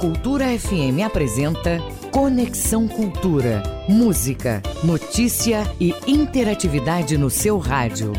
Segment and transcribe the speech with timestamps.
[0.00, 1.80] Cultura FM apresenta
[2.12, 3.64] Conexão Cultura.
[3.88, 8.12] Música, notícia e interatividade no seu rádio.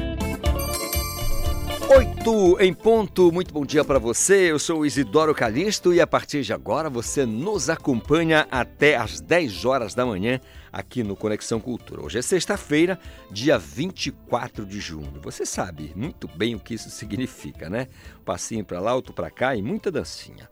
[1.96, 4.51] Oito em ponto, muito bom dia para você.
[4.51, 9.63] Eu sou Isidoro Calixto e a partir de agora você nos acompanha até às 10
[9.63, 10.41] horas da manhã
[10.73, 12.03] aqui no Conexão Cultura.
[12.03, 12.99] Hoje é sexta-feira,
[13.31, 15.21] dia 24 de junho.
[15.23, 17.88] Você sabe muito bem o que isso significa, né?
[18.25, 20.49] Passinho para lá, outro para cá e muita dancinha.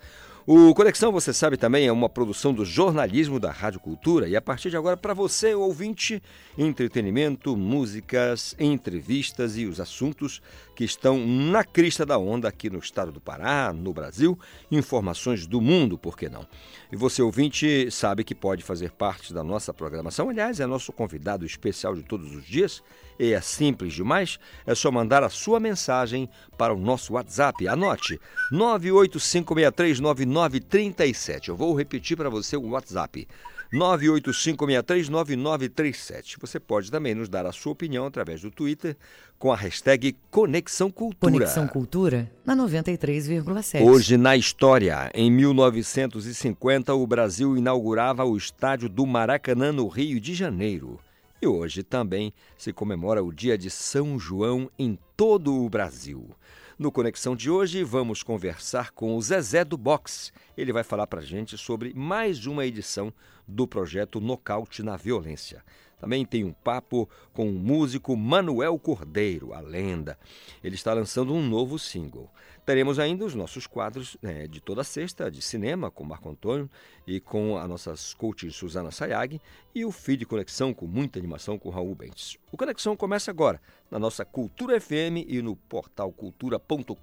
[0.50, 4.42] O Conexão, você sabe também, é uma produção do jornalismo da Rádio Cultura e a
[4.42, 6.24] partir de agora, para você, ouvinte,
[6.58, 10.42] entretenimento, músicas, entrevistas e os assuntos
[10.74, 14.40] que estão na crista da onda aqui no estado do Pará, no Brasil,
[14.72, 16.48] informações do mundo, por que não?
[16.90, 20.30] E você, ouvinte, sabe que pode fazer parte da nossa programação.
[20.30, 22.82] Aliás, é nosso convidado especial de todos os dias.
[23.20, 27.68] E é simples demais, é só mandar a sua mensagem para o nosso WhatsApp.
[27.68, 28.20] Anote
[28.54, 31.48] 985639937.
[31.48, 33.28] Eu vou repetir para você o WhatsApp.
[33.74, 36.36] 985639937.
[36.40, 38.98] Você pode também nos dar a sua opinião através do Twitter
[39.38, 41.34] com a hashtag Conexão Cultura.
[41.34, 43.84] Conexão Cultura na 93,7.
[43.84, 50.34] Hoje na história, em 1950, o Brasil inaugurava o estádio do Maracanã no Rio de
[50.34, 51.00] Janeiro.
[51.40, 56.36] E hoje também se comemora o dia de São João em todo o Brasil.
[56.80, 60.32] No Conexão de hoje, vamos conversar com o Zezé do Box.
[60.58, 63.14] Ele vai falar para gente sobre mais uma edição
[63.48, 65.64] do projeto Nocaute na Violência.
[66.00, 70.18] Também tem um papo com o músico Manuel Cordeiro, a lenda.
[70.64, 72.30] Ele está lançando um novo single.
[72.66, 76.70] Teremos ainda os nossos quadros né, de toda sexta de cinema com Marco Antônio
[77.08, 79.40] e com a nossa coach Suzana Sayag
[79.74, 82.38] e o feed Conexão com muita animação com Raul Bentes.
[82.52, 86.96] O Conexão começa agora na nossa Cultura FM e no portal cultura.com.br.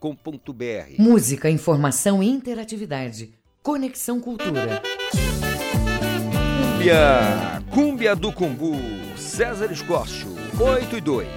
[0.99, 3.33] Música, informação e interatividade.
[3.63, 4.83] Conexão Cultura.
[6.85, 8.77] Cúmbia, Cúmbia do Cumbu,
[9.17, 10.29] César Escócio,
[10.61, 11.29] 8 e 2.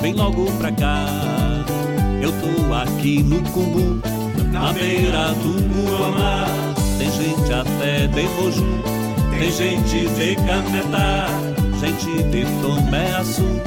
[0.00, 1.04] vem logo pra cá.
[2.22, 4.00] Eu tô aqui no Cumbu,
[4.50, 6.46] na beira do Muamá.
[6.98, 8.26] Tem gente até de
[9.38, 11.26] tem gente de Cametá,
[11.80, 13.60] gente de Tomé Açu,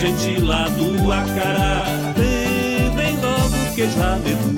[0.00, 1.82] gente lá do Acará.
[2.16, 4.54] Vem, vem logo que já me vu,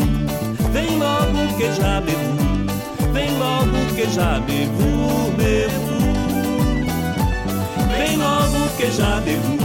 [0.72, 4.91] vem logo que já me vu, vem logo que já me vu.
[7.88, 9.59] Vem logo que já me vu.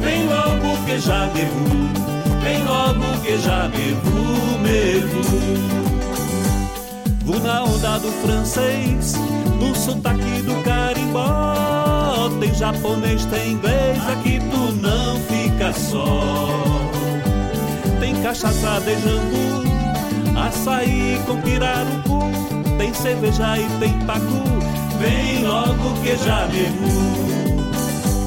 [0.00, 5.85] Vem logo que já me vu, vem logo que já me vu.
[7.26, 9.14] Vou na onda do francês,
[9.58, 12.30] no sotaque do carimbó.
[12.38, 16.46] Tem japonês, tem inglês, aqui tu não fica só.
[17.98, 22.20] Tem cachaça de jambu, açaí com pirarucu.
[22.78, 24.44] Tem cerveja e tem pacu,
[25.00, 27.26] vem logo que já me vu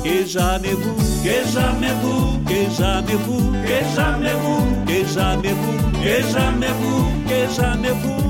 [0.01, 4.33] que já me vu, que já me vu, que já me vu, que já me
[4.33, 8.28] vu, que já me vu, que já me vu, que já me vu.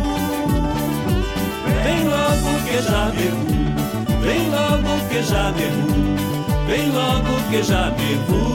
[1.83, 3.47] Vem logo que já me vu,
[4.21, 5.89] vem logo que já me vu,
[6.67, 8.49] vem logo que já me vu.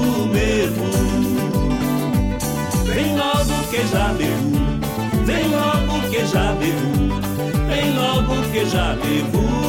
[2.95, 7.21] Vem logo que já me vu, vem logo que já me vu,
[7.67, 9.64] vem logo que já me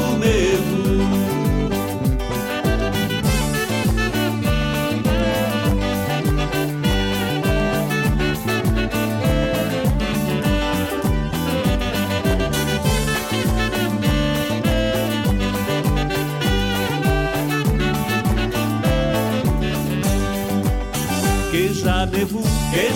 [22.26, 22.42] jamais-vous,
[22.72, 22.96] que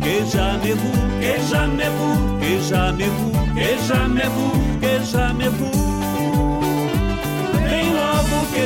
[0.00, 5.94] que jamais-vous, que jamais-vous, que jamais-vous, que jamais-vous, que jamais-vous.
[7.64, 8.64] Vem logo que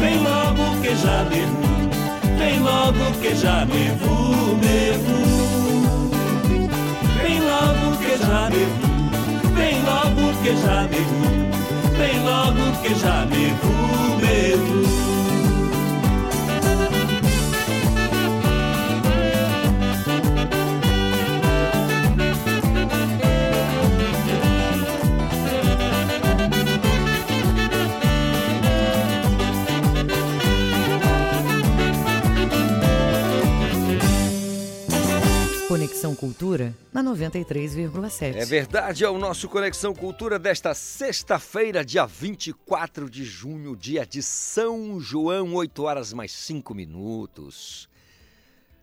[0.00, 0.94] vem logo que
[2.38, 5.30] vem logo que jamais-vous, me-vous.
[7.22, 8.14] Vem logo que
[9.54, 10.52] vem logo que
[11.98, 15.03] vem logo que jamais-vous, me-vous.
[36.04, 38.36] Conexão Cultura Cultura, na 93,7.
[38.36, 44.22] É verdade, é o nosso Conexão Cultura desta sexta-feira, dia 24 de junho, dia de
[44.22, 47.88] São João, 8 horas mais 5 minutos.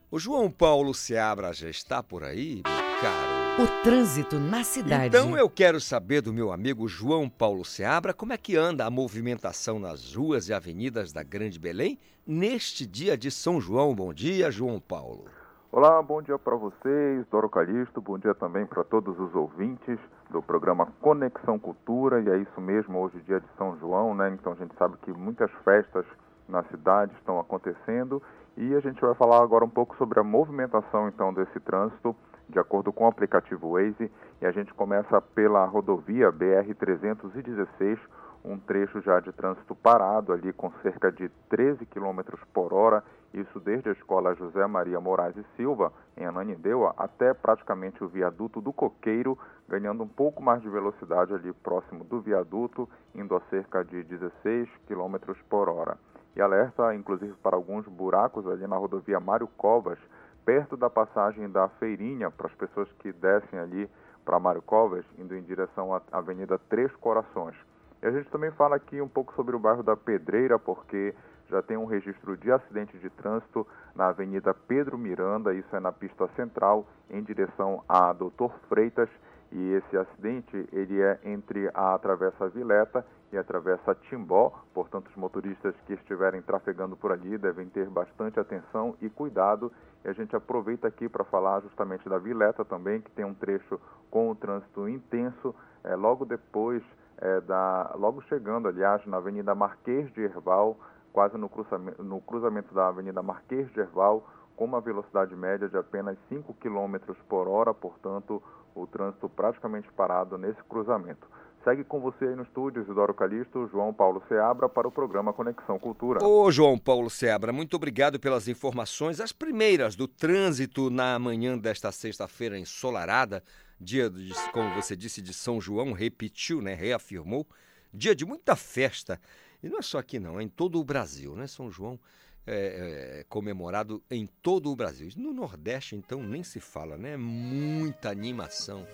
[0.10, 3.64] O João Paulo Seabra já está por aí, meu caro?
[3.64, 5.08] O trânsito na cidade.
[5.08, 8.90] Então eu quero saber do meu amigo João Paulo Seabra como é que anda a
[8.90, 13.94] movimentação nas ruas e avenidas da Grande Belém neste dia de São João.
[13.94, 15.26] Bom dia, João Paulo.
[15.74, 19.98] Olá, bom dia para vocês, Doro Calixto, bom dia também para todos os ouvintes
[20.30, 24.32] do programa Conexão Cultura, e é isso mesmo, hoje é dia de São João, né?
[24.34, 26.06] Então a gente sabe que muitas festas
[26.46, 28.22] na cidade estão acontecendo
[28.58, 32.14] e a gente vai falar agora um pouco sobre a movimentação então desse trânsito
[32.50, 37.98] de acordo com o aplicativo Waze, e a gente começa pela rodovia BR 316,
[38.44, 42.20] um trecho já de trânsito parado ali com cerca de 13 km
[42.54, 43.02] por hora,
[43.34, 48.60] isso desde a escola José Maria Moraes e Silva, em Ananindeua, até praticamente o viaduto
[48.60, 49.38] do Coqueiro,
[49.68, 54.70] ganhando um pouco mais de velocidade ali próximo do viaduto, indo a cerca de 16
[54.88, 55.98] km por hora.
[56.36, 60.00] E alerta, inclusive, para alguns buracos ali na rodovia Mário Covas,
[60.46, 63.90] perto da passagem da Feirinha, para as pessoas que descem ali
[64.26, 67.56] para Mário Covas, indo em direção à Avenida Três Corações.
[68.02, 71.14] E a gente também fala aqui um pouco sobre o bairro da Pedreira, porque
[71.52, 75.92] já tem um registro de acidente de trânsito na Avenida Pedro Miranda, isso é na
[75.92, 79.10] pista central, em direção a Doutor Freitas,
[79.52, 85.16] e esse acidente ele é entre a Travessa Vileta e a Travessa Timbó, portanto os
[85.18, 89.70] motoristas que estiverem trafegando por ali devem ter bastante atenção e cuidado.
[90.06, 93.78] E a gente aproveita aqui para falar justamente da Vileta também, que tem um trecho
[94.10, 95.54] com o trânsito intenso,
[95.84, 96.82] é, logo depois
[97.18, 100.78] é, da, logo chegando, aliás, na Avenida Marquês de Herval,
[101.12, 105.78] quase no cruzamento, no cruzamento da Avenida Marquês de Herval, com uma velocidade média de
[105.78, 108.42] apenas 5 km por hora, portanto,
[108.76, 111.28] o trânsito praticamente parado nesse cruzamento.
[111.64, 115.78] Segue com você aí no estúdio, Isidoro Calixto, João Paulo Seabra, para o programa Conexão
[115.78, 116.24] Cultura.
[116.26, 121.92] Ô, João Paulo Seabra, muito obrigado pelas informações, as primeiras do trânsito na manhã desta
[121.92, 123.44] sexta-feira ensolarada,
[123.80, 127.46] dia, de, como você disse, de São João, repetiu, né, reafirmou,
[127.94, 129.20] dia de muita festa.
[129.64, 132.00] E não é só aqui não, é em todo o Brasil, né, São João
[132.46, 135.10] é, é, comemorado em todo o Brasil.
[135.16, 137.16] No Nordeste, então, nem se fala, né?
[137.16, 138.88] Muita animação,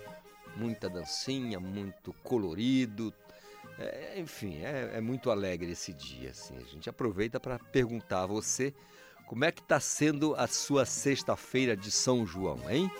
[0.56, 3.12] muita dancinha, muito colorido.
[3.78, 6.30] É, enfim, é, é, muito alegre esse dia.
[6.30, 6.56] Assim.
[6.56, 8.74] A gente aproveita para perguntar a você
[9.26, 12.90] como é que está sendo a sua sexta-feira de São João, hein?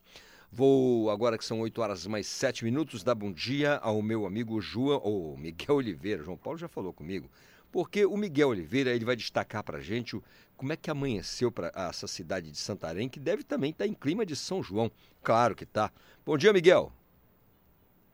[0.52, 4.60] Vou, agora que são 8 horas mais 7 minutos, dar bom dia ao meu amigo
[4.60, 6.24] João, ou Miguel Oliveira.
[6.24, 7.30] João Paulo já falou comigo,
[7.72, 10.22] porque o Miguel Oliveira ele vai destacar para a gente
[10.62, 13.96] como é que amanheceu para essa cidade de Santarém, que deve também estar tá em
[13.96, 14.92] clima de São João.
[15.24, 15.92] Claro que tá.
[16.24, 16.92] Bom dia, Miguel.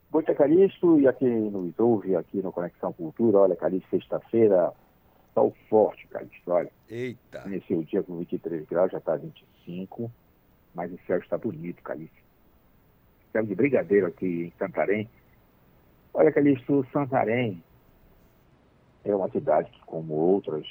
[0.09, 3.39] Bom dia, Calixto, e a quem nos ouve aqui no Conexão Cultura.
[3.39, 4.71] Olha, Calixto, sexta-feira,
[5.33, 6.71] sol forte, Calixto, olha.
[6.89, 7.43] Eita!
[7.47, 10.09] Iniciei o dia com 23 graus, já está 25,
[10.73, 12.15] mas o céu está bonito, Calixto.
[13.33, 15.09] Céu de brigadeiro aqui em Santarém.
[16.13, 17.61] Olha, Calixto, Santarém
[19.03, 20.65] é uma cidade que, como outras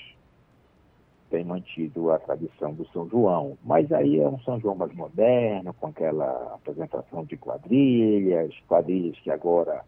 [1.31, 5.75] tem mantido a tradição do São João, mas aí é um São João mais moderno,
[5.75, 9.85] com aquela apresentação de quadrilhas, quadrilhas que agora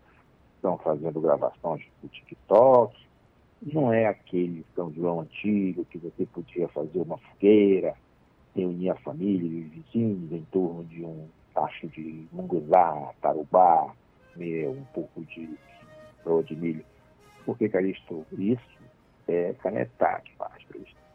[0.57, 2.97] estão fazendo gravações do TikTok.
[3.63, 7.95] Não é aquele São João antigo que você podia fazer uma fogueira,
[8.55, 13.93] reunir a família e os vizinhos em torno de um tacho de munguzá, tarubá,
[14.37, 15.49] meio, um pouco de
[16.25, 16.85] broa de milho.
[17.45, 18.79] Porque, Calixto, isso
[19.29, 21.08] é canetar que faz, Calixto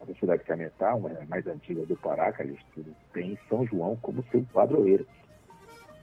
[0.00, 4.44] a cidade de Cametá, uma mais antiga do Pará, Calixto, tem São João como seu
[4.52, 5.06] padroeiro.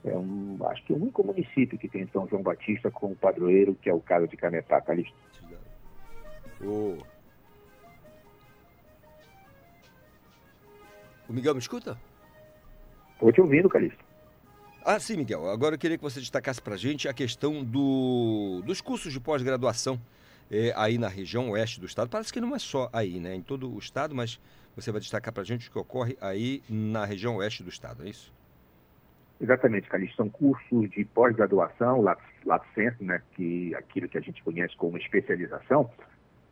[0.04, 3.74] É um, acho que é o único município que tem São João Batista como padroeiro,
[3.74, 5.16] que é o caso de Cametá, Calixto.
[6.62, 6.98] Oh.
[11.28, 11.98] O Miguel me escuta?
[13.14, 14.04] Estou te ouvindo, Calixto.
[14.84, 15.48] Ah, sim, Miguel.
[15.48, 19.18] Agora eu queria que você destacasse para a gente a questão do, dos cursos de
[19.18, 19.98] pós-graduação
[20.50, 22.08] é, aí na região oeste do estado.
[22.08, 23.34] Parece que não é só aí, né?
[23.34, 24.40] Em todo o estado, mas
[24.74, 28.04] você vai destacar para a gente o que ocorre aí na região oeste do estado,
[28.04, 28.32] é isso?
[29.40, 30.16] Exatamente, Calixto.
[30.16, 33.20] São cursos de pós-graduação, lato senso, né?
[33.32, 35.90] Que aquilo que a gente conhece como especialização,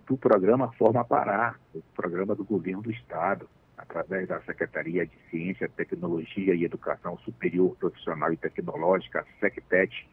[0.07, 3.49] do programa Forma Pará, o programa do governo do estado.
[3.83, 10.09] através da Secretaria de Ciência, Tecnologia e Educação Superior Profissional e Tecnológica, a SECTET.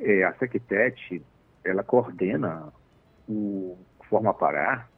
[0.00, 1.22] É, a SECTET,
[1.68, 2.72] ela coordena
[3.28, 3.76] o
[4.08, 4.88] Forma Pará,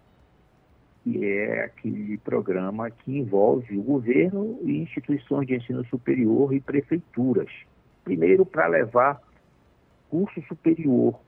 [1.02, 7.50] que é aquele programa que envolve o governo e instituições de ensino superior e prefeituras.
[8.04, 9.20] Primeiro, para levar
[10.08, 11.18] curso superior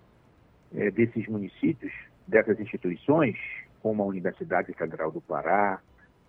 [0.75, 1.93] é, desses municípios,
[2.27, 3.37] dessas instituições,
[3.83, 5.81] como a Universidade Federal do Pará,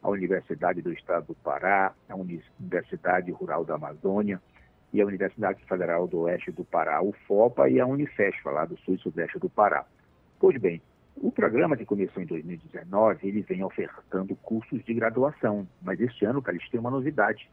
[0.01, 4.41] a Universidade do Estado do Pará, a Universidade Rural da Amazônia
[4.93, 8.77] e a Universidade Federal do Oeste do Pará, o FOPA, e a Unifespa, lá do
[8.79, 9.85] Sul e Sudeste do Pará.
[10.39, 10.81] Pois bem,
[11.17, 16.43] o programa que começou em 2019, ele vem ofertando cursos de graduação, mas este ano,
[16.47, 17.49] eles têm uma novidade.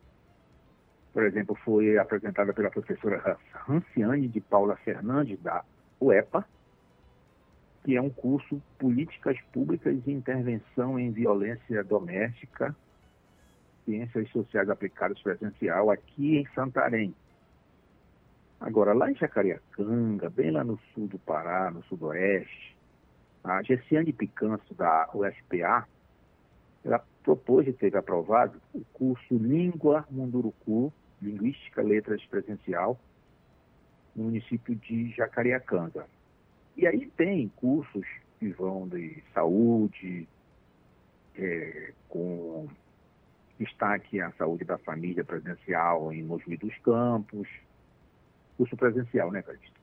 [1.14, 5.64] Por exemplo, foi apresentada pela professora Ranciane de Paula Fernandes, da
[5.98, 6.46] UEPA,
[7.84, 12.74] que é um curso Políticas Públicas e Intervenção em Violência Doméstica,
[13.84, 17.14] Ciências Sociais Aplicadas Presencial, aqui em Santarém.
[18.60, 22.76] Agora, lá em Jacareacanga, bem lá no sul do Pará, no sudoeste,
[23.42, 25.88] a Gessiane Picanço, da UFPA,
[26.84, 32.98] ela propôs e teve aprovado o curso Língua Munduruku, Linguística Letras Presencial,
[34.14, 36.06] no município de Jacareacanga.
[36.76, 38.06] E aí tem cursos
[38.38, 40.26] que vão de saúde,
[41.36, 42.68] é, com
[43.58, 47.48] destaque à saúde da família presencial em Mogi dos Campos,
[48.56, 49.80] curso presencial, né, Calixto?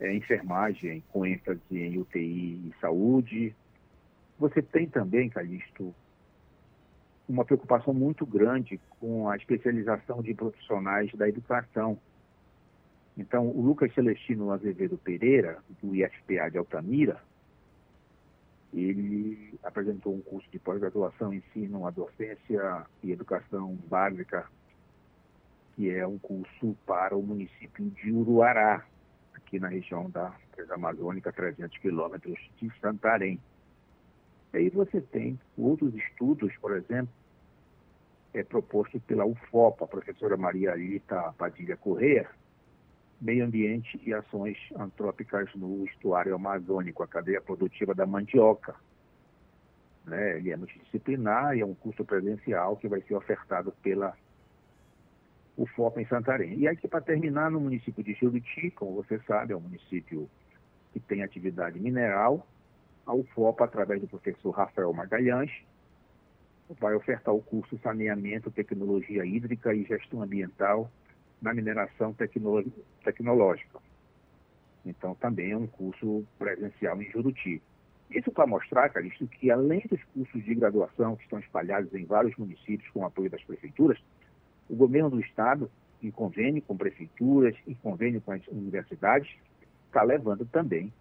[0.00, 3.54] É, enfermagem com ênfase em UTI e saúde.
[4.38, 5.94] Você tem também, Calixto,
[7.28, 11.98] uma preocupação muito grande com a especialização de profissionais da educação
[13.16, 17.20] então, o Lucas Celestino Azevedo Pereira, do IFPA de Altamira,
[18.72, 24.48] ele apresentou um curso de pós-graduação em ensino, a docência e educação básica,
[25.76, 28.84] que é um curso para o município de Uruará,
[29.32, 30.34] aqui na região da
[30.70, 33.40] Amazônica, 300 quilômetros de Santarém.
[34.52, 37.12] Aí você tem outros estudos, por exemplo,
[38.32, 42.28] é proposto pela UFOPA, a professora Maria Alita Padilha Corrêa,
[43.24, 48.74] meio ambiente e ações antrópicas no estuário amazônico, a cadeia produtiva da mandioca.
[50.04, 50.36] Né?
[50.36, 54.14] Ele é multidisciplinar e é um curso presencial que vai ser ofertado pela
[55.56, 56.58] UFOP em Santarém.
[56.58, 60.28] E aqui, para terminar, no município de Juruti, como você sabe, é um município
[60.92, 62.46] que tem atividade mineral,
[63.06, 65.50] a UFOPA, através do professor Rafael Magalhães,
[66.78, 70.90] vai ofertar o curso Saneamento, Tecnologia Hídrica e Gestão Ambiental
[71.40, 73.78] na mineração tecnológica.
[74.84, 77.62] Então, também é um curso presencial em Juruti.
[78.10, 82.36] Isso para mostrar, Calixto, que além dos cursos de graduação que estão espalhados em vários
[82.36, 83.98] municípios com apoio das prefeituras,
[84.68, 85.70] o governo do Estado,
[86.02, 89.34] em convênio com prefeituras, em convênio com as universidades,
[89.86, 90.92] está levando também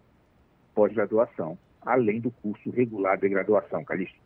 [0.74, 4.23] pós-graduação, além do curso regular de graduação, Calixto.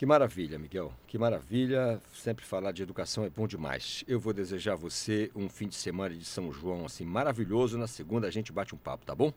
[0.00, 0.94] Que maravilha, Miguel.
[1.06, 2.00] Que maravilha.
[2.14, 4.02] Sempre falar de educação é bom demais.
[4.08, 7.76] Eu vou desejar a você um fim de semana de São João assim maravilhoso.
[7.76, 9.30] Na segunda a gente bate um papo, tá bom?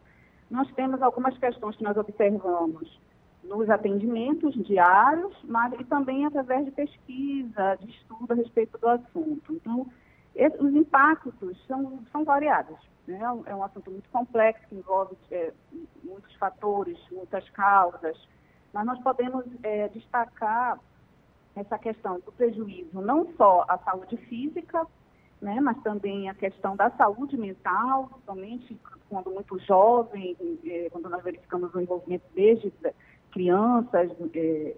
[0.50, 3.00] nós temos algumas questões que nós observamos
[3.44, 9.54] nos atendimentos diários, mas e também através de pesquisa, de estudo a respeito do assunto.
[9.54, 9.86] Então,
[10.60, 11.34] os impactos
[11.66, 12.78] são, são variados.
[13.08, 13.20] Né?
[13.46, 15.54] É um assunto muito complexo, que envolve é,
[16.04, 18.18] muitos fatores, muitas causas,
[18.74, 20.80] mas nós podemos é, destacar
[21.56, 24.86] essa questão do prejuízo não só à saúde física,
[25.42, 28.78] né, mas também a questão da saúde mental, somente
[29.10, 32.74] quando muito jovem, eh, quando nós verificamos o envolvimento desde
[33.32, 34.76] crianças, eh,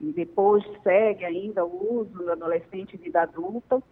[0.00, 3.82] e depois segue ainda o uso no adolescente e vida adulta.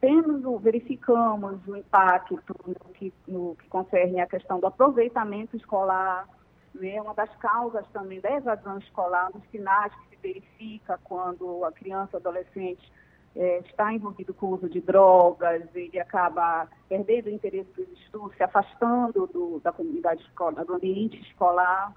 [0.00, 6.26] Temos, verificamos o impacto no que, no que concerne a questão do aproveitamento escolar,
[6.74, 11.72] né, uma das causas também da evasão escolar, dos sinais que se verifica quando a
[11.72, 12.90] criança, adolescente
[13.36, 18.36] é, está envolvido com o uso de drogas, ele acaba perdendo o interesse dos estudos,
[18.36, 21.92] se afastando do, da comunidade escolar, do ambiente escolar.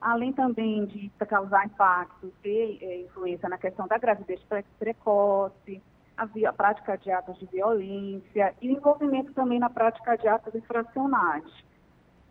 [0.00, 4.40] Além também de causar impacto, ter é, influência na questão da gravidez
[4.78, 5.80] precoce,
[6.16, 11.44] a, prática de atos de violência e envolvimento também na prática de atos infracionais.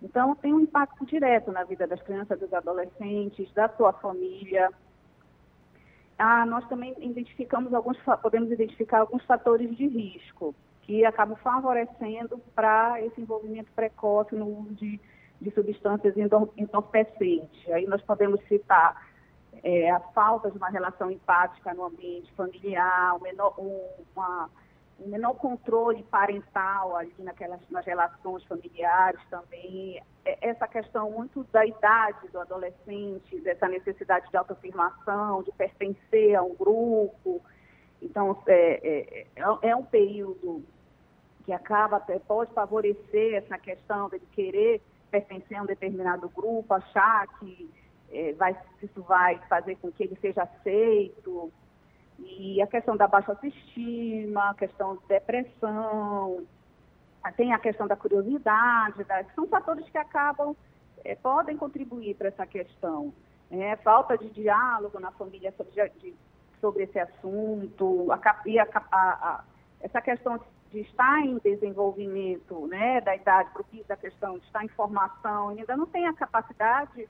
[0.01, 4.69] Então, tem um impacto direto na vida das crianças, dos adolescentes, da sua família.
[6.17, 12.99] Ah, nós também identificamos alguns, podemos identificar alguns fatores de risco que acabam favorecendo para
[13.01, 14.99] esse envolvimento precoce no uso de,
[15.39, 16.15] de substâncias
[16.57, 17.69] entorpecentes.
[17.69, 19.10] Aí nós podemos citar
[19.63, 24.49] é, a falta de uma relação empática no ambiente familiar, menor, uma
[25.03, 31.65] um menor controle parental ali naquelas, nas relações familiares também, é, essa questão muito da
[31.65, 37.41] idade do adolescente, dessa necessidade de autoafirmação, de pertencer a um grupo.
[38.01, 40.63] Então, é, é, é, é um período
[41.45, 47.69] que acaba, pode favorecer essa questão de querer pertencer a um determinado grupo, achar que
[48.11, 51.51] é, vai, isso vai fazer com que ele seja aceito,
[52.19, 56.45] e a questão da baixa autoestima, a questão de depressão,
[57.35, 60.55] tem a questão da curiosidade, da, são fatores que acabam,
[61.03, 63.13] é, podem contribuir para essa questão.
[63.49, 66.15] É, falta de diálogo na família sobre, de,
[66.61, 69.43] sobre esse assunto, a, e a, a,
[69.81, 70.39] essa questão
[70.71, 75.75] de estar em desenvolvimento né, da idade propícia, a questão de estar em formação, ainda
[75.75, 77.09] não tem a capacidade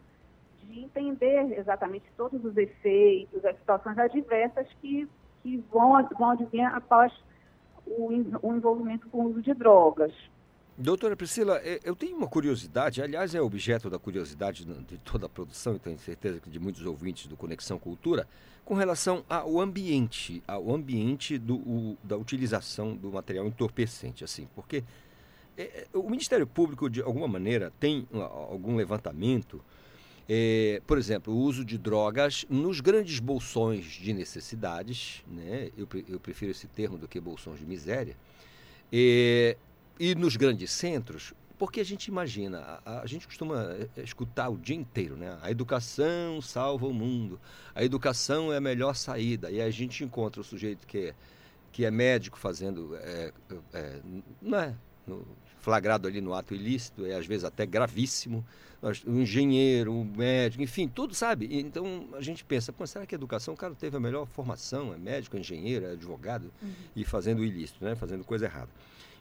[0.69, 5.07] de entender exatamente todos os efeitos, as situações adversas que,
[5.43, 7.11] que vão, vão advir após
[7.85, 8.09] o,
[8.41, 10.13] o envolvimento com o uso de drogas.
[10.77, 15.29] Doutora Priscila, é, eu tenho uma curiosidade, aliás, é objeto da curiosidade de toda a
[15.29, 18.27] produção, e tenho certeza que de muitos ouvintes do Conexão Cultura,
[18.63, 24.83] com relação ao ambiente, ao ambiente do, o, da utilização do material entorpecente, assim, porque
[25.57, 29.61] é, é o Ministério Público, de alguma maneira, tem algum levantamento
[30.27, 35.69] é, por exemplo, o uso de drogas nos grandes bolsões de necessidades, né?
[35.77, 38.15] eu, eu prefiro esse termo do que bolsões de miséria,
[38.91, 39.57] é,
[39.99, 44.57] e nos grandes centros, porque a gente imagina, a, a, gente costuma é, escutar o
[44.57, 45.37] dia inteiro, né?
[45.43, 47.39] A educação salva o mundo,
[47.75, 51.15] a educação é a melhor saída, e a gente encontra o sujeito que é,
[51.71, 53.31] que é médico fazendo, é,
[53.73, 53.99] é,
[54.41, 55.25] não é, no,
[55.61, 58.45] flagrado ali no ato ilícito, é às vezes até gravíssimo,
[59.05, 61.47] o engenheiro, o médico, enfim, tudo, sabe?
[61.51, 64.97] Então a gente pensa, será que a educação, o cara teve a melhor formação, é
[64.97, 66.73] médico, é engenheiro, é advogado, uhum.
[66.95, 67.95] e fazendo ilícito, né?
[67.95, 68.69] fazendo coisa errada.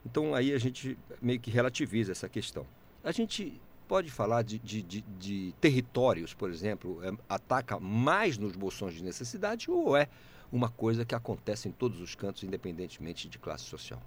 [0.04, 2.66] Então aí a gente meio que relativiza essa questão.
[3.04, 8.56] A gente pode falar de, de, de, de territórios, por exemplo, é, ataca mais nos
[8.56, 10.08] bolsões de necessidade ou é
[10.50, 14.00] uma coisa que acontece em todos os cantos, independentemente de classe social?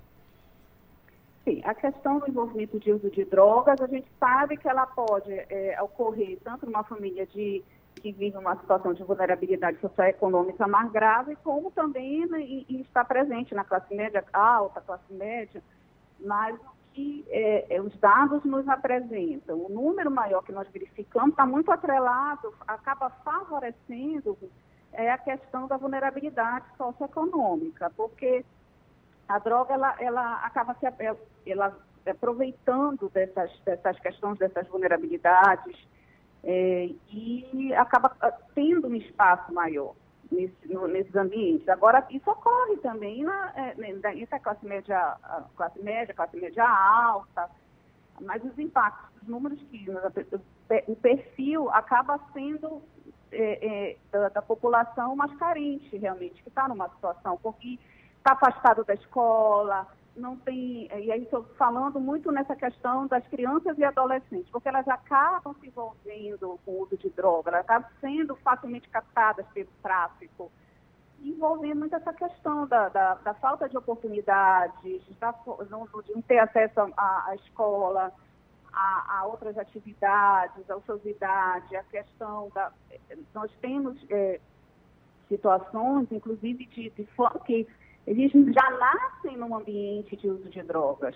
[1.43, 5.31] Sim, a questão do envolvimento de uso de drogas, a gente sabe que ela pode
[5.31, 7.61] é, ocorrer tanto numa família de,
[7.95, 13.53] que vive uma situação de vulnerabilidade socioeconômica mais grave, como também e, e está presente
[13.53, 15.61] na classe média alta, classe média,
[16.17, 21.31] mas o que é, é, os dados nos apresentam, o número maior que nós verificamos
[21.31, 24.37] está muito atrelado, acaba favorecendo
[24.93, 28.45] é, a questão da vulnerabilidade socioeconômica, porque
[29.27, 30.85] a droga ela, ela acaba se
[31.45, 35.77] ela, aproveitando dessas, dessas questões, dessas vulnerabilidades,
[36.43, 39.95] é, e acaba ah, tendo um espaço maior
[40.29, 41.67] nesse, no, nesses ambientes.
[41.69, 45.17] Agora, isso ocorre também na, é, entre a classe média,
[45.55, 47.49] classe média, classe média alta,
[48.19, 49.85] mas os impactos, os números que
[50.87, 52.81] o perfil acaba sendo
[53.31, 57.79] é, é, da, da, população mais carente, realmente, que está numa situação, porque
[58.23, 60.87] está afastado da escola, não tem.
[60.87, 65.67] E aí estou falando muito nessa questão das crianças e adolescentes, porque elas acabam se
[65.67, 70.49] envolvendo com o uso de droga, elas acabam sendo facilmente captadas pelo tráfico,
[71.21, 76.79] envolvendo muito essa questão da, da, da falta de oportunidades, da, de não ter acesso
[76.95, 78.13] à, à escola,
[78.71, 82.71] a, a, outras atividades, a ociosidade, a questão da.
[83.33, 84.39] Nós temos é,
[85.27, 87.07] situações, inclusive, de, de
[87.45, 87.67] que
[88.05, 91.15] eles já nascem num ambiente de uso de drogas.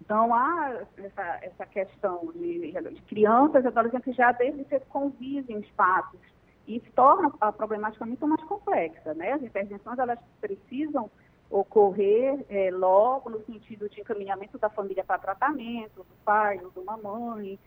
[0.00, 5.56] Então, há essa, essa questão de, de crianças e adolescentes que já desde cedo convivem
[5.56, 6.20] em espaços.
[6.66, 9.14] E isso torna a problemática muito mais complexa.
[9.14, 9.32] Né?
[9.32, 11.10] As intervenções elas precisam
[11.50, 16.96] ocorrer é, logo no sentido de encaminhamento da família para tratamento, do pai ou uma
[16.96, 17.58] mãe,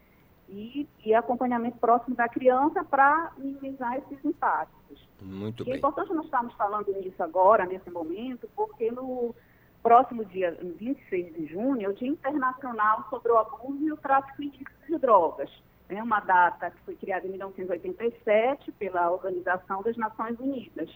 [0.50, 5.08] e, e acompanhamento próximo da criança para minimizar esses impactos.
[5.22, 5.74] Muito e bem.
[5.74, 9.34] É importante nós estarmos falando nisso agora, nesse momento, porque no
[9.82, 14.42] próximo dia 26 de junho é o Dia Internacional sobre o Abuso e o Tráfico
[14.42, 15.50] Ilícito de Drogas.
[15.88, 20.90] É uma data que foi criada em 1987 pela Organização das Nações Unidas.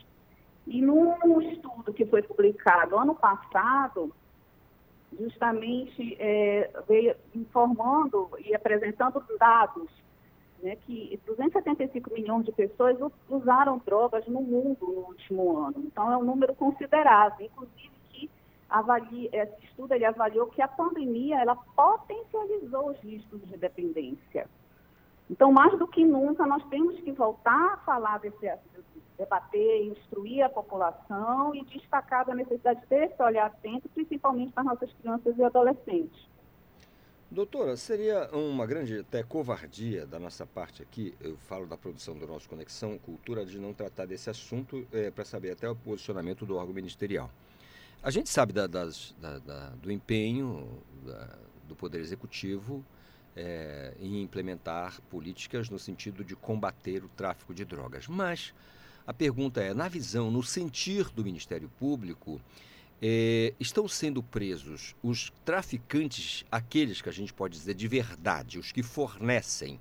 [0.65, 4.11] E num estudo que foi publicado ano passado,
[5.17, 9.89] justamente é, veio informando e apresentando dados
[10.61, 12.97] né, que 275 milhões de pessoas
[13.29, 15.75] usaram drogas no mundo no último ano.
[15.77, 17.45] Então, é um número considerável.
[17.45, 18.29] Inclusive, que
[18.69, 24.47] avalia, esse estudo ele avaliou que a pandemia ela potencializou os riscos de dependência.
[25.29, 28.51] Então, mais do que nunca, nós temos que voltar a falar desse
[29.17, 34.63] debater, instruir a população e destacar a necessidade de ter esse olhar atento, principalmente para
[34.63, 36.27] nossas crianças e adolescentes.
[37.29, 42.25] Doutora, seria uma grande até covardia da nossa parte aqui, eu falo da produção do
[42.25, 46.55] nosso Conexão Cultura, de não tratar desse assunto é, para saber até o posicionamento do
[46.55, 47.29] órgão ministerial.
[48.01, 50.67] A gente sabe da, das, da, da, do empenho
[51.67, 52.83] do Poder Executivo
[53.35, 58.53] é, em implementar políticas no sentido de combater o tráfico de drogas, mas
[59.05, 62.39] a pergunta é: na visão, no sentir do Ministério Público,
[63.01, 68.71] é, estão sendo presos os traficantes, aqueles que a gente pode dizer de verdade, os
[68.71, 69.79] que fornecem,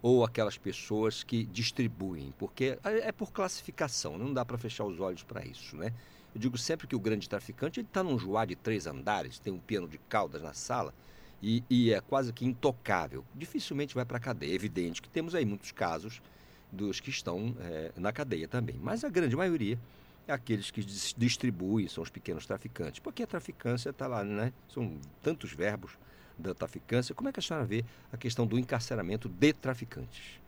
[0.00, 2.32] ou aquelas pessoas que distribuem?
[2.38, 5.92] Porque é, é por classificação, não dá para fechar os olhos para isso, né?
[6.34, 9.58] Eu digo sempre que o grande traficante está num joá de três andares, tem um
[9.58, 10.94] piano de caudas na sala
[11.42, 13.24] e, e é quase que intocável.
[13.34, 14.52] Dificilmente vai para a cadeia.
[14.52, 16.22] É evidente que temos aí muitos casos
[16.70, 18.76] dos que estão é, na cadeia também.
[18.80, 19.78] Mas a grande maioria
[20.26, 23.00] é aqueles que distribuem, são os pequenos traficantes.
[23.00, 24.52] Porque a traficância está lá, né?
[24.68, 25.98] São tantos verbos
[26.38, 27.14] da traficância.
[27.14, 30.40] Como é que a senhora vê a questão do encarceramento de traficantes?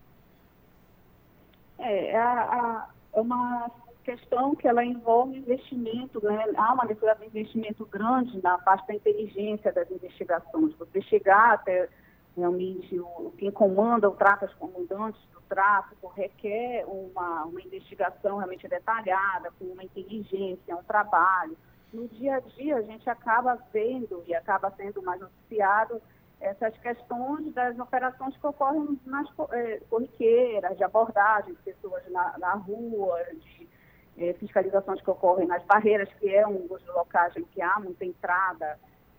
[1.78, 3.70] É, a, a, é uma
[4.04, 6.44] questão que ela envolve investimento, né?
[6.56, 10.74] há uma necessidade de investimento grande na parte da inteligência das investigações.
[10.76, 11.88] Você chegar até
[12.36, 18.68] realmente o, quem comanda o tráfico, os comandantes do tráfico, requer uma, uma investigação realmente
[18.68, 21.56] detalhada, com uma inteligência, um trabalho.
[21.92, 26.02] No dia a dia, a gente acaba vendo e acaba sendo mais noticiado
[26.40, 32.54] essas questões das operações que ocorrem nas é, corriqueiras, de abordagem de pessoas na, na
[32.54, 33.73] rua, de
[34.18, 38.04] é, fiscalizações que ocorrem nas barreiras, que é um dos locais em que há muita
[38.04, 38.78] entrada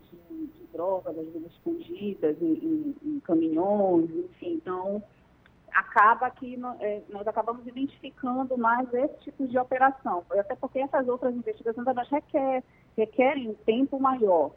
[0.09, 4.53] de, de drogas, às vezes escondidas em, em, em, caminhões, enfim.
[4.53, 5.03] Então,
[5.71, 11.35] acaba que é, nós acabamos identificando mais esse tipo de operação, até porque essas outras
[11.35, 12.63] investigações elas requer,
[12.95, 14.51] requerem um tempo maior.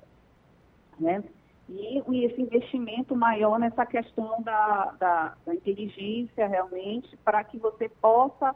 [0.99, 1.23] Né?
[1.69, 7.89] e, e esse investimento maior nessa questão da, da, da inteligência realmente, para que você
[7.89, 8.55] possa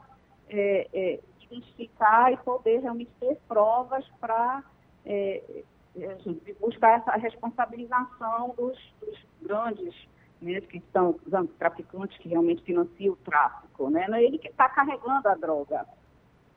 [0.49, 1.19] é, é,
[1.53, 4.63] identificar e poder realmente ter provas para
[5.05, 5.63] é,
[5.97, 6.17] é
[6.59, 9.93] buscar essa responsabilização dos, dos grandes
[10.41, 14.07] né, que são os traficantes que realmente financiam o tráfico, né?
[14.09, 15.85] Não é ele que está carregando a droga.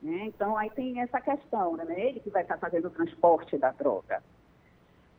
[0.01, 0.25] Né?
[0.25, 1.85] Então, aí tem essa questão, né?
[1.89, 4.21] É ele que vai estar tá fazendo o transporte da droga.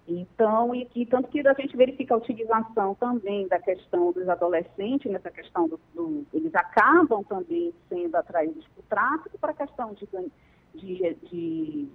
[0.09, 5.12] Então, e, e, tanto que a gente verifica a utilização também da questão dos adolescentes,
[5.12, 9.92] nessa questão do, do eles acabam também sendo atraídos para o tráfico para a questão
[9.92, 10.09] de,
[10.75, 11.88] de, de,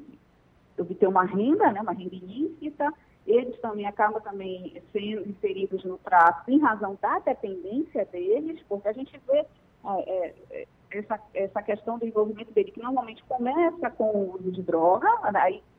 [0.77, 2.93] obter uma renda, né, uma renda ilícita,
[3.25, 8.93] eles também acabam também sendo inseridos no tráfico em razão da dependência deles, porque a
[8.93, 9.43] gente vê
[9.85, 14.61] é, é, essa, essa questão do envolvimento dele, que normalmente começa com o uso de
[14.61, 15.73] droga, aí é,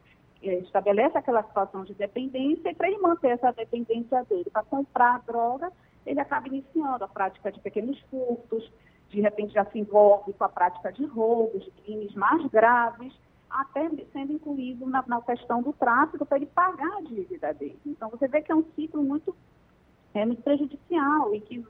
[0.52, 5.72] estabelece aquela situação de dependência e para ele manter essa dependência dele para comprar droga,
[6.07, 8.70] ele acaba iniciando a prática de pequenos furtos,
[9.09, 13.12] de repente já se envolve com a prática de roubos, crimes mais graves,
[13.48, 17.78] até sendo incluído na, na questão do tráfico para ele pagar a dívida dele.
[17.87, 19.35] Então você vê que é um ciclo muito,
[20.12, 21.64] é, muito prejudicial e que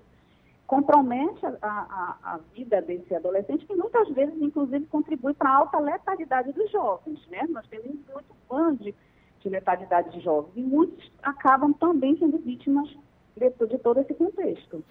[0.67, 5.79] compromete a, a, a, vida desse adolescente, que muitas vezes, inclusive, contribui para a alta
[5.79, 7.21] letalidade dos jovens.
[7.29, 7.47] Né?
[7.51, 8.95] Nós temos muito de,
[9.41, 12.89] de letalidade de jovens e muitos acabam também sendo vítimas
[13.37, 14.83] de, de todo esse contexto.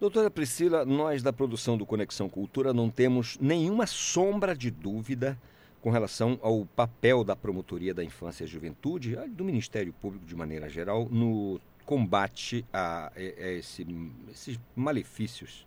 [0.00, 5.38] Doutora Priscila, nós da produção do Conexão Cultura não temos nenhuma sombra de dúvida
[5.80, 10.68] com relação ao papel da Promotoria da Infância e Juventude, do Ministério Público de maneira
[10.68, 13.86] geral, no combate a, a, esse,
[14.30, 15.66] esses malefícios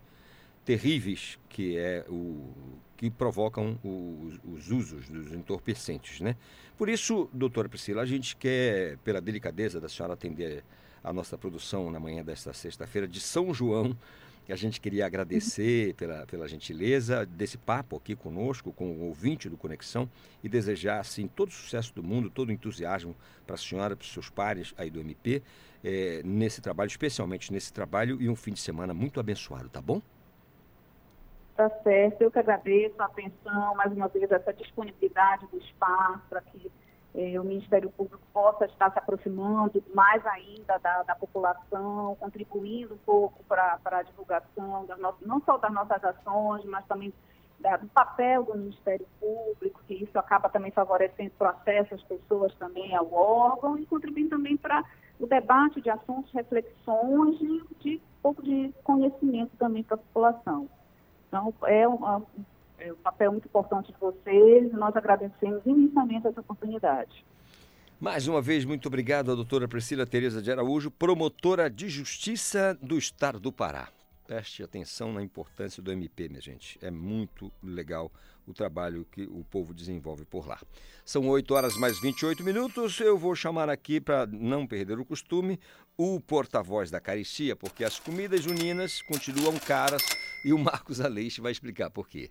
[0.66, 2.54] terríveis que é o
[2.98, 6.36] que provocam os, os, usos dos entorpecentes, né?
[6.76, 10.64] Por isso, doutora Priscila, a gente quer, pela delicadeza da senhora atender
[11.04, 13.96] a nossa produção na manhã desta sexta-feira de São João,
[14.54, 19.58] a gente queria agradecer pela, pela gentileza desse papo aqui conosco, com o ouvinte do
[19.58, 20.10] Conexão,
[20.44, 24.04] e desejar, assim, todo o sucesso do mundo, todo o entusiasmo para a senhora, para
[24.04, 25.44] os seus pares aí do MP,
[25.84, 30.02] é, nesse trabalho, especialmente nesse trabalho, e um fim de semana muito abençoado, tá bom?
[31.56, 36.40] Tá certo, eu que agradeço a atenção, mais uma vez, essa disponibilidade do espaço para
[36.42, 36.72] que
[37.16, 43.00] eh, o Ministério Público possa estar se aproximando mais ainda da, da população, contribuindo um
[43.00, 47.14] pouco para a divulgação, das nossas, não só das nossas ações, mas também
[47.60, 52.54] da, do papel do Ministério Público, que isso acaba também favorecendo o acesso às pessoas
[52.56, 54.84] também ao órgão e contribuindo também para
[55.20, 60.70] o debate de assuntos, reflexões e de um pouco de conhecimento também para a população.
[61.28, 62.24] Então, é um,
[62.80, 67.26] é um papel muito importante de vocês nós agradecemos imensamente essa oportunidade.
[68.00, 72.98] Mais uma vez, muito obrigado à doutora Priscila Tereza de Araújo, promotora de Justiça do
[72.98, 73.90] Estado do Pará.
[74.28, 76.78] Preste atenção na importância do MP, minha gente.
[76.82, 78.12] É muito legal
[78.46, 80.60] o trabalho que o povo desenvolve por lá.
[81.04, 83.00] São 8 horas mais 28 minutos.
[83.00, 85.60] Eu vou chamar aqui, para não perder o costume,
[85.98, 90.04] o porta-voz da caristia, porque as comidas juninas continuam caras
[90.46, 92.30] e o Marcos Aleixo vai explicar por quê.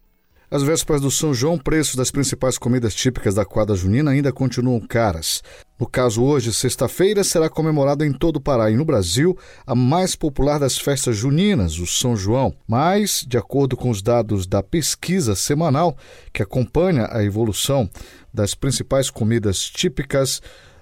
[0.48, 4.78] As vésperas do São João, preços das principais comidas típicas da quadra junina ainda continuam
[4.78, 5.42] caras.
[5.76, 10.14] No caso hoje, sexta-feira, será comemorada em todo o Pará e no Brasil a mais
[10.14, 12.54] popular das festas juninas, o São João.
[12.64, 15.96] Mas, de acordo com os dados da pesquisa semanal
[16.32, 17.90] que acompanha a evolução
[18.32, 20.40] das principais comidas típicas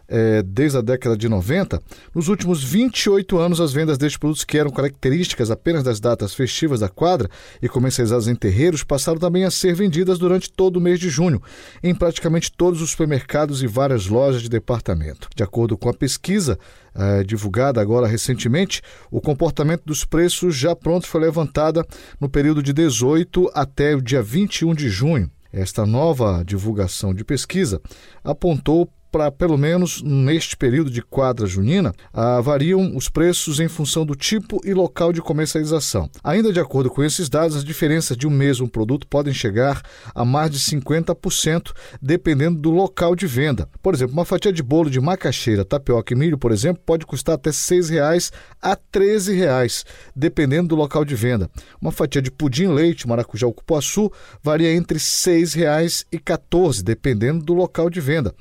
[0.09, 1.81] é, desde a década de 90,
[2.15, 6.81] nos últimos 28 anos, as vendas destes produtos que eram características apenas das datas festivas
[6.81, 7.29] da quadra
[7.63, 11.43] e comercializadas em terreiros passaram também a ser vendidas durante todo o mês de junho,
[11.83, 15.29] em praticamente todos os supermercados e várias lojas de departamento.
[15.35, 16.59] De acordo com a pesquisa
[16.95, 21.85] é, divulgada agora recentemente, o comportamento dos preços já pronto foi levantada
[22.21, 25.31] no período de 18 até o dia 21 de junho.
[25.53, 27.81] Esta nova divulgação de pesquisa
[28.25, 34.05] apontou para, pelo menos neste período de quadra junina, ah, variam os preços em função
[34.05, 36.11] do tipo e local de comercialização.
[36.25, 39.81] Ainda de acordo com esses dados, as diferenças de um mesmo produto podem chegar
[40.13, 41.71] a mais de 50%,
[42.03, 43.69] dependendo do local de venda.
[43.81, 47.37] Por exemplo, uma fatia de bolo de macaxeira, tapioca e milho, por exemplo, pode custar
[47.37, 49.85] até R$ 6,00 a R$ 13,00,
[50.17, 51.49] dependendo do local de venda.
[51.81, 54.11] Uma fatia de pudim leite, maracujá ou cupuaçu
[54.43, 58.35] varia entre R$ 6,00 e R$ 14,00, dependendo do local de venda.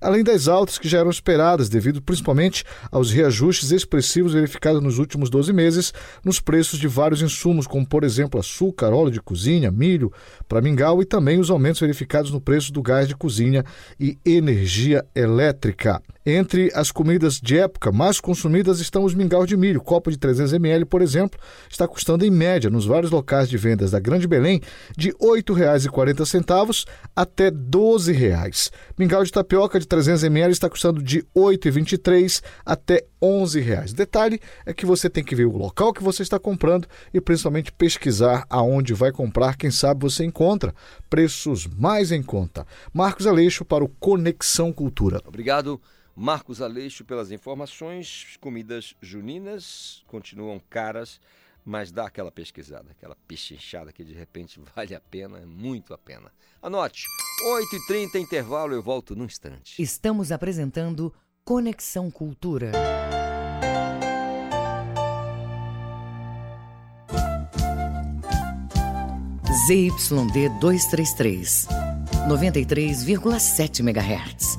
[0.00, 4.98] Além além das altas que já eram esperadas, devido principalmente aos reajustes expressivos verificados nos
[4.98, 9.70] últimos 12 meses nos preços de vários insumos, como por exemplo açúcar, óleo de cozinha,
[9.70, 10.12] milho
[10.48, 13.64] para mingau e também os aumentos verificados no preço do gás de cozinha
[13.98, 16.02] e energia elétrica.
[16.30, 19.80] Entre as comidas de época mais consumidas estão os mingau de milho.
[19.80, 23.90] Copo de 300 ml, por exemplo, está custando em média, nos vários locais de vendas
[23.90, 24.60] da Grande Belém,
[24.96, 28.70] de R$ 8,40 até R$ 12,00.
[28.96, 33.92] Mingau de tapioca de 300 ml está custando de R$ 8,23 até R$ 11,00.
[33.92, 37.72] Detalhe é que você tem que ver o local que você está comprando e principalmente
[37.72, 39.56] pesquisar aonde vai comprar.
[39.56, 40.72] Quem sabe você encontra
[41.08, 42.64] preços mais em conta.
[42.94, 45.20] Marcos Aleixo para o Conexão Cultura.
[45.26, 45.80] Obrigado.
[46.14, 48.36] Marcos Aleixo pelas informações.
[48.40, 51.20] Comidas juninas continuam caras,
[51.64, 56.32] mas dá aquela pesquisada, aquela pechinchada que de repente vale a pena, muito a pena.
[56.62, 57.04] Anote,
[57.88, 59.80] 8h30 intervalo, eu volto num instante.
[59.80, 61.12] Estamos apresentando
[61.44, 62.72] Conexão Cultura.
[69.66, 71.66] ZYD 233,
[72.28, 74.58] 93,7 MHz.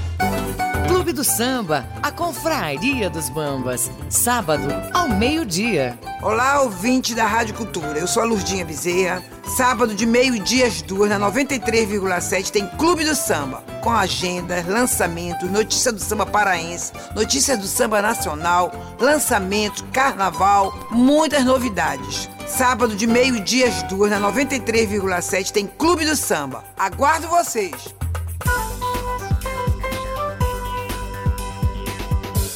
[0.88, 5.98] Clube do Samba, a Confraria dos Bambas, sábado ao meio-dia.
[6.22, 7.98] Olá, ouvinte da Rádio Cultura.
[7.98, 9.24] Eu sou a Lurdinha Bezerra.
[9.46, 15.92] Sábado de meio-dia às duas, na 93,7, tem Clube do Samba, com agenda, lançamentos, notícia
[15.92, 22.30] do samba paraense, notícias do samba nacional, lançamentos, carnaval, muitas novidades.
[22.48, 26.64] Sábado de meio-dia às duas, na 93,7, tem Clube do Samba.
[26.78, 27.94] Aguardo vocês!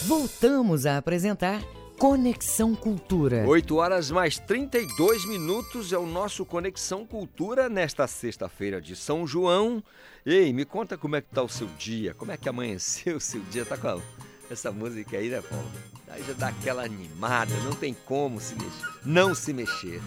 [0.05, 1.59] Voltamos a apresentar
[1.97, 3.43] Conexão Cultura.
[3.47, 9.83] 8 horas mais 32 minutos é o nosso Conexão Cultura nesta sexta-feira de São João.
[10.23, 13.19] Ei, me conta como é que tá o seu dia, como é que amanheceu o
[13.19, 13.99] seu dia, tá com
[14.47, 15.71] essa música aí, né, Paulo?
[16.09, 19.99] Aí já dá aquela animada, não tem como se mexer, não se mexer.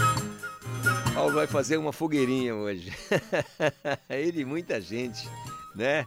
[1.12, 2.90] Paulo vai fazer uma fogueirinha hoje.
[4.08, 5.28] Ele e muita gente,
[5.74, 6.06] né?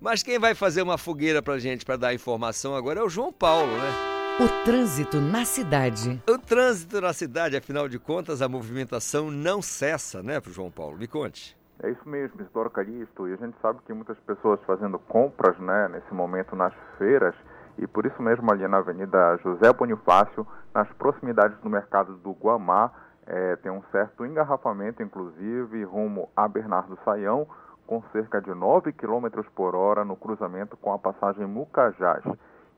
[0.00, 3.32] Mas quem vai fazer uma fogueira pra gente para dar informação agora é o João
[3.32, 4.19] Paulo, né?
[4.38, 6.22] O trânsito na cidade.
[6.28, 10.96] O trânsito na cidade, afinal de contas, a movimentação não cessa, né, pro João Paulo?
[10.96, 11.56] Me conte.
[11.82, 15.88] É isso mesmo, Isidoro Calixto, e a gente sabe que muitas pessoas fazendo compras, né,
[15.88, 17.34] nesse momento nas feiras,
[17.78, 22.92] e por isso mesmo ali na Avenida José Bonifácio, nas proximidades do mercado do Guamá,
[23.26, 27.46] é, tem um certo engarrafamento, inclusive, rumo a Bernardo Saião,
[27.86, 32.22] com cerca de 9 km por hora no cruzamento com a passagem Mucajás.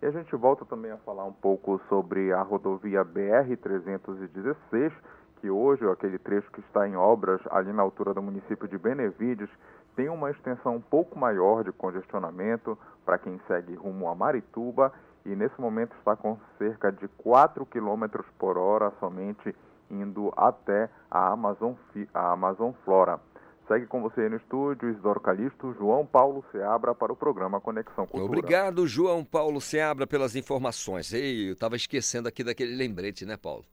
[0.03, 4.93] E a gente volta também a falar um pouco sobre a rodovia BR-316,
[5.37, 9.49] que hoje, aquele trecho que está em obras ali na altura do município de Benevides,
[9.95, 14.93] tem uma extensão um pouco maior de congestionamento para quem segue rumo a Marituba
[15.25, 19.55] e nesse momento está com cerca de 4 km por hora somente
[19.88, 21.75] indo até a Amazon,
[22.12, 23.21] a Amazon Flora.
[23.68, 28.07] Segue com você aí no estúdio, Isidoro Calixto, João Paulo Seabra para o programa Conexão
[28.07, 28.25] Cultura.
[28.25, 31.12] Obrigado, João Paulo Seabra, pelas informações.
[31.12, 33.64] Ei, eu estava esquecendo aqui daquele lembrete, né, Paulo?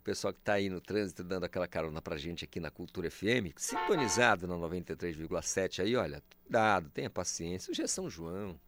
[0.00, 3.10] O pessoal que está aí no trânsito dando aquela carona pra gente aqui na Cultura
[3.10, 7.70] FM, sintonizado na 93,7 aí, olha, dado, tenha paciência.
[7.70, 8.58] Hoje é São João,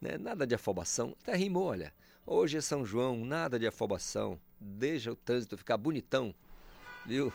[0.00, 0.18] né?
[0.18, 1.16] Nada de afobação.
[1.22, 1.92] Até rimou, olha.
[2.26, 4.38] Hoje é São João, nada de afobação.
[4.60, 6.34] Deixa o trânsito ficar bonitão,
[7.06, 7.32] viu?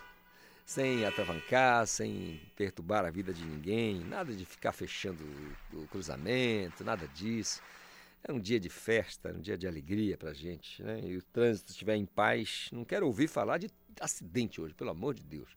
[0.72, 5.22] Sem atravancar, sem perturbar a vida de ninguém, nada de ficar fechando
[5.74, 7.62] o cruzamento, nada disso.
[8.24, 11.02] É um dia de festa, um dia de alegria para a gente, né?
[11.04, 15.14] E o trânsito estiver em paz, não quero ouvir falar de acidente hoje, pelo amor
[15.14, 15.50] de Deus.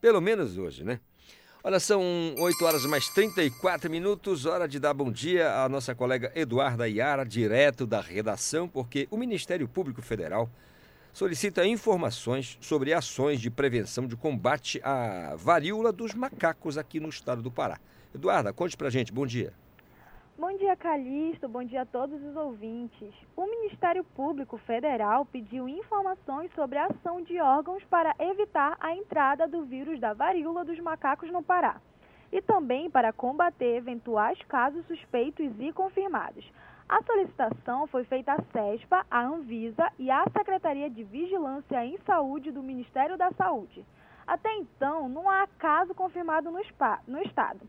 [0.00, 0.98] Pelo menos hoje, né?
[1.62, 2.02] Olha, são
[2.36, 7.24] 8 horas mais 34 minutos, hora de dar bom dia à nossa colega Eduarda Iara,
[7.24, 10.50] direto da redação, porque o Ministério Público Federal
[11.12, 17.42] solicita informações sobre ações de prevenção de combate à varíola dos macacos aqui no estado
[17.42, 17.78] do Pará.
[18.14, 19.52] Eduarda, conte pra gente, bom dia.
[20.38, 21.46] Bom dia, Calixto.
[21.46, 23.12] Bom dia a todos os ouvintes.
[23.36, 29.46] O Ministério Público Federal pediu informações sobre a ação de órgãos para evitar a entrada
[29.46, 31.78] do vírus da varíola dos macacos no Pará
[32.32, 36.44] e também para combater eventuais casos suspeitos e confirmados.
[36.90, 42.50] A solicitação foi feita à CESPA, à Anvisa e à Secretaria de Vigilância em Saúde
[42.50, 43.86] do Ministério da Saúde.
[44.26, 47.60] Até então, não há caso confirmado no, spa, no estado.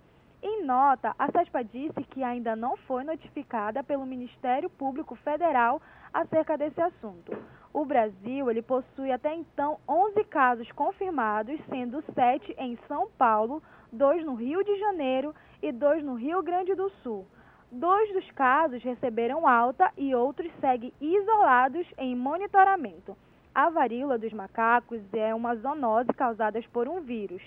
[0.42, 5.80] Em nota, a SESPA disse que ainda não foi notificada pelo Ministério Público Federal
[6.12, 7.32] acerca desse assunto.
[7.72, 13.62] O Brasil ele possui até então 11 casos confirmados, sendo 7 em São Paulo,
[13.94, 17.28] 2 no Rio de Janeiro e 2 no Rio Grande do Sul.
[17.72, 23.16] Dois dos casos receberam alta e outros seguem isolados em monitoramento.
[23.56, 27.42] A varíola dos macacos é uma zoonose causada por um vírus.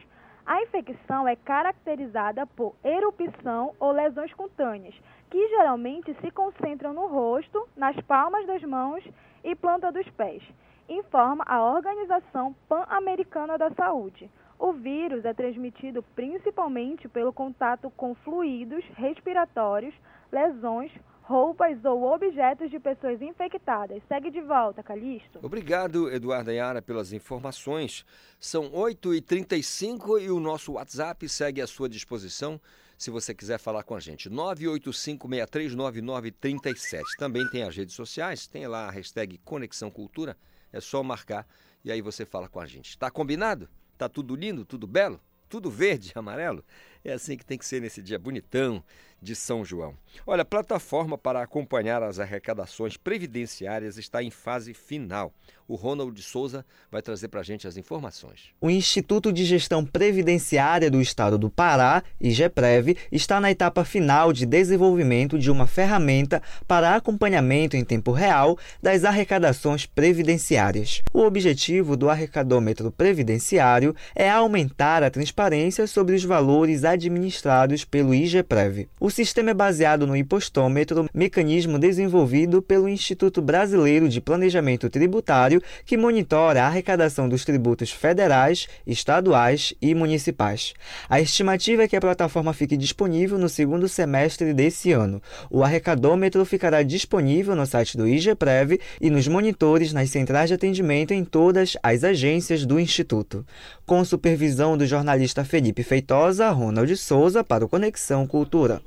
[0.46, 4.94] A infecção é caracterizada por erupção ou lesões cutâneas,
[5.28, 9.04] que geralmente se concentram no rosto, nas palmas das mãos
[9.44, 10.42] e planta dos pés,
[10.88, 14.30] informa a Organização Pan-Americana da Saúde.
[14.58, 19.94] O vírus é transmitido principalmente pelo contato com fluidos respiratórios,
[20.34, 20.90] lesões,
[21.22, 24.02] roupas ou objetos de pessoas infectadas.
[24.08, 25.38] Segue de volta, Calixto.
[25.42, 28.04] Obrigado, Eduardo Ayara, pelas informações.
[28.40, 32.60] São 8h35 e o nosso WhatsApp segue à sua disposição
[32.98, 34.28] se você quiser falar com a gente.
[34.28, 37.02] 985639937.
[37.16, 40.36] Também tem as redes sociais, tem lá a hashtag Conexão Cultura.
[40.72, 41.46] É só marcar
[41.84, 42.90] e aí você fala com a gente.
[42.90, 43.68] Está combinado?
[43.96, 45.20] Tá tudo lindo, tudo belo?
[45.48, 46.64] Tudo verde, amarelo?
[47.04, 48.82] É assim que tem que ser nesse dia bonitão
[49.24, 49.94] de São João.
[50.26, 55.32] Olha, a plataforma para acompanhar as arrecadações previdenciárias está em fase final.
[55.66, 58.50] O Ronald de Souza vai trazer para a gente as informações.
[58.60, 64.44] O Instituto de Gestão Previdenciária do Estado do Pará, IGEPREV, está na etapa final de
[64.44, 71.00] desenvolvimento de uma ferramenta para acompanhamento em tempo real das arrecadações previdenciárias.
[71.14, 78.86] O objetivo do arrecadômetro previdenciário é aumentar a transparência sobre os valores administrados pelo IGEPREV.
[79.00, 85.96] O sistema é baseado no impostômetro, mecanismo desenvolvido pelo Instituto Brasileiro de Planejamento Tributário, que
[85.96, 90.74] monitora a arrecadação dos tributos federais, estaduais e municipais.
[91.08, 95.22] A estimativa é que a plataforma fique disponível no segundo semestre desse ano.
[95.48, 101.14] O arrecadômetro ficará disponível no site do IGEPREV e nos monitores nas centrais de atendimento
[101.14, 103.46] em todas as agências do Instituto.
[103.86, 108.82] Com supervisão do jornalista Felipe Feitosa, Ronald Souza para o Conexão Cultura.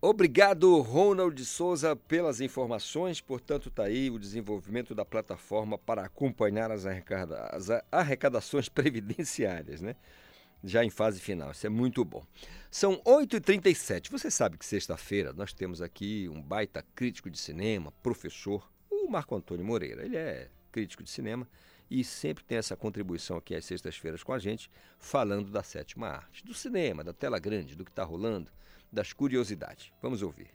[0.00, 3.20] Obrigado, Ronald Souza, pelas informações.
[3.20, 9.96] Portanto, está aí o desenvolvimento da plataforma para acompanhar as, arrecada as arrecadações previdenciárias, né?
[10.62, 11.50] Já em fase final.
[11.50, 12.24] Isso é muito bom.
[12.70, 14.08] São 8h37.
[14.12, 19.34] Você sabe que sexta-feira nós temos aqui um baita crítico de cinema, professor, o Marco
[19.34, 20.04] Antônio Moreira.
[20.04, 21.48] Ele é crítico de cinema
[21.90, 26.44] e sempre tem essa contribuição aqui às sextas-feiras com a gente, falando da sétima arte,
[26.44, 28.52] do cinema, da tela grande, do que está rolando,
[28.92, 29.92] das curiosidades.
[30.02, 30.48] Vamos ouvir.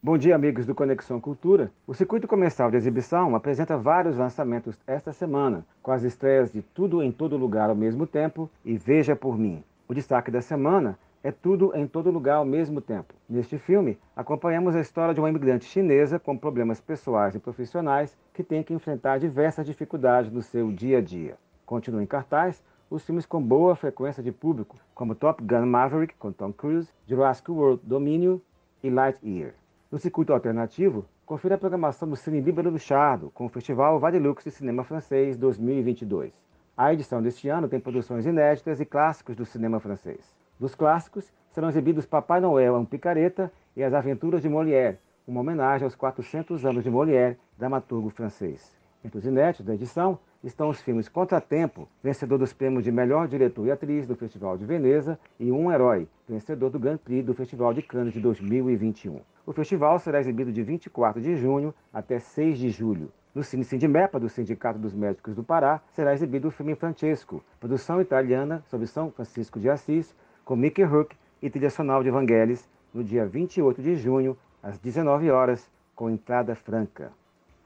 [0.00, 1.72] Bom dia, amigos do Conexão Cultura.
[1.84, 7.02] O circuito comercial de exibição apresenta vários lançamentos esta semana, com as estreias de Tudo
[7.02, 9.64] em Todo Lugar ao mesmo tempo e Veja por Mim.
[9.88, 13.12] O destaque da semana é tudo em todo lugar ao mesmo tempo.
[13.28, 18.44] Neste filme, acompanhamos a história de uma imigrante chinesa com problemas pessoais e profissionais que
[18.44, 21.36] tem que enfrentar diversas dificuldades no seu dia a dia.
[21.66, 26.32] Continua em cartaz os filmes com boa frequência de público, como Top Gun Maverick com
[26.32, 28.40] Tom Cruise, Jurassic World Domínio
[28.82, 29.52] e Lightyear.
[29.90, 34.42] No circuito alternativo, confira a programação do Cine Líbero do Chardo com o Festival Vadelux
[34.42, 36.32] de Cinema Francês 2022.
[36.76, 40.34] A edição deste ano tem produções inéditas e clássicos do cinema francês.
[40.58, 45.40] Dos clássicos, serão exibidos Papai Noel é um Picareta e As Aventuras de Molière, uma
[45.40, 48.74] homenagem aos 400 anos de Molière, dramaturgo francês.
[49.04, 53.66] Entre os inéditos da edição estão os filmes Contratempo, vencedor dos prêmios de melhor diretor
[53.66, 57.74] e atriz do Festival de Veneza, e Um Herói, vencedor do Grand Prix do Festival
[57.74, 59.20] de Cannes de 2021.
[59.44, 63.10] O festival será exibido de 24 de junho até 6 de julho.
[63.34, 68.00] No Cine Sindimepa, do Sindicato dos Médicos do Pará, será exibido o filme Francesco, produção
[68.00, 70.14] italiana sobre São Francisco de Assis,
[70.44, 75.30] com Mickey Rourke e trilha sonora de Vangelis, no dia 28 de junho, às 19
[75.30, 77.12] horas, com entrada franca.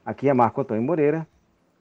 [0.05, 1.27] Aqui é Marco Antônio Moreira,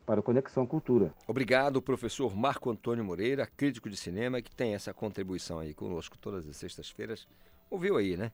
[0.06, 1.14] para Conexão Cultura.
[1.28, 6.47] Obrigado, professor Marco Antônio Moreira, crítico de cinema, que tem essa contribuição aí conosco todas
[6.47, 7.28] as sextas-feiras.
[7.70, 8.32] Ouviu aí, né?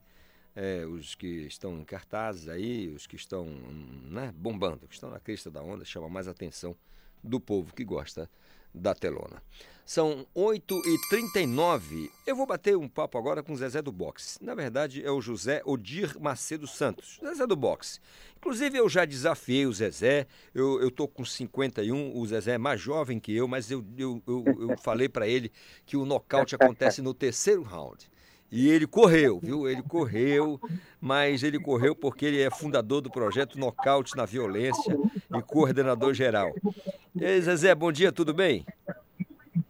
[0.56, 3.46] É, os que estão em cartazes aí, os que estão
[4.04, 6.74] né, bombando, que estão na crista da onda, chama mais atenção
[7.22, 8.28] do povo que gosta
[8.74, 9.42] da telona.
[9.88, 12.10] São 8h39.
[12.26, 14.36] Eu vou bater um papo agora com o Zezé do Boxe.
[14.44, 17.18] Na verdade, é o José Odir Macedo Santos.
[17.24, 17.98] Zezé do Boxe.
[18.36, 20.26] Inclusive, eu já desafiei o Zezé.
[20.54, 24.22] Eu, eu tô com 51, o Zezé é mais jovem que eu, mas eu, eu,
[24.26, 25.50] eu, eu falei para ele
[25.86, 28.10] que o nocaute acontece no terceiro round.
[28.50, 29.68] E ele correu, viu?
[29.68, 30.58] Ele correu,
[31.00, 34.96] mas ele correu porque ele é fundador do projeto Nocaute na Violência
[35.34, 36.54] e coordenador geral.
[37.14, 38.64] E aí, Zezé, bom dia, tudo bem?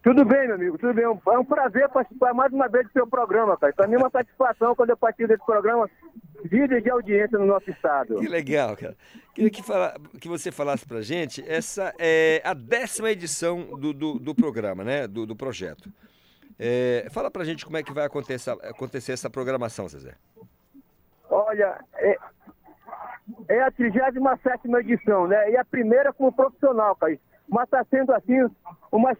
[0.01, 1.03] Tudo bem, meu amigo, tudo bem.
[1.03, 3.73] É um prazer participar mais uma vez do seu programa, cara.
[3.73, 5.89] Para mim é uma satisfação quando eu participo desse programa,
[6.45, 8.15] líder de audiência no nosso estado.
[8.15, 8.95] Que legal, cara.
[9.35, 14.19] Queria que, fala, que você falasse pra gente, essa é a décima edição do, do,
[14.19, 15.05] do programa, né?
[15.05, 15.91] Do, do projeto.
[16.59, 20.13] É, fala pra gente como é que vai acontecer, acontecer essa programação, Zezé.
[21.29, 22.17] Olha, é,
[23.47, 25.51] é a 37 edição, né?
[25.51, 27.17] E a primeira como profissional, cara
[27.49, 28.35] mas está sendo assim
[28.91, 29.11] uma,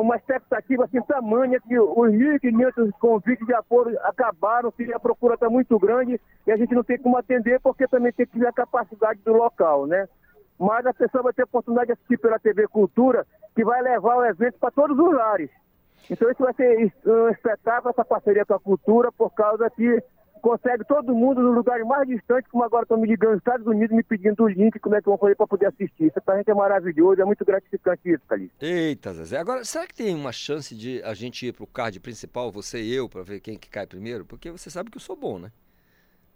[0.00, 5.48] uma expectativa assim tamanha que os 1.500 convites de apoio acabaram, que a procura está
[5.48, 8.52] muito grande e a gente não tem como atender porque também tem que ver a
[8.52, 10.08] capacidade do local, né?
[10.58, 13.24] Mas a pessoa vai ter a oportunidade de assistir pela TV Cultura,
[13.54, 15.50] que vai levar o evento para todos os lares.
[16.10, 20.02] Então isso vai ser um espetáculo, essa parceria com a cultura, por causa que
[20.38, 23.94] consegue todo mundo no lugar mais distante, como agora estão me ligando nos Estados Unidos,
[23.94, 26.06] me pedindo o link, como é que vou fazer para poder assistir.
[26.06, 28.56] Isso pra gente é maravilhoso, é muito gratificante isso, Calixto.
[28.64, 29.38] Eita, Zezé.
[29.38, 32.94] Agora, será que tem uma chance de a gente ir pro card principal, você e
[32.94, 34.24] eu, para ver quem que cai primeiro?
[34.24, 35.50] Porque você sabe que eu sou bom, né?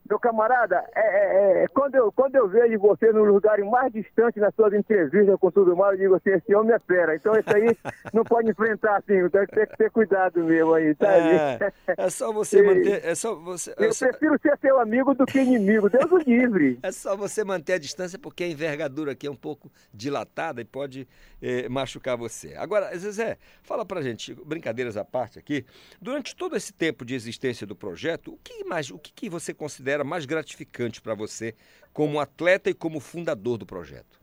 [0.09, 4.40] Meu camarada, é, é, é, quando, eu, quando eu vejo você no lugar mais distante
[4.40, 7.14] nas suas entrevistas com tudo mais, eu digo assim, esse homem é fera.
[7.14, 7.76] Então isso aí
[8.12, 12.32] não pode enfrentar assim, então tem que ter cuidado mesmo aí, tá é, é só
[12.32, 13.05] você e, manter.
[13.05, 14.09] É só você, eu só...
[14.09, 16.78] prefiro ser seu amigo do que inimigo, Deus o livre.
[16.82, 20.64] É só você manter a distância, porque a envergadura aqui é um pouco dilatada e
[20.64, 21.07] pode
[21.40, 22.55] eh, machucar você.
[22.57, 25.64] Agora, Zezé, fala pra gente, brincadeiras à parte aqui,
[26.00, 29.55] durante todo esse tempo de existência do projeto, o que mais, o que, que você
[29.55, 31.55] considera considera mais gratificante para você
[31.93, 34.20] como atleta e como fundador do projeto?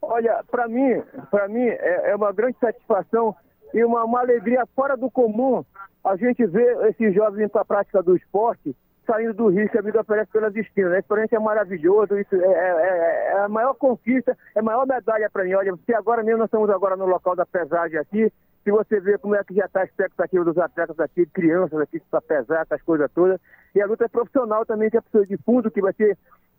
[0.00, 3.36] Olha, para mim, para mim é, é, uma grande satisfação
[3.72, 5.64] e uma, uma, alegria fora do comum
[6.04, 8.74] a gente ver esses jovens para a prática do esporte
[9.06, 10.92] saindo do risco que a vida oferece pelas esquinas.
[10.92, 14.86] A experiência é maravilhosa, isso é, é, é, é a maior conquista, é a maior
[14.86, 15.54] medalha para mim.
[15.54, 18.32] Olha, se agora mesmo nós estamos agora no local da pesagem aqui,
[18.62, 22.00] se você vê como é que já está a expectativa dos atletas aqui, crianças aqui
[22.10, 23.40] para pesar, essas coisas todas,
[23.74, 26.16] e a luta é profissional também, que é pessoa de fundo, que vai ser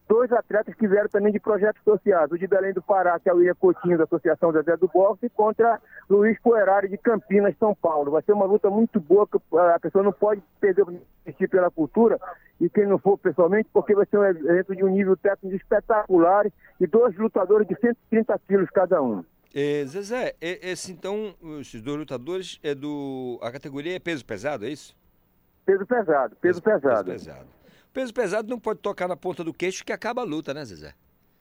[0.08, 2.32] dois atletas que vieram também de projetos sociais.
[2.32, 5.30] O de Belém do Pará, que é o William Coutinho, da Associação Zé do Boxe,
[5.30, 5.80] contra
[6.10, 8.12] Luiz Poerari, de Campinas, São Paulo.
[8.12, 11.72] Vai ser uma luta muito boa, que a pessoa não pode perder o assistir pela
[11.72, 12.20] cultura,
[12.60, 16.46] e quem não for pessoalmente, porque vai ser um evento de um nível técnico espetacular,
[16.80, 19.24] e dois lutadores de 130 quilos cada um.
[19.54, 23.40] É, Zezé, esse então, esses dois lutadores, é do.
[23.42, 24.96] A categoria é peso pesado, é isso?
[25.66, 27.12] Peso pesado, peso, peso pesado.
[27.12, 27.48] Peso pesado.
[27.94, 30.94] Peso pesado não pode tocar na ponta do queixo que acaba a luta, né, Zezé?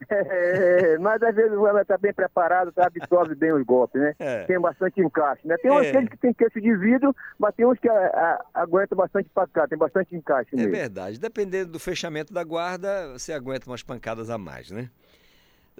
[0.11, 4.15] É, mas às vezes ela está bem preparado, tá, absorve bem os golpes, né?
[4.19, 4.45] É.
[4.45, 5.57] Tem bastante encaixe, né?
[5.59, 6.07] Tem uns é.
[6.07, 9.69] que tem queixo de vidro, mas tem uns que a, a, aguentam bastante para cá,
[9.69, 10.73] tem bastante encaixe É mesmo.
[10.73, 11.21] verdade.
[11.21, 14.91] Dependendo do fechamento da guarda, você aguenta umas pancadas a mais, né?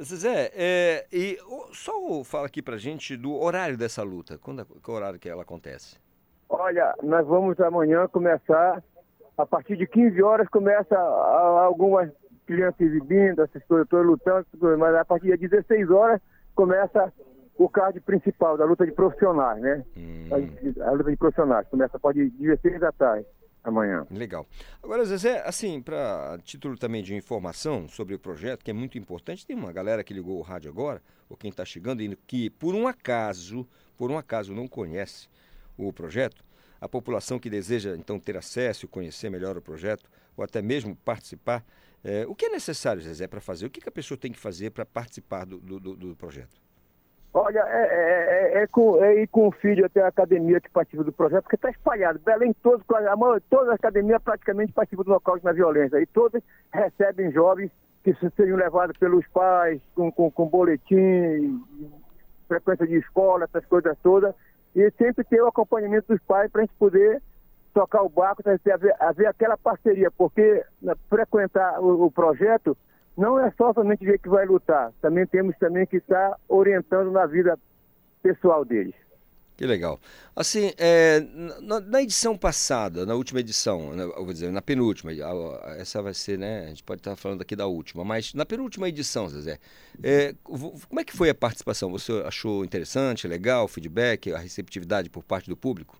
[0.01, 1.38] Zezé, é, e
[1.72, 1.93] só
[2.24, 4.38] fala aqui pra gente do horário dessa luta.
[4.38, 5.99] Quando, qual horário que ela acontece?
[6.49, 8.82] Olha, nós vamos amanhã começar,
[9.36, 12.11] a partir de 15 horas começa algumas
[12.47, 14.47] crianças exibindo, essas coisas todas lutando,
[14.78, 16.20] mas a partir de 16 horas
[16.55, 17.12] começa
[17.57, 19.84] o card principal da luta de profissionais, né?
[19.97, 20.28] Hum.
[20.30, 23.26] A, a, luta de profissionais começa a partir de 16 da tarde
[23.62, 24.06] amanhã.
[24.10, 24.46] Legal.
[24.82, 29.46] Agora, Zezé, assim, para título também de informação sobre o projeto, que é muito importante,
[29.46, 32.86] tem uma galera que ligou o rádio agora, ou quem está chegando, que por um
[32.86, 35.28] acaso, por um acaso não conhece
[35.76, 36.44] o projeto,
[36.80, 41.64] a população que deseja então ter acesso conhecer melhor o projeto, ou até mesmo participar,
[42.04, 43.66] é, o que é necessário, Zezé, para fazer?
[43.66, 46.60] O que, que, a pessoa tem que fazer para participar do, do, do, projeto?
[47.35, 50.68] Olha, é, é, é, é, com, é ir com o filho até a academia que
[50.68, 52.18] participa do projeto, porque está espalhado.
[52.18, 55.99] Belém, todos, a maior, todas as academias praticamente participam do local na violência.
[55.99, 57.70] E todas recebem jovens
[58.05, 61.62] que seriam levados pelos pais, com, com, com boletim,
[62.49, 64.35] frequência de escola, essas coisas todas
[64.74, 67.22] e sempre ter o acompanhamento dos pais para a gente poder
[67.74, 72.76] tocar o barco, haver, haver aquela parceria, porque né, frequentar o, o, projeto
[73.16, 77.26] não é só somente ver que vai lutar, também temos também que estar orientando na
[77.26, 77.58] vida
[78.22, 78.94] pessoal deles.
[79.56, 80.00] Que legal.
[80.34, 81.20] Assim, é,
[81.60, 85.12] na, na, edição passada, na última edição, né, vou dizer, na penúltima,
[85.76, 86.64] essa vai ser, né?
[86.64, 89.58] A gente pode estar falando aqui da última, mas na penúltima edição, Zezé,
[90.02, 91.90] é, como é que foi a participação?
[91.90, 95.96] Você achou interessante, legal, feedback, a receptividade por parte do público?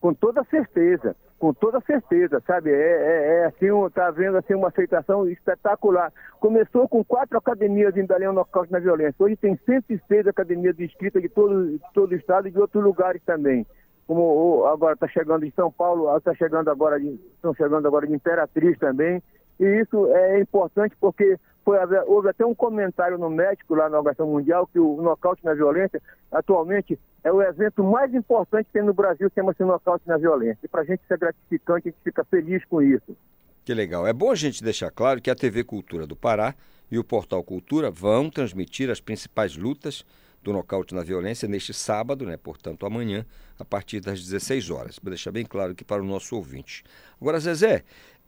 [0.00, 2.70] Com toda certeza com toda certeza, sabe?
[2.70, 6.12] É, é, é assim, tá vendo assim uma aceitação espetacular.
[6.38, 9.16] Começou com quatro academias em Belém Nocaute na Violência.
[9.18, 12.84] Hoje tem 106 academias de escrita de todo, de todo o estado e de outros
[12.84, 13.66] lugares também.
[14.06, 18.14] Como agora está chegando de São Paulo, está chegando agora de, estão chegando agora de
[18.14, 19.20] Imperatriz também.
[19.58, 24.26] E isso é importante porque foi, houve até um comentário no México, lá na Organização
[24.26, 26.00] Mundial, que o nocaute na violência,
[26.30, 30.58] atualmente, é o evento mais importante que tem no Brasil, chama-se nocaute na violência.
[30.62, 33.16] E para a gente isso é gratificante, a gente fica feliz com isso.
[33.64, 34.06] Que legal.
[34.06, 36.54] É bom a gente deixar claro que a TV Cultura do Pará
[36.90, 40.04] e o Portal Cultura vão transmitir as principais lutas
[40.42, 43.24] do nocaute na violência neste sábado, né, portanto amanhã,
[43.58, 44.98] a partir das 16 horas.
[45.00, 46.82] Vou deixar bem claro aqui para o nosso ouvinte.
[47.20, 47.84] Agora, Zezé,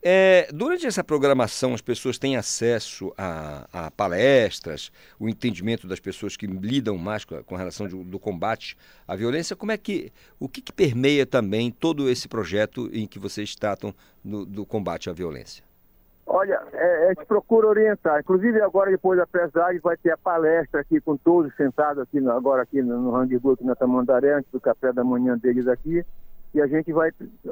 [0.07, 6.37] é, durante essa programação, as pessoas têm acesso a, a, palestras, o entendimento das pessoas
[6.37, 8.77] que lidam mais com, com relação de, do combate
[9.07, 9.55] à violência.
[9.55, 13.95] Como é que o que, que, permeia também todo esse projeto em que vocês tratam
[14.23, 15.63] do, do combate à violência?
[16.27, 18.19] Olha, é, a gente procura orientar.
[18.19, 22.61] Inclusive agora depois da pesagem vai ter a palestra aqui com todos sentados aqui agora
[22.61, 26.05] aqui no, no aqui na Tamandaré, antes do café da manhã deles aqui
[26.55, 27.11] e a gente vai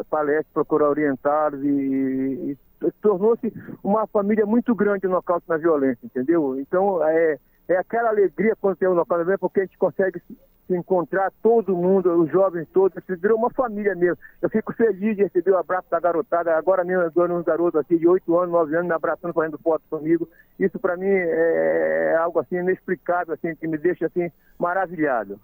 [0.09, 6.57] palestra procurar orientá-los e, e, tornou-se uma família muito grande no nocaute na violência, entendeu?
[6.57, 7.37] Então é,
[7.67, 10.37] é aquela alegria quando tem o nocaute na violência porque a gente consegue se,
[10.73, 14.17] encontrar todo mundo, os jovens todos, se virou uma família mesmo.
[14.41, 17.97] Eu fico feliz de receber o abraço da garotada, agora mesmo eu um garoto aqui
[17.97, 20.27] de 8 anos, 9 anos, me abraçando, fazendo foto comigo.
[20.57, 25.37] Isso para mim é, é algo assim inexplicável, assim, que me deixa assim maravilhado.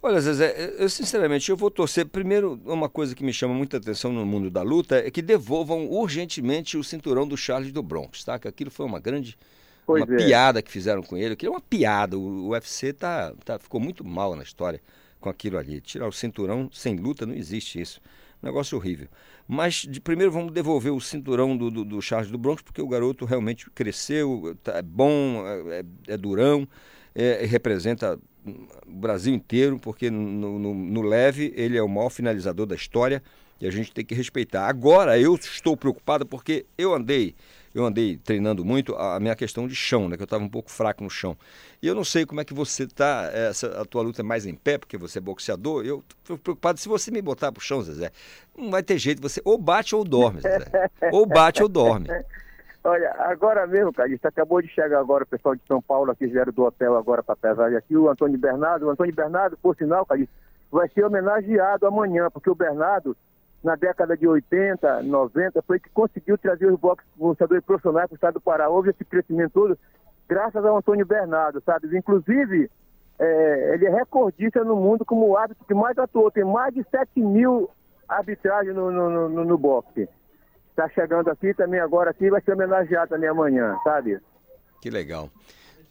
[0.00, 2.06] Olha, Zezé, eu sinceramente eu vou torcer.
[2.06, 5.86] Primeiro, uma coisa que me chama muita atenção no mundo da luta é que devolvam
[5.90, 8.38] urgentemente o cinturão do Charles do Bronx, tá?
[8.38, 9.36] Que aquilo foi uma grande
[9.84, 10.24] pois uma é.
[10.24, 11.34] piada que fizeram com ele.
[11.34, 12.16] Aquilo é uma piada.
[12.16, 14.80] O UFC tá, tá, ficou muito mal na história
[15.20, 15.80] com aquilo ali.
[15.80, 18.00] Tirar o cinturão sem luta não existe isso.
[18.40, 19.08] Negócio horrível.
[19.48, 22.86] Mas de primeiro vamos devolver o cinturão do, do, do Charles do Bronx, porque o
[22.86, 26.68] garoto realmente cresceu, tá, é bom, é, é durão,
[27.18, 28.16] é, representa
[28.46, 33.20] o Brasil inteiro, porque no, no, no, leve ele é o maior finalizador da história
[33.60, 34.68] e a gente tem que respeitar.
[34.68, 37.34] Agora eu estou preocupado porque eu andei,
[37.74, 40.16] eu andei treinando muito a minha questão de chão, né?
[40.16, 41.36] Que eu estava um pouco fraco no chão.
[41.82, 44.46] E eu não sei como é que você está, essa, a tua luta é mais
[44.46, 45.84] em pé, porque você é boxeador.
[45.84, 48.12] Eu estou preocupado, se você me botar para o chão, Zezé,
[48.56, 50.88] não vai ter jeito, você ou bate ou dorme, Zezé.
[51.10, 52.08] ou bate ou dorme.
[52.88, 56.50] Olha, agora mesmo, Calista, acabou de chegar agora o pessoal de São Paulo, aqui vieram
[56.50, 58.86] do hotel agora para pesar aqui, o Antônio Bernardo.
[58.86, 60.32] O Antônio Bernardo, por sinal, Calista,
[60.72, 63.14] vai ser homenageado amanhã, porque o Bernardo,
[63.62, 66.80] na década de 80, 90, foi que conseguiu trazer os
[67.14, 68.70] boxeadores profissionais para o estado do Pará.
[68.70, 69.78] Houve esse crescimento todo
[70.26, 71.94] graças ao Antônio Bernardo, sabe?
[71.94, 72.70] Inclusive,
[73.18, 76.30] é, ele é recordista no mundo como o árbitro que mais atuou.
[76.30, 77.68] Tem mais de 7 mil
[78.08, 80.08] arbitragens no, no, no, no boxe
[80.78, 84.20] está chegando aqui também agora aqui vai ser homenageado também amanhã, sabe?
[84.80, 85.28] Que legal.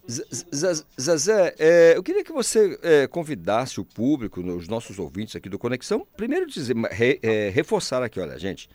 [0.10, 5.60] Zezé, é, eu queria que você é, convidasse o público, os nossos ouvintes aqui do
[5.60, 8.70] Conexão, primeiro dizer, re, é, reforçar aqui, olha, gente,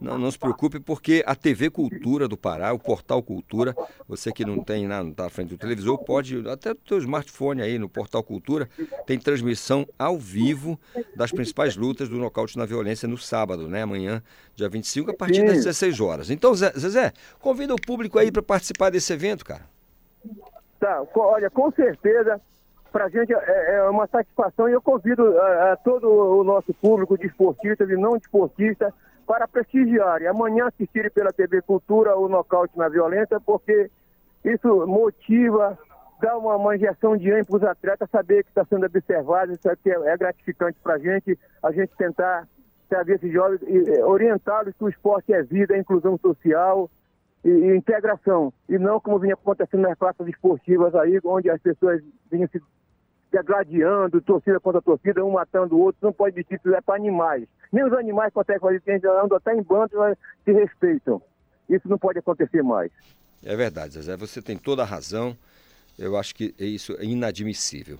[0.00, 3.74] não, não, se preocupe porque a TV Cultura do Pará, o Portal Cultura,
[4.08, 6.98] você que não tem nada, não está à frente do televisor, pode, até o seu
[6.98, 8.68] smartphone aí no Portal Cultura,
[9.06, 10.78] tem transmissão ao vivo
[11.14, 13.82] das principais lutas do nocaute na violência no sábado, né?
[13.82, 14.22] Amanhã,
[14.54, 16.30] dia 25, a partir das 16 horas.
[16.30, 19.75] Então, Zezé, convida o público aí para participar desse evento, cara.
[20.78, 22.40] Tá, olha, com certeza,
[22.92, 26.72] para a gente é, é, uma satisfação e eu convido a, a, todo o nosso
[26.74, 28.92] público de esportistas e não esportistas
[29.26, 30.28] para prestigiarem.
[30.28, 33.90] Amanhã assistirem pela TV Cultura o nocaute na violência, porque
[34.44, 35.78] isso motiva,
[36.20, 39.68] dá uma, uma injeção de ânimo para os atletas, saber que está sendo observado, isso
[39.68, 42.46] aqui é, é gratificante para a gente, a gente tentar
[42.88, 43.60] trazer esses jovens,
[44.04, 46.88] orientá-los que o esporte é vida, é inclusão social,
[47.46, 52.02] e, e, integração, e não como vinha acontecendo nas praças esportivas aí, onde as pessoas
[52.28, 52.60] vinham se
[53.30, 57.46] degladiando, torcida contra torcida, um matando o outro, não pode existir, isso é para animais.
[57.70, 59.92] Nem os animais conseguem fazer isso, andam até em bando,
[60.44, 61.22] se respeitam.
[61.68, 62.90] Isso não pode acontecer mais.
[63.44, 65.36] É verdade, Zezé, você tem toda a razão.
[65.96, 67.98] Eu acho que isso é inadmissível.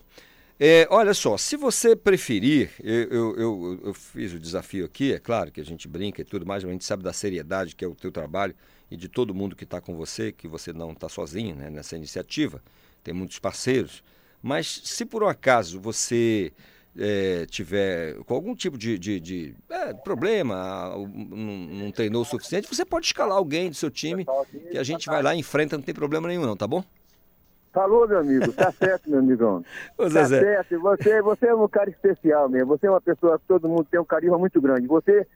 [0.59, 5.19] É, olha só, se você preferir, eu, eu, eu, eu, fiz o desafio aqui, é
[5.19, 7.85] claro que a gente brinca e tudo mais, mas a gente sabe da seriedade que
[7.85, 8.55] é o teu trabalho
[8.91, 11.97] e de todo mundo que está com você, que você não está sozinho né, nessa
[11.97, 12.63] iniciativa,
[13.03, 14.03] tem muitos parceiros.
[14.43, 16.53] Mas se por um acaso você
[16.99, 22.69] é, tiver com algum tipo de, de, de é, problema, não, não treinou o suficiente,
[22.69, 24.27] você pode escalar alguém do seu time
[24.71, 26.85] que a gente vai lá e enfrenta, não tem problema nenhum não, tá bom?
[27.77, 28.51] Falou, meu amigo.
[28.55, 29.63] Tá certo, meu amigão.
[29.99, 30.81] Ô, tá certo.
[30.81, 32.69] Você, você é um cara especial mesmo.
[32.69, 34.87] Você é uma pessoa que todo mundo tem um carisma muito grande.
[34.87, 35.27] Você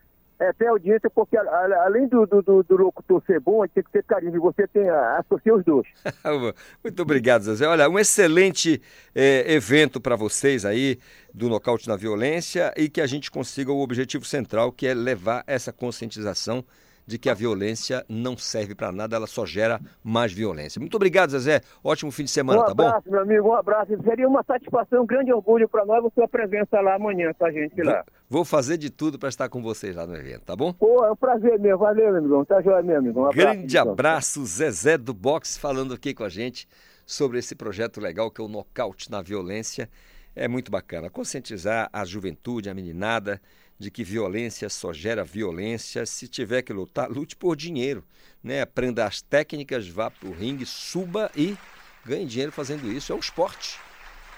[0.41, 3.93] é, tem audiência porque, a, a, além do, do, do, locutor ser bom, tem que
[3.93, 4.37] ter carisma.
[4.37, 5.87] E você tem a, associar os dois.
[6.83, 7.67] muito obrigado, Zezé.
[7.67, 8.81] Olha, um excelente
[9.15, 10.99] é, evento para vocês aí
[11.35, 15.45] do Nocaute na Violência e que a gente consiga o objetivo central, que é levar
[15.47, 16.65] essa conscientização
[17.07, 20.79] de que a violência não serve para nada, ela só gera mais violência.
[20.81, 21.61] Muito obrigado, Zezé.
[21.83, 22.85] Ótimo fim de semana, um tá bom?
[22.85, 24.03] Um abraço, meu amigo, um abraço.
[24.03, 27.51] Seria uma satisfação, um grande orgulho para nós a sua presença lá amanhã com a
[27.51, 28.05] gente lá.
[28.29, 30.73] Vou fazer de tudo para estar com vocês lá no evento, tá bom?
[30.73, 31.79] Pô, é um prazer mesmo.
[31.79, 32.45] Valeu, meu amigão.
[32.45, 33.21] Tá joia, meu amigo.
[33.21, 36.69] Um abraço, grande abraço, Zezé do Box, falando aqui com a gente
[37.05, 39.91] sobre esse projeto legal que é o Nocaute na Violência.
[40.35, 43.41] É muito bacana conscientizar a juventude, a meninada,
[43.81, 46.05] de que violência só gera violência.
[46.05, 48.05] Se tiver que lutar, lute por dinheiro.
[48.45, 48.61] Né?
[48.61, 51.57] Aprenda as técnicas, vá para o ringue, suba e
[52.05, 53.11] ganhe dinheiro fazendo isso.
[53.11, 53.79] É um esporte.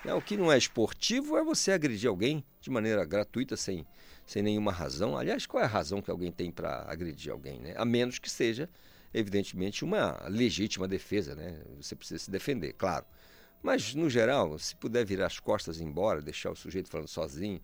[0.05, 3.85] É, o que não é esportivo é você agredir alguém de maneira gratuita, sem,
[4.25, 5.19] sem nenhuma razão.
[5.19, 7.59] Aliás, qual é a razão que alguém tem para agredir alguém?
[7.59, 7.75] Né?
[7.77, 8.71] A menos que seja,
[9.13, 11.35] evidentemente, uma legítima defesa.
[11.35, 11.61] Né?
[11.81, 13.05] Você precisa se defender, claro.
[13.61, 17.09] Mas, no geral, se puder virar as costas e ir embora, deixar o sujeito falando
[17.09, 17.61] sozinho,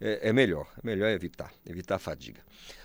[0.00, 2.40] é, é, melhor, é melhor evitar, evitar a fadiga.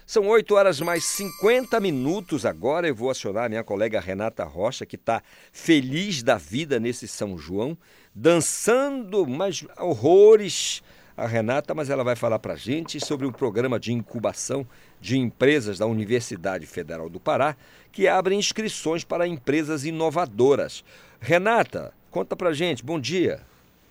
[0.06, 2.88] São 8 horas mais 50 minutos agora.
[2.88, 7.38] Eu vou acionar a minha colega Renata Rocha, que está feliz da vida nesse São
[7.38, 7.78] João,
[8.14, 10.82] dançando, mas horrores.
[11.16, 14.68] A Renata, mas ela vai falar para a gente sobre um programa de incubação
[15.00, 17.56] de empresas da Universidade Federal do Pará,
[17.92, 20.84] que abre inscrições para empresas inovadoras.
[21.22, 22.84] Renata, conta para a gente.
[22.84, 23.42] Bom dia.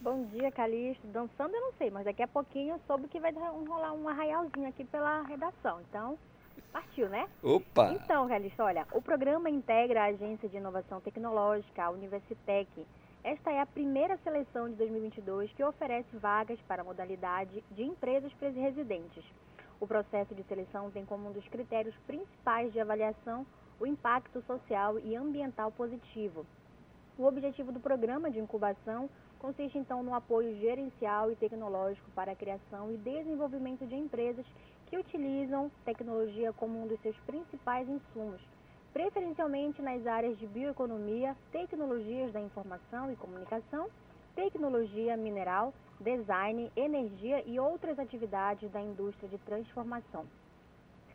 [0.03, 1.07] Bom dia, Calixto.
[1.07, 4.69] Dançando eu não sei, mas daqui a pouquinho eu soube que vai rolar um arraialzinho
[4.69, 5.81] aqui pela redação.
[5.83, 6.19] Então,
[6.73, 7.29] partiu, né?
[7.41, 7.93] Opa!
[7.93, 12.69] Então, Calixto, olha, o programa integra a Agência de Inovação Tecnológica, a Universitec.
[13.23, 18.33] Esta é a primeira seleção de 2022 que oferece vagas para a modalidade de empresas
[18.41, 19.23] residentes.
[19.79, 23.47] O processo de seleção tem como um dos critérios principais de avaliação
[23.79, 26.45] o impacto social e ambiental positivo.
[27.17, 29.09] O objetivo do programa de incubação
[29.43, 34.47] consiste então no apoio gerencial e tecnológico para a criação e desenvolvimento de empresas
[34.87, 38.41] que utilizam tecnologia como um dos seus principais insumos,
[38.93, 43.89] preferencialmente nas áreas de bioeconomia, tecnologias da informação e comunicação,
[44.37, 50.25] tecnologia mineral, design, energia e outras atividades da indústria de transformação.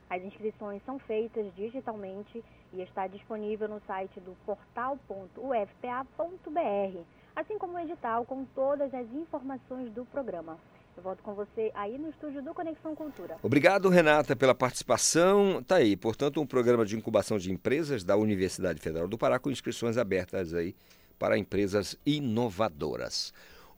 [0.09, 7.79] As inscrições são feitas digitalmente e está disponível no site do portal.ufpa.br assim como o
[7.79, 10.57] edital com todas as informações do programa.
[10.95, 13.37] Eu volto com você aí no estúdio do Conexão Cultura.
[13.43, 15.61] Obrigado, Renata, pela participação.
[15.61, 19.51] Tá aí, portanto, um programa de incubação de empresas da Universidade Federal do Pará com
[19.51, 20.75] inscrições abertas aí
[21.19, 23.31] para empresas inovadoras.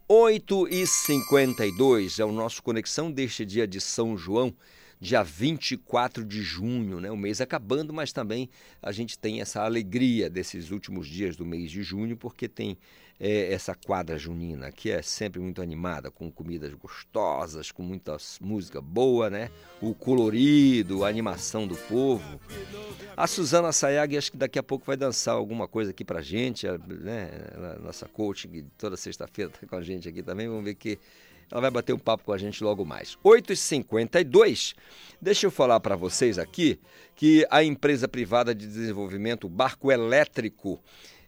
[0.10, 4.56] 8h52 é o nosso Conexão deste dia de São João
[5.00, 7.10] dia 24 de junho, né?
[7.10, 8.50] O mês acabando, mas também
[8.82, 12.78] a gente tem essa alegria desses últimos dias do mês de junho, porque tem
[13.20, 18.80] é, essa quadra junina, que é sempre muito animada, com comidas gostosas, com muita música
[18.80, 19.52] boa, né?
[19.82, 22.40] O colorido, a animação do povo.
[23.18, 26.66] A Suzana Sayag, acho que daqui a pouco vai dançar alguma coisa aqui pra gente,
[26.88, 27.30] né?
[27.84, 30.98] Nossa coaching, toda sexta-feira tá com a gente aqui também, vamos ver que
[31.52, 33.18] ela vai bater um papo com a gente logo mais.
[33.26, 34.76] 8h52.
[35.20, 36.80] Deixa eu falar para vocês aqui
[37.16, 40.80] que a empresa privada de desenvolvimento Barco Elétrico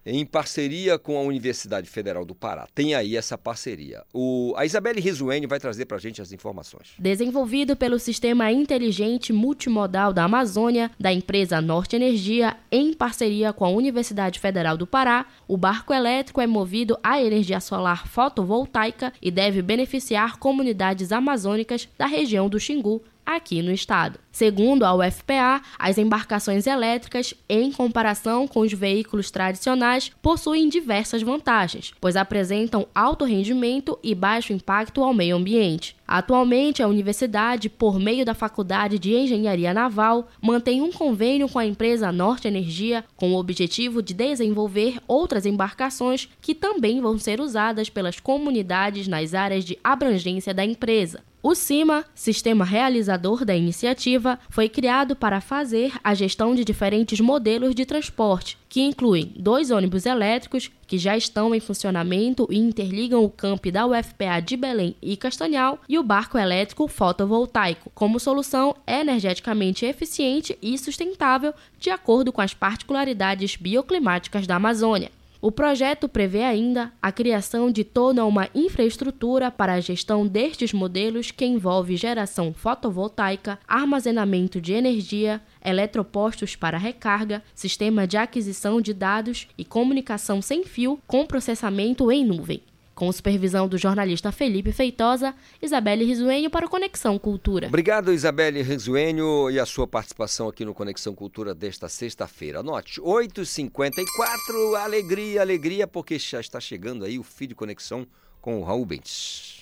[0.06, 2.68] em parceria com a Universidade Federal do Pará.
[2.74, 4.04] Tem aí essa parceria.
[4.14, 6.94] O, a Isabelle Rizuene vai trazer para a gente as informações.
[6.98, 13.70] Desenvolvido pelo Sistema Inteligente Multimodal da Amazônia, da empresa Norte Energia, em parceria com a
[13.70, 19.62] Universidade Federal do Pará, o barco elétrico é movido a energia solar fotovoltaica e deve
[19.62, 24.20] beneficiar comunidades amazônicas da região do Xingu, aqui no estado.
[24.32, 31.94] Segundo a UFPA, as embarcações elétricas, em comparação com os veículos tradicionais, possuem diversas vantagens,
[32.00, 35.96] pois apresentam alto rendimento e baixo impacto ao meio ambiente.
[36.08, 41.66] Atualmente, a universidade, por meio da Faculdade de Engenharia Naval, mantém um convênio com a
[41.66, 47.90] empresa Norte Energia com o objetivo de desenvolver outras embarcações que também vão ser usadas
[47.90, 51.22] pelas comunidades nas áreas de abrangência da empresa.
[51.44, 57.74] O CIMA, Sistema Realizador da Iniciativa, foi criado para fazer a gestão de diferentes modelos
[57.74, 63.30] de transporte, que incluem dois ônibus elétricos que já estão em funcionamento e interligam o
[63.30, 69.84] campo da UFPA de Belém e Castanhal e o barco elétrico fotovoltaico, como solução energeticamente
[69.84, 75.10] eficiente e sustentável de acordo com as particularidades bioclimáticas da Amazônia.
[75.42, 81.32] O projeto prevê ainda a criação de toda uma infraestrutura para a gestão destes modelos
[81.32, 89.48] que envolve geração fotovoltaica, armazenamento de energia, eletropostos para recarga, sistema de aquisição de dados
[89.58, 92.62] e comunicação sem fio com processamento em nuvem.
[93.02, 97.66] Com supervisão do jornalista Felipe Feitosa, Isabelle Risuenho para o Conexão Cultura.
[97.66, 102.60] Obrigado, Isabelle Risuenho, e a sua participação aqui no Conexão Cultura desta sexta-feira.
[102.60, 108.06] Anote, 8h54, alegria, alegria, porque já está chegando aí o fim de conexão
[108.40, 109.61] com o Raul Bentes.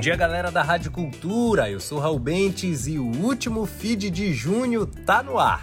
[0.00, 1.68] Dia, galera da Rádio Cultura.
[1.68, 5.62] Eu sou Raul Bentes e o último feed de junho tá no ar.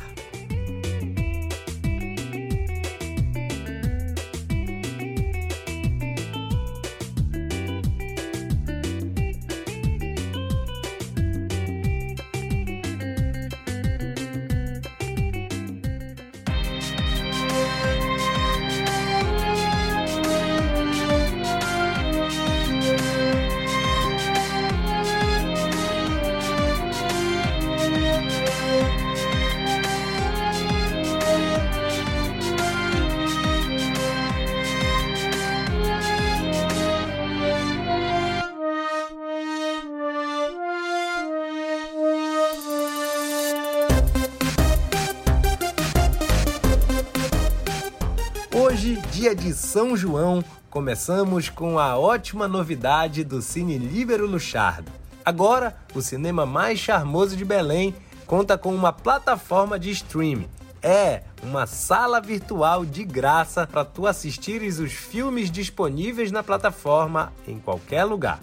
[49.67, 54.89] São João, começamos com a ótima novidade do Cine Líbero Luchardo.
[55.25, 57.93] Agora, o cinema mais charmoso de Belém
[58.25, 60.47] conta com uma plataforma de streaming.
[60.81, 67.59] É, uma sala virtual de graça para tu assistires os filmes disponíveis na plataforma em
[67.59, 68.39] qualquer lugar.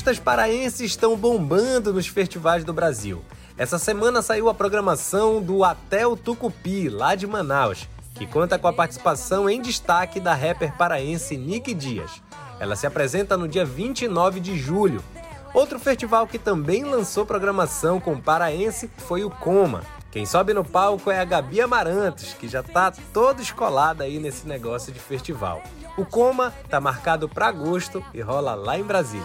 [0.00, 3.22] Artistas paraenses estão bombando nos festivais do Brasil.
[3.54, 8.66] Essa semana saiu a programação do Até o Tucupi, lá de Manaus, que conta com
[8.66, 12.22] a participação em destaque da rapper paraense Nick Dias.
[12.58, 15.04] Ela se apresenta no dia 29 de julho.
[15.52, 19.82] Outro festival que também lançou programação com paraense foi o Coma.
[20.10, 24.48] Quem sobe no palco é a Gabi Amarantos, que já tá toda escolada aí nesse
[24.48, 25.62] negócio de festival.
[26.00, 29.22] O Coma tá marcado para agosto e rola lá em Brasília.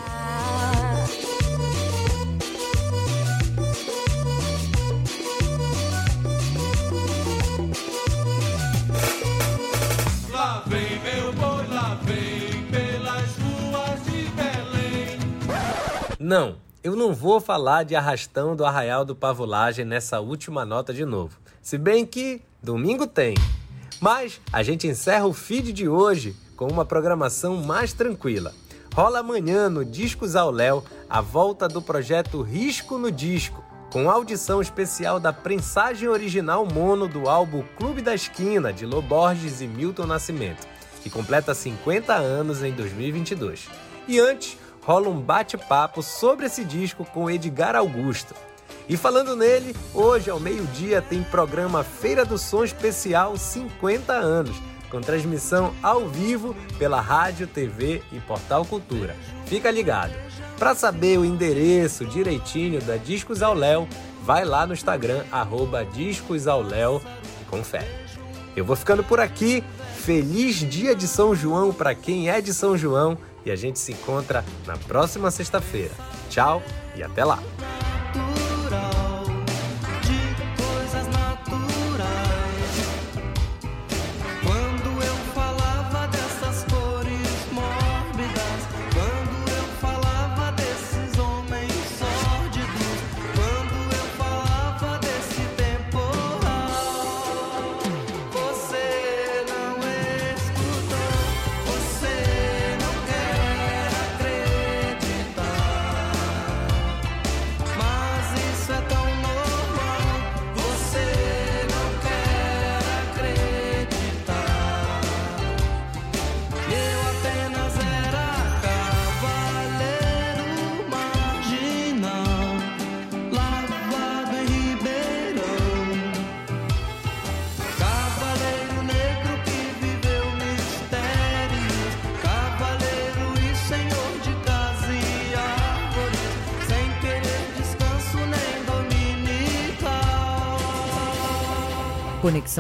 [10.30, 15.18] Lá vem meu boi, lá vem pelas ruas de Belém.
[16.20, 21.06] Não, eu não vou falar de arrastão do Arraial do Pavulagem nessa última nota de
[21.06, 21.40] novo.
[21.62, 23.34] Se bem que domingo tem.
[24.02, 28.54] Mas a gente encerra o feed de hoje com uma programação mais tranquila.
[28.94, 34.62] Rola amanhã no Discos ao Léo a volta do projeto Risco no Disco, com audição
[34.62, 40.06] especial da prensagem original mono do álbum Clube da Esquina, de Lô Borges e Milton
[40.06, 40.66] Nascimento,
[41.04, 43.70] que completa 50 anos em 2022.
[44.08, 48.34] E antes, rola um bate-papo sobre esse disco com Edgar Augusto.
[48.88, 54.56] E falando nele, hoje ao meio-dia tem programa Feira do Som Especial 50 anos,
[54.90, 59.16] com transmissão ao vivo pela Rádio, TV e Portal Cultura.
[59.46, 60.14] Fica ligado.
[60.58, 63.88] Para saber o endereço direitinho da Discos ao Léo,
[64.24, 67.02] vai lá no Instagram, arroba Discos ao Léo
[67.42, 67.88] e confere.
[68.56, 69.64] Eu vou ficando por aqui.
[69.98, 73.92] Feliz dia de São João para quem é de São João e a gente se
[73.92, 75.94] encontra na próxima sexta-feira.
[76.30, 76.62] Tchau
[76.96, 77.40] e até lá!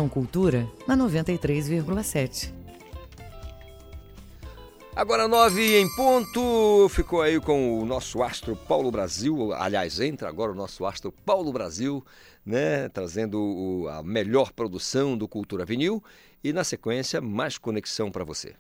[0.06, 2.54] Conexão Cultura na 93,7.
[4.96, 10.54] Agora nove em ponto, ficou aí com o nosso astro Paulo Brasil, aliás, entra agora
[10.54, 12.06] o nosso astro Paulo Brasil,
[12.46, 16.02] né, trazendo o, a melhor produção do Cultura Vinil
[16.42, 18.56] e na sequência mais conexão para você.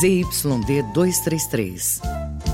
[0.00, 2.15] ZYD 233,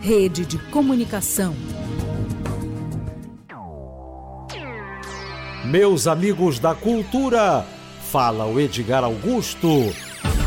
[0.00, 1.54] Rede de Comunicação.
[5.64, 7.66] Meus amigos da cultura,
[8.10, 9.92] fala o Edgar Augusto.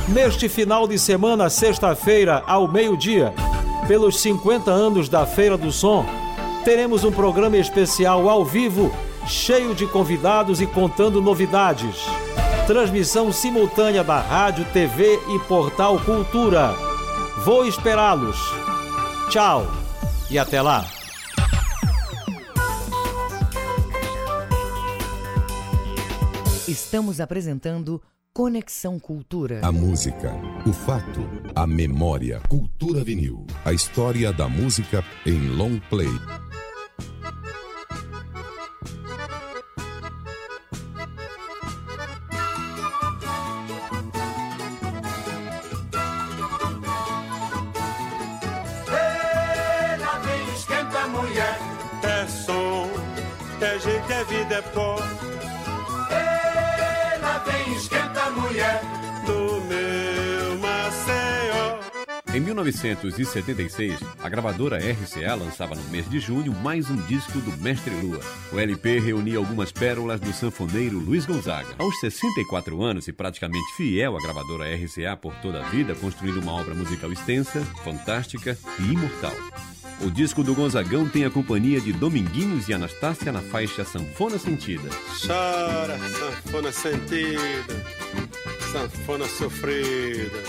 [0.08, 3.34] Neste final de semana, sexta-feira, ao meio-dia,
[3.88, 6.06] pelos 50 anos da Feira do Som,
[6.64, 8.90] teremos um programa especial ao vivo,
[9.28, 11.98] cheio de convidados e contando novidades.
[12.66, 16.74] Transmissão simultânea da Rádio, TV e Portal Cultura.
[17.44, 18.71] Vou esperá-los.
[19.32, 19.66] Tchau
[20.30, 20.86] e até lá.
[26.68, 28.02] Estamos apresentando
[28.34, 29.62] Conexão Cultura.
[29.64, 30.34] A música,
[30.68, 31.22] o fato,
[31.56, 32.42] a memória.
[32.50, 33.48] Cultura vinil.
[33.64, 36.12] A história da música em long play.
[56.10, 58.82] Ela vem esquenta a mulher
[59.26, 61.80] do meu Maceió.
[62.34, 67.94] Em 1976, a gravadora RCA lançava no mês de junho mais um disco do Mestre
[67.96, 68.22] Lua.
[68.54, 71.76] O LP reunia algumas pérolas do sanfoneiro Luiz Gonzaga.
[71.78, 76.54] Aos 64 anos e praticamente fiel à gravadora RCA por toda a vida, construindo uma
[76.54, 79.36] obra musical extensa, fantástica e imortal.
[80.04, 84.90] O disco do Gonzagão tem a companhia de Dominguinhos e Anastácia na faixa Sanfona Sentida.
[85.26, 87.86] Chora, sanfona sentida,
[88.72, 90.40] sanfona sofrida.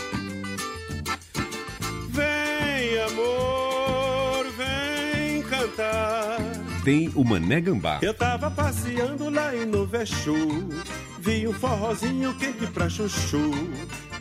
[2.09, 6.39] Vem, amor, vem cantar.
[6.83, 7.99] Tem o Mané Gambá.
[8.01, 10.67] Eu tava passeando lá em Novexu,
[11.21, 13.51] vi um forrozinho quente pra chuchu.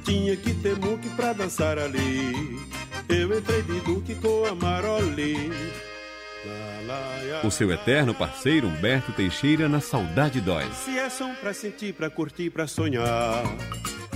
[0.04, 2.60] Tinha que ter muque pra dançar ali.
[3.12, 4.42] Eu entrei de Duque com.
[7.44, 10.66] O seu eterno parceiro Humberto Teixeira na Saudade Dói.
[10.72, 13.44] Se é som pra sentir, pra curtir, pra sonhar.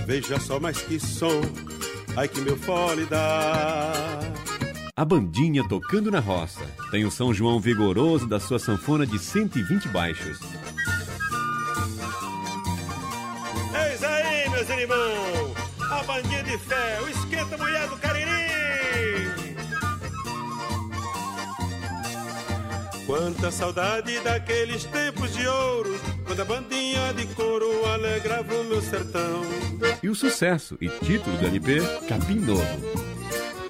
[0.06, 1.42] Veja só mais que som,
[2.16, 3.92] ai que meu fole dá.
[4.96, 6.64] A bandinha tocando na roça.
[6.92, 10.40] Tem o São João vigoroso da sua sanfona de 120 baixos.
[13.90, 15.56] Eis aí, meus irmãos,
[15.92, 18.35] a bandinha de fé, o esquenta mulher do Cariri.
[23.26, 29.42] Quanta saudade daqueles tempos de ouro, quando a bandinha de couro alegrava o meu sertão.
[30.04, 32.64] E o sucesso e título do LP, Capim Novo.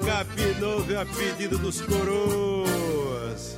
[0.06, 3.58] Capim Novo é a pedido dos coroas.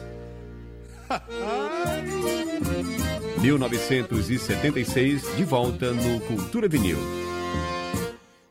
[3.41, 6.99] 1976, de volta no Cultura Vinil.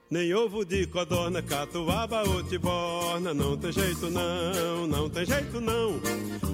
[0.09, 3.34] Nem ovo de codorna, catuaba ou tiborna.
[3.34, 6.00] Não tem jeito não, não tem jeito não.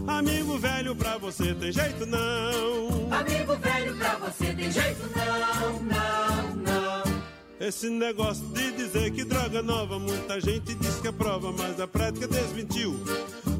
[0.07, 3.12] Amigo velho pra você tem jeito não.
[3.12, 7.22] Amigo velho pra você tem jeito não, não, não.
[7.61, 11.86] Esse negócio de dizer que droga nova Muita gente diz que é prova, mas a
[11.86, 12.98] prática desmentiu.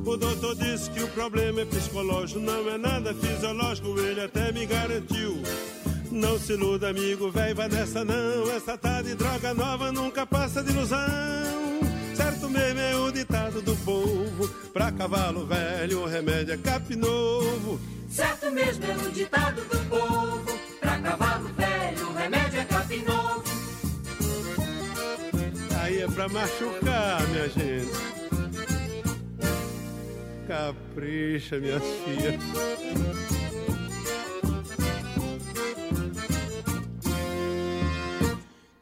[0.07, 4.67] O doutor disse que o problema é psicológico Não é nada fisiológico, ele até me
[4.67, 5.41] garantiu
[6.13, 8.51] não se iluda, amigo, véi, vai nessa não.
[8.55, 10.99] Essa tá tarde droga nova nunca passa de ilusão.
[12.15, 14.47] Certo mesmo é o ditado do povo.
[14.75, 17.81] Pra cavalo velho, o remédio é cap novo.
[18.11, 20.59] Certo mesmo é o ditado do povo.
[20.79, 23.45] Pra cavalo velho, o remédio é cap novo.
[25.81, 28.13] Aí é pra machucar, minha gente.
[30.47, 32.39] Capricha, minha filha.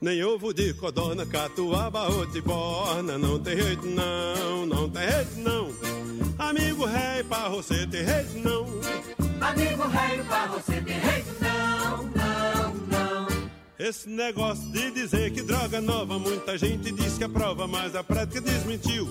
[0.01, 3.19] Nem ovo de codona, catuaba ou de borna.
[3.19, 5.69] Não tem jeito não, não tem jeito não.
[6.39, 8.67] Amigo rei, pra você tem jeito não.
[9.47, 13.29] Amigo rei, pra você tem jeito não, não, não.
[13.79, 18.03] Esse negócio de dizer que droga nova, muita gente diz que é prova, mas a
[18.03, 19.07] prática desmentiu.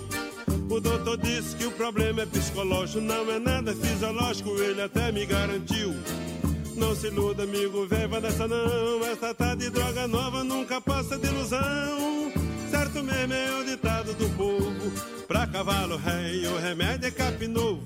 [0.72, 5.24] O doutor disse que o problema é psicológico, não é nada fisiológico, ele até me
[5.24, 5.94] garantiu.
[6.76, 9.05] Não se iluda, amigo, velho, dessa não.
[9.05, 12.32] Essa tá de droga nova nunca passa de ilusão.
[12.70, 14.91] Certo mesmo é o ditado do povo.
[15.28, 17.84] Pra cavalo rei, o remédio é capim novo.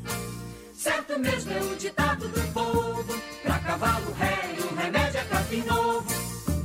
[0.74, 3.06] Certo mesmo é o ditado do povo.
[3.44, 6.06] Pra cavalo rei, o remédio é capim novo.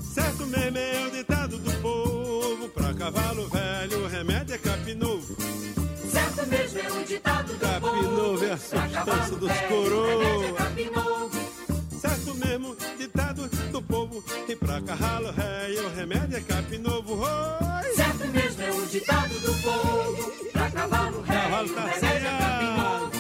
[0.03, 2.69] Certo mesmo é o ditado do povo.
[2.71, 5.37] Pra cavalo velho, o remédio é capim novo.
[6.11, 7.81] Certo mesmo é o ditado do povo.
[7.81, 10.59] Capim novo é a substância dos coroas
[11.99, 14.23] certo mesmo, ditado do povo.
[14.49, 17.15] E pra carralo rei, o remédio é capim novo.
[17.15, 17.95] Oi!
[17.95, 20.33] Certo mesmo é o ditado do povo.
[20.53, 23.11] Pra cavalo rei, Cavalo o tá remédio é capim novo.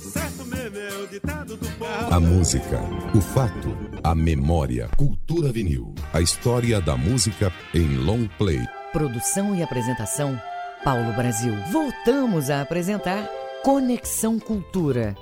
[0.00, 2.14] Certo mesmo é o ditado do povo.
[2.14, 2.80] A música,
[3.14, 5.94] o fato, a memória, cultura vinil.
[6.12, 8.60] A história da música em long play.
[8.92, 10.40] Produção e apresentação,
[10.82, 11.54] Paulo Brasil.
[11.70, 13.28] Voltamos a apresentar
[13.62, 15.14] Conexão Cultura.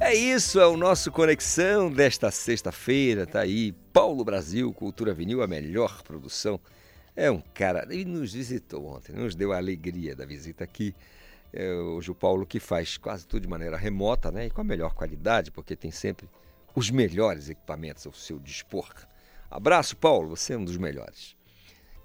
[0.00, 3.26] É isso, é o nosso Conexão desta sexta-feira.
[3.26, 6.60] Tá aí, Paulo Brasil, Cultura Vinil, a melhor produção.
[7.16, 10.94] É um cara, ele nos visitou ontem, nos deu a alegria da visita aqui.
[11.52, 14.46] É, hoje o Paulo que faz quase tudo de maneira remota, né?
[14.46, 16.28] E com a melhor qualidade, porque tem sempre
[16.76, 18.88] os melhores equipamentos ao seu dispor.
[19.50, 21.36] Abraço, Paulo, você é um dos melhores.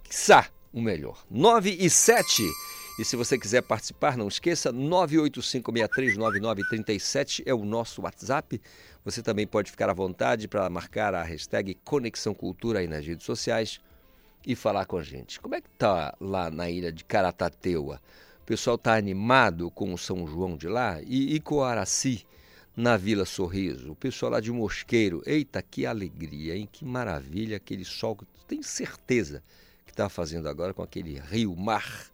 [0.04, 1.24] Quiçá o melhor.
[1.30, 2.44] 9 e 7.
[2.98, 8.62] E se você quiser participar, não esqueça, 985639937 é o nosso WhatsApp.
[9.04, 13.26] Você também pode ficar à vontade para marcar a hashtag Conexão Cultura aí nas redes
[13.26, 13.82] sociais
[14.46, 15.40] e falar com a gente.
[15.40, 18.00] Como é que tá lá na ilha de Caratateua?
[18.44, 21.02] O pessoal está animado com o São João de lá?
[21.02, 22.24] E, e Coaraci,
[22.78, 23.94] na Vila Sorriso?
[23.94, 25.24] O pessoal lá de Mosqueiro?
[25.26, 26.70] Eita, que alegria, hein?
[26.72, 28.16] Que maravilha aquele sol.
[28.48, 29.42] Tenho certeza
[29.84, 32.13] que está fazendo agora com aquele rio-mar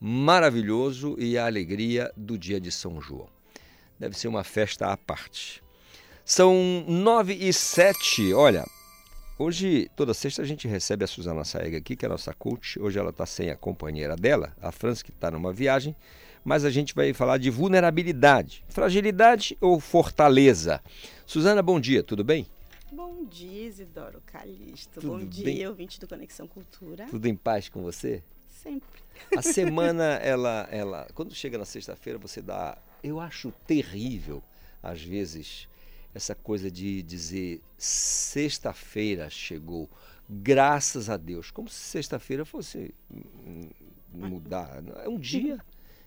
[0.00, 3.28] maravilhoso e a alegria do dia de São João.
[3.98, 5.62] Deve ser uma festa à parte.
[6.24, 8.32] São nove e sete.
[8.32, 8.64] Olha,
[9.38, 12.78] hoje, toda sexta, a gente recebe a Suzana Saega aqui, que é a nossa coach.
[12.78, 15.96] Hoje ela está sem a companheira dela, a França, que está numa viagem.
[16.44, 20.80] Mas a gente vai falar de vulnerabilidade, fragilidade ou fortaleza.
[21.26, 22.46] Suzana, bom dia, tudo bem?
[22.92, 25.00] Bom dia, Isidoro Calixto.
[25.00, 25.66] Tudo bom dia, bem?
[25.66, 27.06] ouvinte do Conexão Cultura.
[27.10, 28.22] Tudo em paz com você?
[28.62, 29.00] Sempre.
[29.36, 32.76] A semana, ela, ela, quando chega na sexta-feira, você dá.
[33.02, 34.42] Eu acho terrível,
[34.82, 35.68] às vezes,
[36.14, 39.88] essa coisa de dizer sexta-feira chegou,
[40.28, 43.70] graças a Deus, como se sexta-feira fosse hum,
[44.12, 44.82] mudar.
[45.04, 45.58] É um dia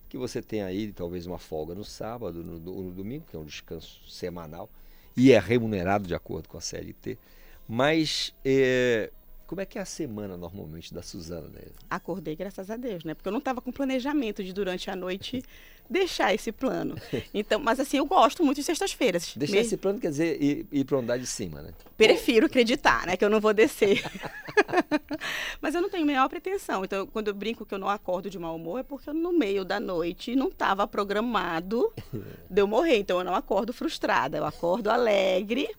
[0.10, 3.45] que você tem aí, talvez uma folga no sábado, no, no domingo, que é um
[3.45, 4.69] descanso semanal,
[5.15, 7.18] e é remunerado de acordo com a CLT.
[7.65, 9.10] Mas é,
[9.52, 11.49] como é que é a semana normalmente da Suzana?
[11.49, 11.64] Né?
[11.90, 13.14] Acordei, graças a Deus, né?
[13.14, 15.44] Porque eu não estava com planejamento de durante a noite
[15.90, 16.95] deixar esse plano.
[17.34, 19.34] Então, mas assim, eu gosto muito de sextas-feiras.
[19.36, 21.73] Deixar Mesmo- esse plano quer dizer ir, ir para andar de cima, né?
[21.98, 23.18] Prefiro acreditar, né?
[23.18, 24.02] Que eu não vou descer.
[25.60, 26.86] Mas eu não tenho a menor pretensão.
[26.86, 29.65] Então, quando eu brinco que eu não acordo de mau humor, é porque no meio
[29.65, 31.91] da noite não estava programado
[32.49, 32.99] de eu morrer.
[32.99, 34.38] Então, eu não acordo frustrada.
[34.38, 35.69] Eu acordo alegre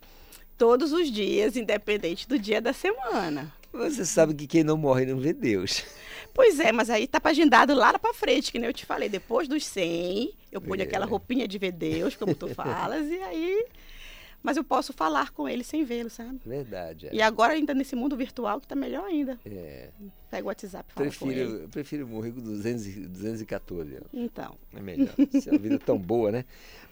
[0.58, 3.61] todos os dias, independente do dia da semana.
[3.72, 5.82] Você sabe que quem não morre não vê Deus.
[6.34, 9.06] Pois é, mas aí tá agendado lá pra frente, que nem eu te falei.
[9.06, 10.84] Depois dos 100, eu ponho É.
[10.84, 13.66] aquela roupinha de ver Deus, como tu falas, e aí...
[14.42, 16.40] Mas eu posso falar com ele sem vê-lo, sabe?
[16.46, 17.08] Verdade.
[17.08, 17.14] É.
[17.14, 19.38] E agora, ainda nesse mundo virtual, que tá melhor ainda.
[19.44, 19.90] É.
[20.30, 21.44] Pega o WhatsApp e fala com ele.
[21.44, 24.08] Prefiro, prefiro morrer com 200, e- 214 anos.
[24.14, 24.56] Então.
[24.74, 25.12] É melhor.
[25.38, 26.46] Se é uma vida tão boa, né?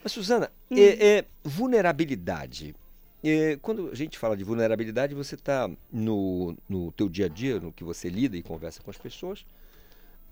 [0.04, 0.76] Mas, Suzana, Hum.
[0.76, 2.74] é, é, vulnerabilidade.
[3.22, 7.60] É, quando a gente fala de vulnerabilidade, você está no, no teu dia a dia,
[7.60, 9.44] no que você lida e conversa com as pessoas.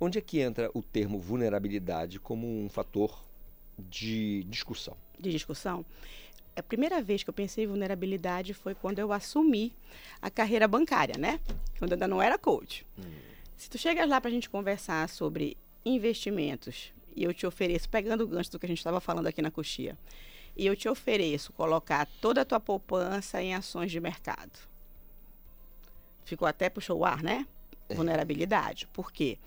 [0.01, 3.23] Onde é que entra o termo vulnerabilidade como um fator
[3.78, 4.97] de discussão?
[5.19, 5.85] de discussão.
[6.56, 9.73] A primeira vez que eu pensei em vulnerabilidade foi quando eu assumi
[10.20, 11.40] a carreira bancária, né?
[11.78, 12.85] Quando eu ainda não era coach.
[13.56, 18.24] Se tu chegas lá para a gente conversar sobre investimentos e eu te ofereço, pegando
[18.24, 19.97] o gancho do que a gente estava falando aqui na coxia,
[20.59, 24.59] e eu te ofereço colocar toda a tua poupança em ações de mercado.
[26.24, 27.47] Ficou até puxou o ar, né?
[27.89, 28.86] Vulnerabilidade.
[28.93, 29.39] Por quê?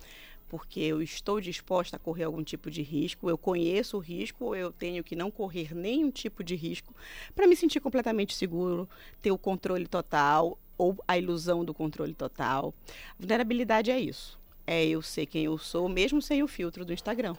[0.51, 4.69] porque eu estou disposta a correr algum tipo de risco, eu conheço o risco, eu
[4.69, 6.93] tenho que não correr nenhum tipo de risco
[7.33, 8.85] para me sentir completamente seguro,
[9.21, 12.73] ter o controle total ou a ilusão do controle total.
[13.17, 14.37] Vulnerabilidade é isso.
[14.67, 17.37] É eu ser quem eu sou, mesmo sem o filtro do Instagram.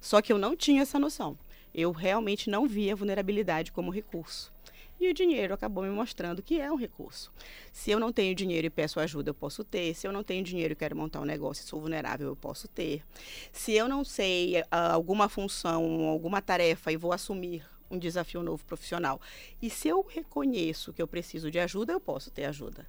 [0.00, 1.38] Só que eu não tinha essa noção.
[1.74, 4.52] Eu realmente não via vulnerabilidade como recurso.
[5.00, 7.32] E o dinheiro acabou me mostrando que é um recurso.
[7.72, 9.94] Se eu não tenho dinheiro e peço ajuda, eu posso ter.
[9.96, 12.68] Se eu não tenho dinheiro e quero montar um negócio e sou vulnerável, eu posso
[12.68, 13.02] ter.
[13.50, 18.64] Se eu não sei uh, alguma função, alguma tarefa e vou assumir um desafio novo
[18.64, 19.20] profissional.
[19.60, 22.86] E se eu reconheço que eu preciso de ajuda, eu posso ter ajuda.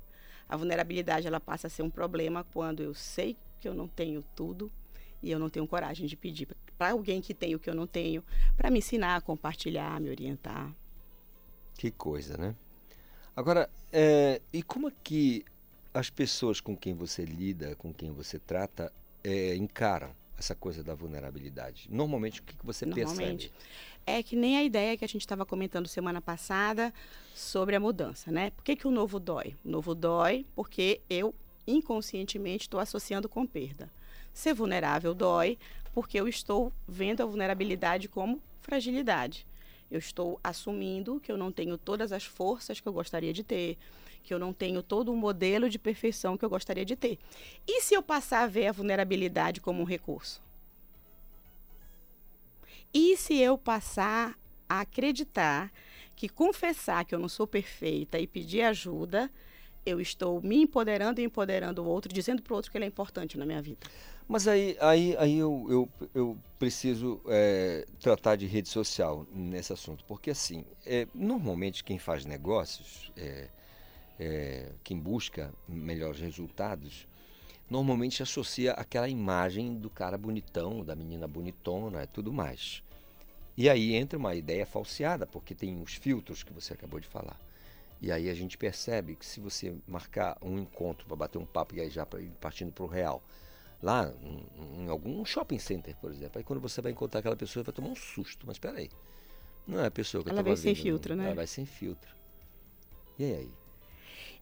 [0.47, 4.21] A vulnerabilidade ela passa a ser um problema quando eu sei que eu não tenho
[4.35, 4.71] tudo
[5.23, 6.47] e eu não tenho coragem de pedir
[6.77, 8.21] para alguém que tem o que eu não tenho,
[8.57, 10.75] para me ensinar, compartilhar, me orientar.
[11.77, 12.53] Que coisa, né?
[13.35, 15.43] Agora, é, e como é que
[15.93, 18.91] as pessoas com quem você lida, com quem você trata,
[19.23, 21.87] é, encaram essa coisa da vulnerabilidade?
[21.89, 23.49] Normalmente, o que, que você Normalmente.
[23.49, 23.53] percebe?
[24.05, 26.93] É que nem a ideia que a gente estava comentando semana passada
[27.33, 28.51] sobre a mudança, né?
[28.51, 29.55] Por que, que o novo dói?
[29.63, 31.33] O novo dói porque eu
[31.65, 33.89] inconscientemente estou associando com perda.
[34.33, 35.57] Ser vulnerável dói
[35.93, 39.45] porque eu estou vendo a vulnerabilidade como fragilidade.
[39.91, 43.77] Eu estou assumindo que eu não tenho todas as forças que eu gostaria de ter,
[44.23, 47.19] que eu não tenho todo o modelo de perfeição que eu gostaria de ter.
[47.67, 50.41] E se eu passar a ver a vulnerabilidade como um recurso?
[52.91, 54.37] E se eu passar
[54.67, 55.71] a acreditar
[56.15, 59.31] que confessar que eu não sou perfeita e pedir ajuda,
[59.85, 62.87] eu estou me empoderando e empoderando o outro, dizendo para o outro que ele é
[62.87, 63.79] importante na minha vida.
[64.27, 70.03] Mas aí, aí, aí eu, eu, eu preciso é, tratar de rede social nesse assunto,
[70.05, 73.49] porque assim, é, normalmente quem faz negócios, é,
[74.19, 77.05] é quem busca melhores resultados,
[77.69, 82.81] normalmente associa aquela imagem do cara bonitão, da menina bonitona tudo mais.
[83.55, 87.39] E aí entra uma ideia falseada, porque tem os filtros que você acabou de falar.
[88.03, 91.73] E aí a gente percebe que se você marcar um encontro para bater um papo
[91.73, 92.05] e aí já
[92.41, 93.23] partindo para o real,
[93.81, 94.13] lá
[94.77, 97.87] em, algum shopping center, por exemplo, aí quando você vai encontrar aquela pessoa, vai tomar
[97.87, 98.45] um susto.
[98.45, 98.89] Mas espera aí,
[99.65, 101.27] não é a pessoa que Ela eu vai sem filtro, né?
[101.27, 102.13] Ela vai sem filtro.
[103.17, 103.51] E aí?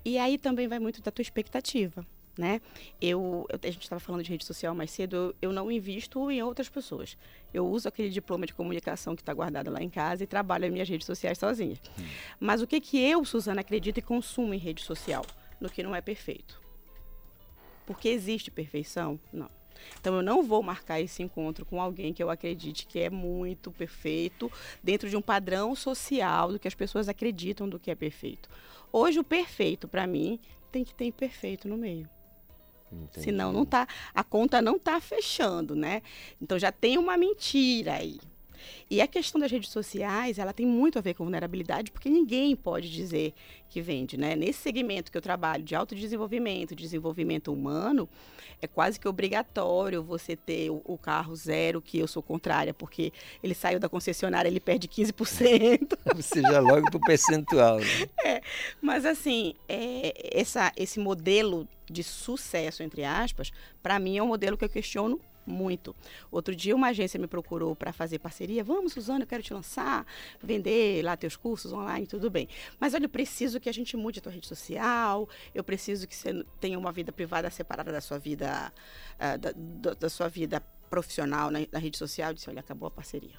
[0.04, 2.04] E aí também vai muito da tua expectativa
[2.38, 2.62] né?
[3.02, 6.32] Eu, eu, a gente estava falando de rede social mais cedo, eu, eu, não invisto
[6.32, 7.18] em outras pessoas.
[7.54, 10.72] Eu uso aquele diploma de comunicação que está guardado lá em casa e trabalho as
[10.72, 11.78] minhas redes sociais sozinha.
[12.00, 12.04] Hum.
[12.40, 15.26] Mas o que que eu, Suzana, acredito e consumo em rede social?
[15.60, 16.62] No que não é perfeito.
[17.86, 19.20] Porque existe perfeição?
[19.32, 19.50] Não.
[20.00, 23.72] Então eu não vou marcar esse encontro com alguém que eu acredite que é muito
[23.72, 24.52] perfeito
[24.84, 28.50] dentro de um padrão social do que as pessoas acreditam do que é perfeito.
[28.92, 30.40] Hoje o perfeito para mim
[30.72, 32.10] tem que ter imperfeito no meio.
[32.92, 33.26] Entendi.
[33.26, 36.02] Senão não tá, a conta não está fechando, né?
[36.42, 38.20] Então já tem uma mentira aí.
[38.90, 42.56] E a questão das redes sociais, ela tem muito a ver com vulnerabilidade, porque ninguém
[42.56, 43.34] pode dizer
[43.70, 44.36] que vende, né?
[44.36, 48.10] Nesse segmento que eu trabalho de autodesenvolvimento, desenvolvimento humano,
[48.62, 53.14] é quase que obrigatório você ter o, o carro zero, que eu sou contrária, porque
[53.42, 55.98] ele saiu da concessionária, ele perde 15%.
[56.14, 57.86] você já logo pro percentual, né?
[58.24, 58.42] É,
[58.82, 63.52] mas assim, é, essa, esse modelo de sucesso, entre aspas,
[63.82, 65.20] para mim é um modelo que eu questiono
[65.52, 65.96] muito.
[66.32, 68.64] Outro dia uma agência me procurou para fazer parceria.
[68.64, 70.06] Vamos, Suzana, eu quero te lançar,
[70.42, 72.48] vender lá teus cursos online, tudo bem.
[72.80, 76.16] Mas olha, eu preciso que a gente mude a tua rede social, eu preciso que
[76.16, 78.74] você tenha uma vida privada separada da sua vida,
[79.16, 82.30] uh, da, da, da, sua vida profissional na, na rede social.
[82.30, 83.36] Eu disse, olha, acabou a parceria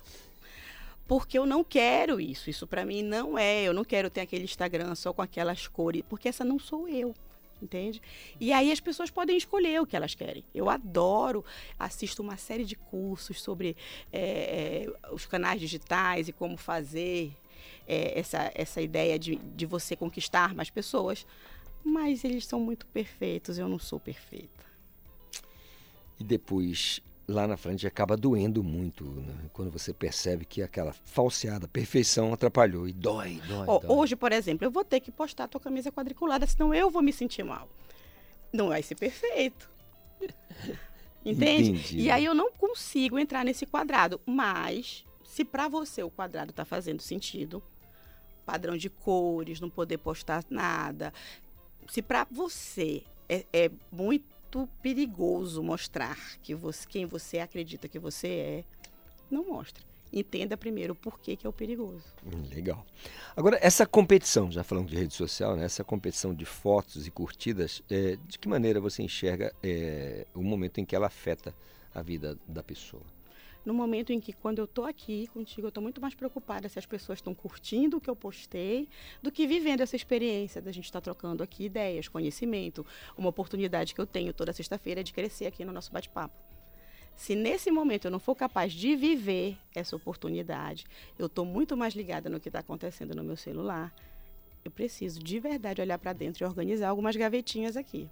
[1.07, 2.49] porque eu não quero isso.
[2.49, 3.65] Isso para mim não é.
[3.65, 7.15] Eu não quero ter aquele Instagram só com aquelas cores, porque essa não sou eu
[7.63, 8.03] entende?
[8.41, 10.45] E aí as pessoas podem escolher o que elas querem.
[10.55, 11.45] Eu adoro,
[11.79, 13.77] assisto uma série de cursos sobre
[14.13, 17.37] é, os canais digitais e como fazer
[17.87, 21.27] é, essa, essa ideia de, de você conquistar mais pessoas,
[21.85, 24.65] mas eles são muito perfeitos, eu não sou perfeita.
[26.19, 29.35] E depois lá na frente acaba doendo muito né?
[29.53, 33.90] quando você percebe que aquela falseada perfeição atrapalhou e dói, dói, oh, dói.
[33.90, 37.03] Hoje, por exemplo, eu vou ter que postar a tua camisa quadriculada, senão eu vou
[37.03, 37.69] me sentir mal.
[38.53, 39.70] Não vai ser perfeito.
[41.24, 41.70] Entende?
[41.70, 42.01] Entendi.
[42.01, 46.65] E aí eu não consigo entrar nesse quadrado, mas se para você o quadrado está
[46.65, 47.62] fazendo sentido,
[48.44, 51.12] padrão de cores, não poder postar nada,
[51.89, 57.99] se para você é, é muito muito perigoso mostrar que você, quem você acredita que
[57.99, 58.65] você é.
[59.31, 59.83] Não mostre.
[60.12, 62.05] entenda primeiro por que, que é o perigoso.
[62.27, 62.85] Hum, legal.
[63.35, 65.65] Agora, essa competição, já falamos de rede social, né?
[65.65, 70.79] essa competição de fotos e curtidas, é, de que maneira você enxerga é, o momento
[70.79, 71.55] em que ela afeta
[71.95, 73.03] a vida da pessoa?
[73.65, 76.79] No momento em que, quando eu estou aqui contigo, eu estou muito mais preocupada se
[76.79, 78.89] as pessoas estão curtindo o que eu postei
[79.23, 82.85] do que vivendo essa experiência da gente estar tá trocando aqui ideias, conhecimento,
[83.17, 86.35] uma oportunidade que eu tenho toda sexta-feira de crescer aqui no nosso bate-papo.
[87.15, 90.85] Se nesse momento eu não for capaz de viver essa oportunidade,
[91.19, 93.95] eu estou muito mais ligada no que está acontecendo no meu celular.
[94.65, 98.09] Eu preciso de verdade olhar para dentro e organizar algumas gavetinhas aqui.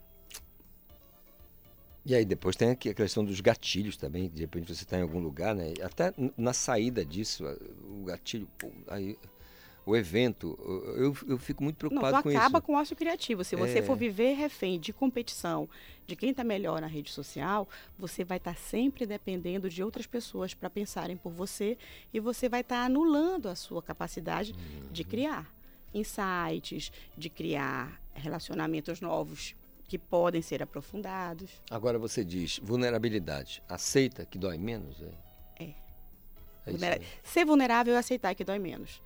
[2.05, 5.03] E aí depois tem aqui a questão dos gatilhos também, de repente você está em
[5.03, 5.75] algum lugar, né?
[5.83, 7.45] Até na saída disso,
[7.85, 8.49] o gatilho,
[8.89, 9.19] aí,
[9.85, 10.59] o evento,
[10.97, 12.39] eu, eu fico muito preocupado Não, com isso.
[12.39, 13.45] acaba com o ócio criativo.
[13.45, 13.83] Se você É.
[13.83, 15.69] for viver refém de competição,
[16.07, 17.69] de quem está melhor na rede social,
[17.99, 21.77] você vai estar sempre dependendo de outras pessoas para pensarem por você
[22.15, 24.55] e você vai estar anulando a sua capacidade
[24.91, 25.53] de criar
[25.93, 29.55] insights, de criar relacionamentos novos
[29.91, 31.51] que podem ser aprofundados.
[31.69, 35.03] Agora você diz, vulnerabilidade, aceita que dói menos?
[35.03, 35.65] É.
[35.65, 35.75] É.
[36.65, 37.01] É Vulnera-.
[37.25, 39.03] Ser vulnerável é aceitar que dói menos.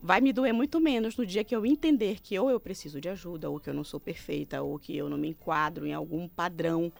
[0.00, 3.10] Vai me doer muito menos no dia que eu entender que ou eu preciso de
[3.10, 6.26] ajuda, ou que eu não sou perfeita, ou que eu não me enquadro em algum
[6.26, 6.90] padrão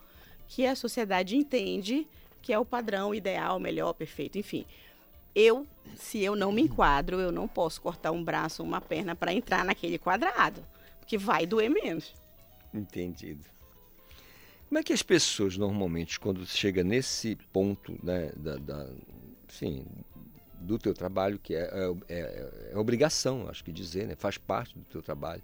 [0.47, 2.07] que a sociedade entende
[2.43, 4.67] que é o padrão ideal, melhor, perfeito, enfim.
[5.35, 9.17] Eu, se eu não me enquadro, eu não posso cortar um braço ou uma perna
[9.17, 10.63] para entrar naquele quadrado,
[11.01, 12.15] porque vai doer menos.
[12.75, 13.45] Entendido.
[14.69, 18.91] Como é que as pessoas normalmente, quando chega nesse ponto, né, da, da-
[19.49, 19.87] enfim,
[20.55, 21.71] do teu trabalho, que é,
[22.09, 25.43] é, é- é obrigação, acho que dizer, né, faz parte do teu trabalho,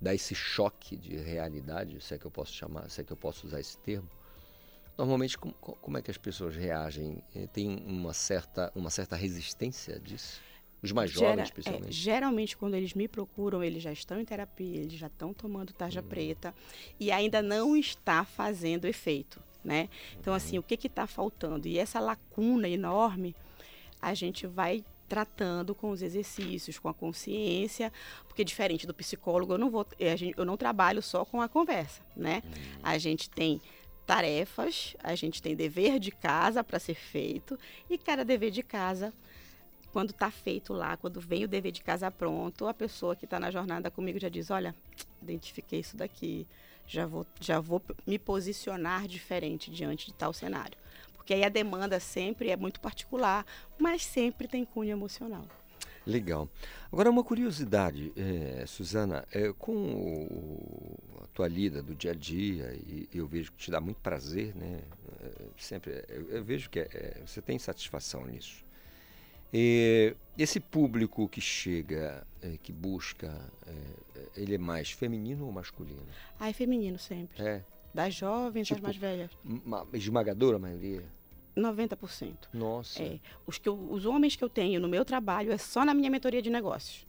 [0.00, 3.16] dá esse choque de realidade, se é que eu posso chamar, se é que eu
[3.16, 4.08] posso usar esse termo,
[4.98, 7.22] normalmente como, como é que as pessoas reagem?
[7.36, 10.40] Eh, Tem uma certa, uma certa resistência disso?
[10.82, 11.92] Os mais Gera- jovens, é, especialmente.
[11.92, 16.00] geralmente, quando eles me procuram, eles já estão em terapia, eles já estão tomando tarja
[16.00, 16.08] Uhum.
[16.08, 16.54] preta
[16.98, 19.88] e ainda não está fazendo efeito, né?
[20.18, 21.68] Então, assim, o que está faltando?
[21.68, 23.36] E essa lacuna enorme,
[24.00, 27.92] a gente vai tratando com os exercícios, com a consciência,
[28.26, 32.02] porque diferente do psicólogo, eu não vou, eh, eu não trabalho só com a conversa,
[32.16, 32.42] né?
[32.82, 33.60] A gente tem
[34.06, 39.12] tarefas, a gente tem dever de casa para ser feito e cada dever de casa
[39.92, 43.38] quando está feito lá, quando vem o dever de casa pronto, a pessoa que está
[43.38, 44.74] na jornada comigo já diz, olha,
[45.22, 46.46] identifiquei isso daqui,
[46.86, 50.76] já vou, já vou me posicionar diferente diante de tal cenário.
[51.14, 53.46] Porque aí a demanda sempre é muito particular,
[53.78, 55.46] mas sempre tem cunho emocional.
[56.04, 56.48] Legal.
[56.90, 62.74] Agora, uma curiosidade, eh, Suzana, eh, com o- a tua lida do dia a dia,
[62.74, 64.82] e eu vejo que te dá muito prazer, né?
[65.22, 68.64] Eh, sempre, eu, eu vejo que é- é, você tem satisfação nisso.
[69.52, 76.06] Eh, esse público que chega, eh, que busca, eh, ele é mais feminino ou masculino?
[76.40, 77.42] Ah, é feminino sempre.
[77.42, 77.62] É.
[77.92, 79.30] Das jovens às Tipo, mais velhas.
[79.92, 81.04] Esmagadora maioria?
[81.54, 82.48] 90%.
[82.54, 83.02] Nossa.
[83.02, 83.20] É.
[83.46, 86.08] Os, que eu- os homens que eu tenho no meu trabalho é só na minha
[86.08, 87.06] mentoria de negócios.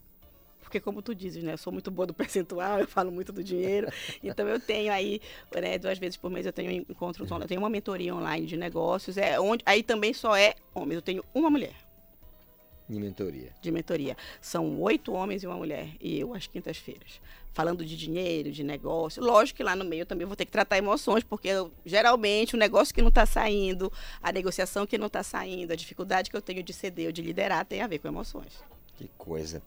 [0.62, 1.54] Porque, como tu dizes, né?
[1.54, 2.14] Eu sou muito boa do
[2.60, 3.88] percentual, eu falo muito do dinheiro.
[4.22, 5.22] então, eu tenho aí,
[5.56, 7.46] né, duas vezes por mês, eu tenho encontros online.
[7.46, 9.16] Eu tenho uma mentoria online de negócios.
[9.18, 10.96] É onde, aí também só é homens.
[10.96, 11.74] Eu tenho uma mulher
[12.90, 13.54] Em mentoria.
[13.62, 14.18] de mentoria.
[14.42, 15.90] São oito homens e uma mulher.
[16.02, 17.22] E eu às quintas-feiras.
[17.54, 19.24] Falando de dinheiro, de negócio.
[19.24, 22.56] Lógico que lá no meio eu também vou ter que tratar emoções, porque eu, geralmente
[22.56, 23.92] o negócio que não está saindo,
[24.22, 27.22] a negociação que não está saindo, a dificuldade que eu tenho de ceder ou de
[27.22, 28.54] liderar tem a ver com emoções.
[28.98, 29.62] Que coisa.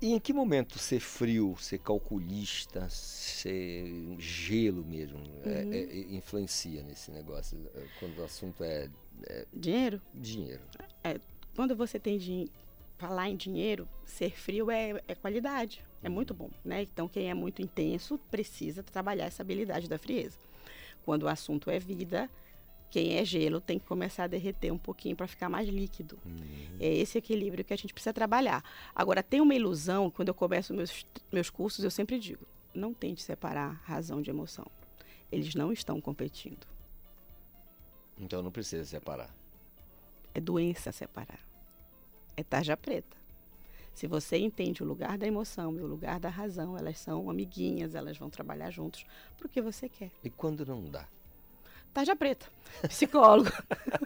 [0.00, 3.84] E em que momento ser frio, ser calculista, ser
[4.18, 5.72] gelo mesmo, é- Uhum.
[5.72, 7.58] é- influencia nesse negócio?
[7.74, 8.88] é, Quando o assunto é.
[9.26, 10.00] é Dinheiro?
[10.14, 10.62] Dinheiro.
[11.02, 11.18] É,
[11.58, 12.48] quando você tem de
[12.98, 15.84] falar em dinheiro, ser frio é, é qualidade.
[16.04, 16.82] É muito bom, né?
[16.82, 20.38] Então, quem é muito intenso precisa trabalhar essa habilidade da frieza.
[21.04, 22.30] Quando o assunto é vida,
[22.92, 26.16] quem é gelo tem que começar a derreter um pouquinho para ficar mais líquido.
[26.78, 28.62] É esse equilíbrio que a gente precisa trabalhar.
[28.94, 33.20] Agora, tem uma ilusão, quando eu começo meus, meus cursos, eu sempre digo: não tente
[33.20, 34.66] separar razão de emoção.
[35.32, 36.68] Eles não estão competindo.
[38.16, 39.34] Então não precisa separar.
[40.32, 41.47] É doença separar.
[42.38, 43.16] É tarja preta.
[43.92, 47.96] Se você entende o lugar da emoção e o lugar da razão, elas são amiguinhas,
[47.96, 49.04] elas vão trabalhar juntos
[49.36, 50.12] pro que você quer.
[50.22, 51.04] E quando não dá?
[51.92, 52.46] Tarja preta.
[52.82, 53.50] Psicólogo,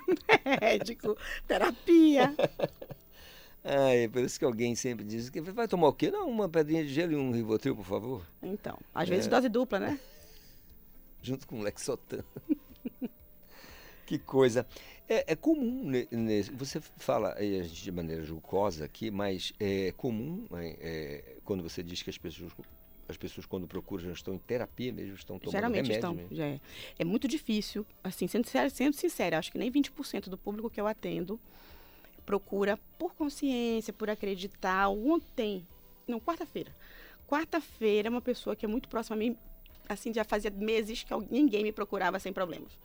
[0.62, 1.14] médico,
[1.46, 2.34] terapia.
[3.64, 6.10] Ah, é por isso que alguém sempre diz que vai tomar o quê?
[6.10, 8.26] Não, uma pedrinha de gelo e um Rivotril, por favor.
[8.42, 9.30] Então, às vezes É.
[9.30, 10.00] dose dupla, né?
[11.22, 12.24] Junto com o Lexotan.
[14.06, 14.66] Que coisa.
[15.08, 16.06] É, é comum, né,
[16.54, 17.34] você fala
[17.70, 22.52] de maneira jocosa aqui, mas é comum é, é, quando você diz que as pessoas,
[23.08, 26.34] as pessoas quando procuram já estão em terapia mesmo, estão tomando Geralmente remédio estão, mesmo.
[26.36, 26.60] já é.
[26.98, 30.80] É muito difícil, assim, sendo, sincera- sendo sincera, acho que nem 20% do público que
[30.80, 31.38] eu atendo
[32.24, 34.88] procura por consciência, por acreditar.
[34.88, 35.66] Ontem,
[36.06, 36.74] não, quarta-feira.
[37.28, 39.36] Quarta-feira, uma pessoa que é muito próxima a mim,
[39.88, 42.78] assim, já fazia meses que ninguém me procurava sem problemas.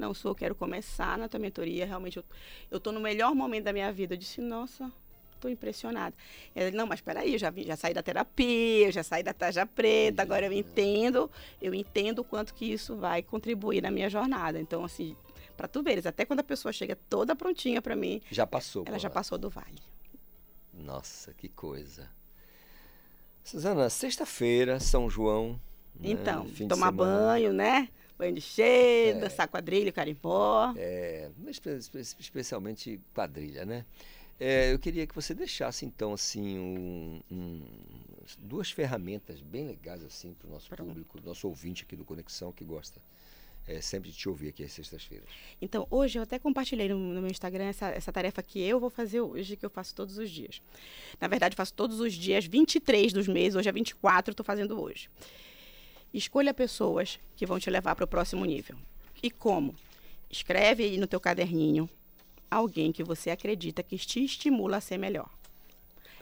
[0.00, 2.24] Não sou, quero começar na tua mentoria, realmente eu,
[2.70, 4.14] eu tô no melhor momento da minha vida.
[4.14, 4.90] Eu disse, nossa,
[5.38, 6.16] tô impressionada.
[6.54, 9.66] Ela, não, mas peraí, eu já, já saí da terapia, eu já saí da tarja
[9.66, 14.58] preta, agora eu entendo, eu entendo o quanto que isso vai contribuir na minha jornada.
[14.58, 15.14] Então, assim,
[15.54, 18.84] para tu veres, até quando a pessoa chega toda prontinha para mim, Já passou.
[18.86, 19.14] ela já lá.
[19.14, 19.78] passou do vale.
[20.72, 22.08] Nossa, que coisa.
[23.44, 25.60] Suzana, sexta-feira, São João.
[25.94, 27.88] né, Então, de tomar banho, né?
[28.20, 30.74] Banho de cheio, dançar quadrilha, carimbó.
[30.76, 31.30] É,
[32.18, 33.86] especialmente quadrilha, né?
[34.38, 37.62] É, eu queria que você deixasse, então, assim, um- um-
[38.38, 42.62] duas ferramentas bem legais, assim, para o nosso público, nosso ouvinte aqui do Conexão, que
[42.64, 43.00] gosta
[43.66, 45.28] é, sempre de te ouvir aqui às sextas-feiras.
[45.60, 48.90] Então, hoje eu até compartilhei no, no meu Instagram essa, essa tarefa que eu vou
[48.90, 50.60] fazer hoje, que eu faço todos os dias.
[51.20, 54.80] Na verdade, eu faço todos os dias, 23 dos meses, hoje é 24, estou fazendo
[54.80, 55.08] hoje.
[56.12, 58.76] Escolha pessoas que vão te levar para o próximo nível.
[59.22, 59.74] E como?
[60.28, 61.88] Escreve aí no teu caderninho
[62.50, 65.28] alguém que você acredita que te estimula a ser melhor.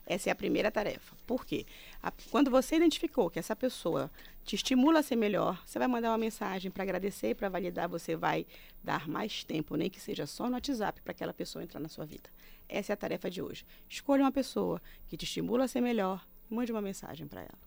[0.07, 1.15] Essa é a primeira tarefa.
[1.27, 1.67] Por quê?
[2.03, 4.11] A- quando você identificou que essa pessoa
[4.45, 8.17] te estimula a ser melhor, você vai mandar uma mensagem para agradecer, para validar, você
[8.17, 8.47] vai
[8.83, 12.07] dar mais tempo, nem que seja só no WhatsApp, para aquela pessoa entrar na sua
[12.07, 12.31] vida.
[12.67, 13.67] Essa é a tarefa de hoje.
[13.89, 17.59] Escolha uma pessoa que te estimula a ser melhor, mande uma mensagem para ela.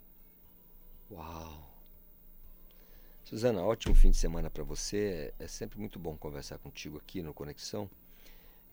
[1.11, 1.70] Uau!
[3.31, 5.33] Suzana, ótimo fim de semana para você.
[5.39, 7.89] É sempre muito bom conversar contigo aqui no Conexão.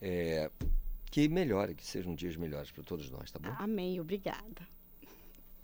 [0.02, 0.50] É,
[1.12, 3.54] que melhore, que sejam dias melhores para todos nós, tá bom?
[3.56, 4.66] Amém, obrigada.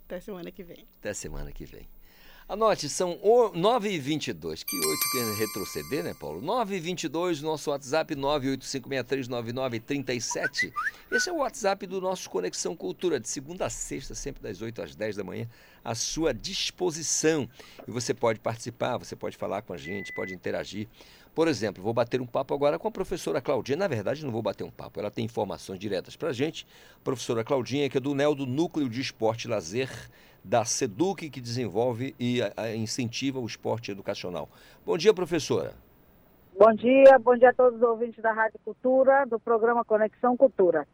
[0.05, 0.87] Até semana que vem.
[1.01, 1.89] Até semana que vem.
[2.47, 4.63] Anote, são o- 9h22.
[4.63, 6.43] Que 8 que retroceder, né, Paulo?
[6.43, 10.71] 9h22, nosso WhatsApp 985639937.
[11.11, 14.83] Esse é o WhatsApp do nosso Conexão Cultura, de segunda a sexta, sempre das 8
[14.83, 15.49] às 10 da manhã,
[15.83, 17.49] à sua disposição.
[17.89, 20.87] E você pode participar, você pode falar com a gente, pode interagir.
[21.35, 23.79] Por exemplo, vou bater um papo agora com a professora Claudinha.
[23.79, 26.67] Na verdade, não vou bater um papo, ela tem informações diretas para a gente.
[27.03, 29.89] Professora Claudinha, que é do NEL, do Núcleo de Esporte e Lazer
[30.45, 32.41] da SEDUC, que desenvolve e
[32.77, 34.49] incentiva o esporte educacional.
[34.85, 35.73] Bom dia, professora.
[36.57, 40.87] Bom dia, bom dia a todos os ouvintes da Rádio Cultura, do programa Conexão Cultura.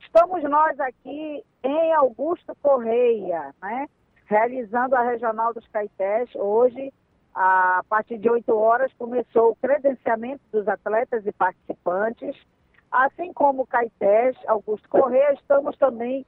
[0.00, 3.86] Estamos nós aqui em Augusto Correia, né?
[4.26, 6.30] Realizando a Regional dos Caetés.
[6.34, 6.92] Hoje,
[7.34, 12.34] a partir de 8 horas, começou o credenciamento dos atletas e participantes.
[12.90, 16.24] Assim como Caetés, Augusto Correia, estamos também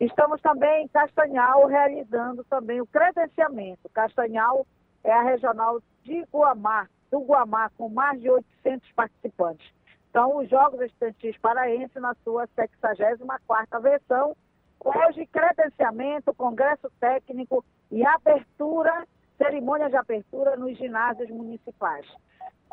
[0.00, 3.88] Estamos também em Castanhal realizando também o credenciamento.
[3.92, 4.64] Castanhal
[5.02, 9.66] é a regional de Guamá, do Guamá, com mais de 800 participantes.
[10.10, 14.36] Então, os Jogos Estudantis Paraense na sua 64ª versão.
[14.80, 19.06] Hoje, credenciamento, congresso técnico e abertura,
[19.36, 22.06] cerimônia de abertura nos ginásios municipais.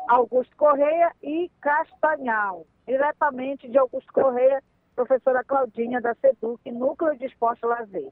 [0.08, 2.64] Augusto Correia e Castanhal.
[2.86, 4.62] Diretamente de Augusto Correia,
[4.96, 8.10] professora Claudinha da SEDUC, Núcleo de Esporte Lazer.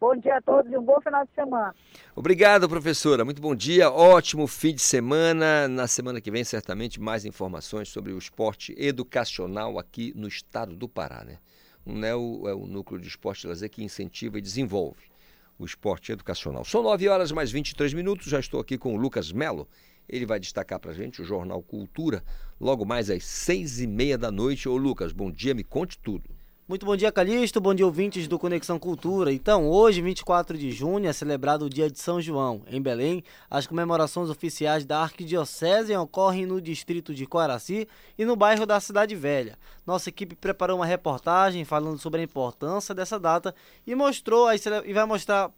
[0.00, 1.72] Bom dia a todos e um bom final de semana.
[2.16, 3.24] Obrigado, professora.
[3.24, 3.88] Muito bom dia.
[3.88, 5.68] Ótimo fim de semana.
[5.68, 10.88] Na semana que vem, certamente, mais informações sobre o esporte educacional aqui no estado do
[10.88, 11.22] Pará.
[11.22, 11.38] Né?
[11.86, 15.12] O NEL é o Núcleo de Esporte e Lazer que incentiva e desenvolve
[15.56, 16.64] o esporte educacional.
[16.64, 18.26] São 9 horas mais 23 minutos.
[18.26, 19.68] Já estou aqui com o Lucas Melo.
[20.08, 22.22] Ele vai destacar para a gente o Jornal Cultura
[22.60, 24.68] logo mais às seis e meia da noite.
[24.68, 25.54] Ô, Lucas, bom dia.
[25.54, 26.24] Me conte tudo.
[26.68, 27.60] Muito bom dia, Calixto.
[27.60, 29.32] Bom dia, ouvintes do Conexão Cultura.
[29.32, 32.62] Então, hoje, 24 de junho, é celebrado o Dia de São João.
[32.66, 38.64] Em Belém, as comemorações oficiais da Arquidiocese ocorrem no distrito de Coaraci e no bairro
[38.64, 39.58] da Cidade Velha.
[39.84, 43.54] Nossa equipe preparou uma reportagem falando sobre a importância dessa data
[43.86, 45.50] e mostrou e vai mostrar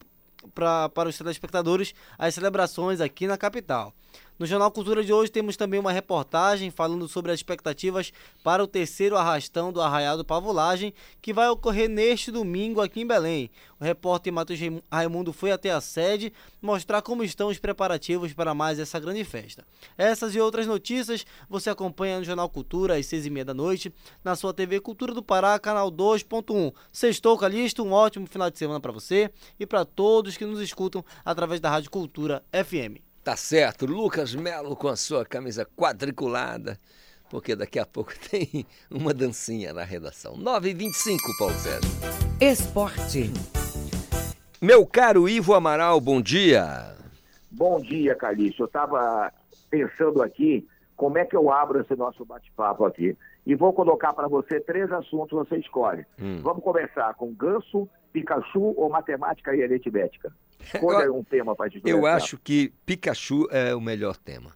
[0.54, 3.94] pra, para os telespectadores as celebrações aqui na capital.
[4.36, 8.12] No Jornal Cultura de hoje temos também uma reportagem falando sobre as expectativas
[8.42, 10.92] para o terceiro arrastão do Arraial do Pavulagem,
[11.22, 13.48] que vai ocorrer neste domingo aqui em Belém.
[13.78, 18.52] O repórter Matheus Raim- Raimundo foi até a sede mostrar como estão os preparativos para
[18.54, 19.64] mais essa grande festa.
[19.96, 23.92] Essas e outras notícias você acompanha no Jornal Cultura às seis e meia da noite,
[24.24, 26.72] na sua TV Cultura do Pará, canal 2.1.
[26.90, 29.30] Sextou, Calixto, um ótimo final de semana para você
[29.60, 33.13] e para todos que nos escutam através da Rádio Cultura FM.
[33.24, 36.78] Tá certo, Lucas Melo com a sua camisa quadriculada,
[37.30, 40.36] porque daqui a pouco tem uma dancinha na redação.
[40.36, 41.80] 9h25, Paulo César.
[42.38, 43.30] Esporte.
[44.60, 46.94] Meu caro Ivo Amaral, bom dia.
[47.50, 48.64] Bom dia, Calixto.
[48.64, 49.32] Eu estava
[49.70, 53.16] pensando aqui como é que eu abro esse nosso bate-papo aqui.
[53.46, 56.04] E vou colocar para você três assuntos, você escolhe.
[56.20, 56.40] Hum.
[56.42, 60.32] Vamos começar com ganso, Pikachu ou matemática e aritmética?
[60.62, 64.52] Escolha um tema para a gente Eu acho que Pikachu é o melhor tema.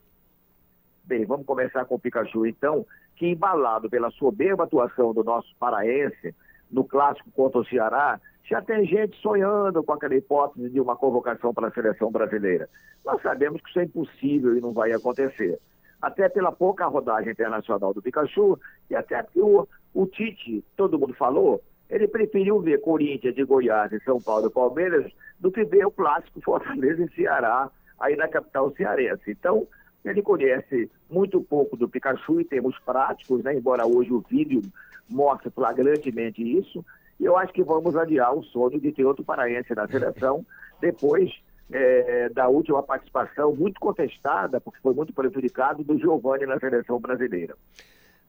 [1.03, 2.87] Bem, vamos começar com o Pikachu, então,
[3.17, 6.35] que embalado pela soberba atuação do nosso paraense
[6.71, 11.53] no clássico contra o Ceará, já tem gente sonhando com aquela hipótese de uma convocação
[11.53, 12.69] para a seleção brasileira.
[13.05, 15.59] Nós sabemos que isso é impossível e não vai acontecer.
[16.01, 18.59] Até pela pouca rodagem internacional do Pikachu
[18.89, 23.93] e até porque o, o Tite, todo mundo falou, ele preferiu ver Corinthians de Goiás
[23.93, 28.29] e São Paulo e Palmeiras do que ver o clássico Fortaleza e Ceará aí na
[28.29, 29.31] capital cearense.
[29.31, 29.67] Então,
[30.05, 33.55] ele conhece muito pouco do Pikachu em termos práticos, né?
[33.55, 34.63] embora hoje o vídeo
[35.09, 36.85] mostre flagrantemente isso.
[37.19, 40.47] E eu acho que vamos adiar o sonho de ter outro paraense na seleção
[40.81, 41.33] depois
[41.73, 47.57] eh, da última participação muito contestada, porque foi muito prejudicado, do Giovani na seleção brasileira.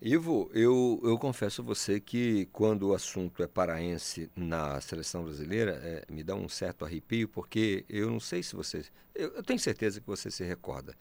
[0.01, 5.73] Ivo, eu, eu confesso a você que quando o assunto é paraense na seleção brasileira,
[5.83, 8.85] é, me dá um certo arrepio, porque eu não sei se você.
[9.13, 10.95] Eu, eu tenho certeza que você se recorda.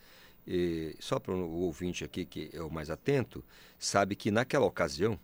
[0.44, 3.44] E, só para o ouvinte aqui, que é o mais atento,
[3.78, 5.16] sabe que naquela ocasião,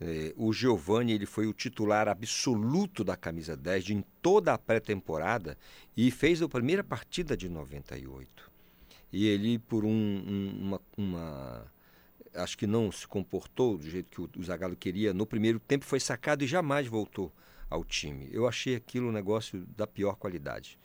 [0.00, 4.58] eh, o Giovani ele foi o titular absoluto da camisa 10 de, em toda a
[4.58, 5.58] pré-temporada
[5.94, 8.50] e fez a primeira partida de 98.
[9.12, 11.72] E ele, por um, um, uma, uma
[12.34, 15.12] acho que não se comportou do jeito que o, Zagallo queria.
[15.12, 17.32] No primeiro tempo foi sacado e jamais voltou
[17.68, 18.28] ao time.
[18.32, 20.78] Eu achei aquilo um negócio da pior qualidade.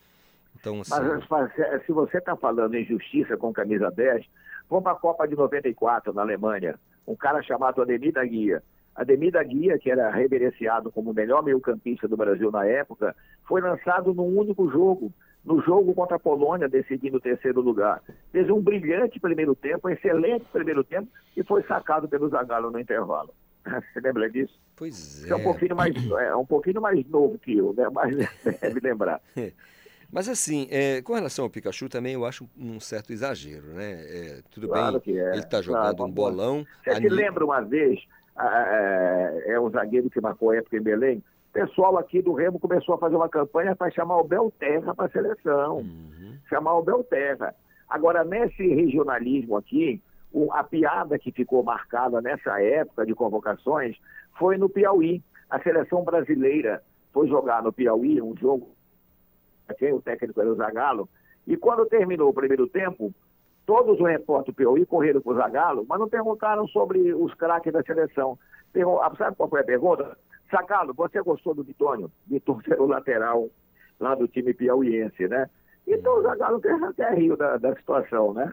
[0.60, 4.26] Então, assim, Mas, mas, se você está falando em justiça com camisa 10,
[4.70, 6.80] vamos para a Copa de 94 na Alemanha.
[7.06, 8.64] Um cara chamado Ademir da Guia.
[8.96, 13.14] Ademir da Guia, que era reverenciado como o melhor meio-campista do Brasil na época,
[13.46, 15.12] foi lançado num único jogo,
[15.46, 18.02] no jogo contra a Polônia, decidindo o terceiro lugar.
[18.32, 21.08] Fez um brilhante primeiro tempo, um excelente primeiro tempo,
[21.38, 23.34] e foi sacado pelo Zagallo no intervalo.
[23.64, 24.60] Você lembra disso?
[24.76, 27.88] Pois Você é um pouquinho mais, é um pouquinho mais novo que eu, né?
[27.92, 28.16] Mas
[28.60, 29.22] deve lembrar.
[30.12, 33.92] Mas assim, é, com relação ao Pikachu também eu acho um certo exagero, né?
[33.92, 36.66] É, tudo Claro bem, que é, ele está jogando claro, um bolão.
[36.84, 38.00] Você a se lembra uma vez,
[38.36, 38.66] ah,
[39.46, 41.24] é, é um zagueiro que marcou a época em Belém,
[41.56, 45.10] pessoal aqui do Remo começou a fazer uma campanha para chamar o Belterra para a
[45.10, 45.78] seleção.
[45.78, 46.38] Uhum.
[46.50, 47.56] Chamar o Belterra.
[47.88, 50.02] Agora, nesse regionalismo aqui,
[50.34, 53.96] o- a piada que ficou marcada nessa época de convocações
[54.38, 55.24] foi no Piauí.
[55.50, 56.84] A seleção brasileira
[57.14, 58.68] foi jogar no Piauí um jogo,
[59.78, 61.08] quem o técnico era o Zagallo,
[61.48, 63.14] e quando terminou o primeiro tempo,
[63.66, 67.72] todos os repórteres do Piauí correram para o Zagallo, mas não perguntaram sobre os craques
[67.72, 68.38] da seleção.
[68.74, 70.18] Pergun- ah, Sabe qual foi a pergunta?
[70.52, 72.12] Zagallo, você gostou do Vitônio?
[72.28, 73.50] Vitônio era o lateral
[74.00, 75.50] lá do time piauiense, né?
[75.88, 78.52] Então o Zagallo até, riu da, da situação, né?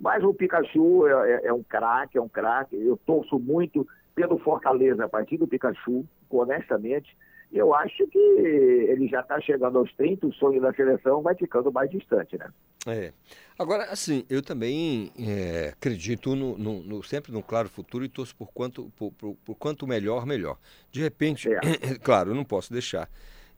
[0.00, 2.76] Mas o Pikachu é, é- é um craque, é um craque.
[2.76, 7.16] Eu torço muito pelo Fortaleza a partir do Pikachu, honestamente.
[7.52, 11.70] Eu acho que ele já está chegando aos 30, o sonho da seleção vai ficando
[11.70, 12.48] mais distante, né?
[12.86, 13.12] É.
[13.58, 18.34] Agora, assim, eu também é, acredito no, no- no- sempre no claro futuro e torço
[18.34, 20.58] por quanto, por, por- por quanto melhor, melhor.
[20.90, 21.48] De repente,
[22.02, 23.08] claro, eu não posso deixar.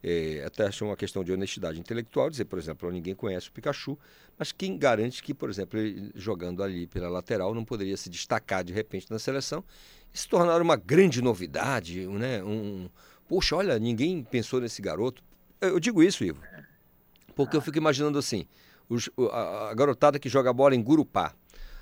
[0.03, 3.99] é, até acho uma questão de honestidade intelectual, dizer, por exemplo, ninguém conhece o Pikachu,
[4.39, 8.63] mas quem garante que, por exemplo, ele jogando ali pela lateral não poderia se destacar
[8.63, 9.65] de repente na seleção
[10.13, 12.43] e se tornar uma grande novidade, né?
[12.45, 12.91] Um,
[13.27, 15.23] poxa, olha, ninguém pensou nesse garoto.
[15.59, 16.43] Eu, eu digo isso, Ivo,
[17.35, 18.45] porque eu fico imaginando assim,
[18.89, 21.33] os- a, a garotada que joga bola em Gurupá,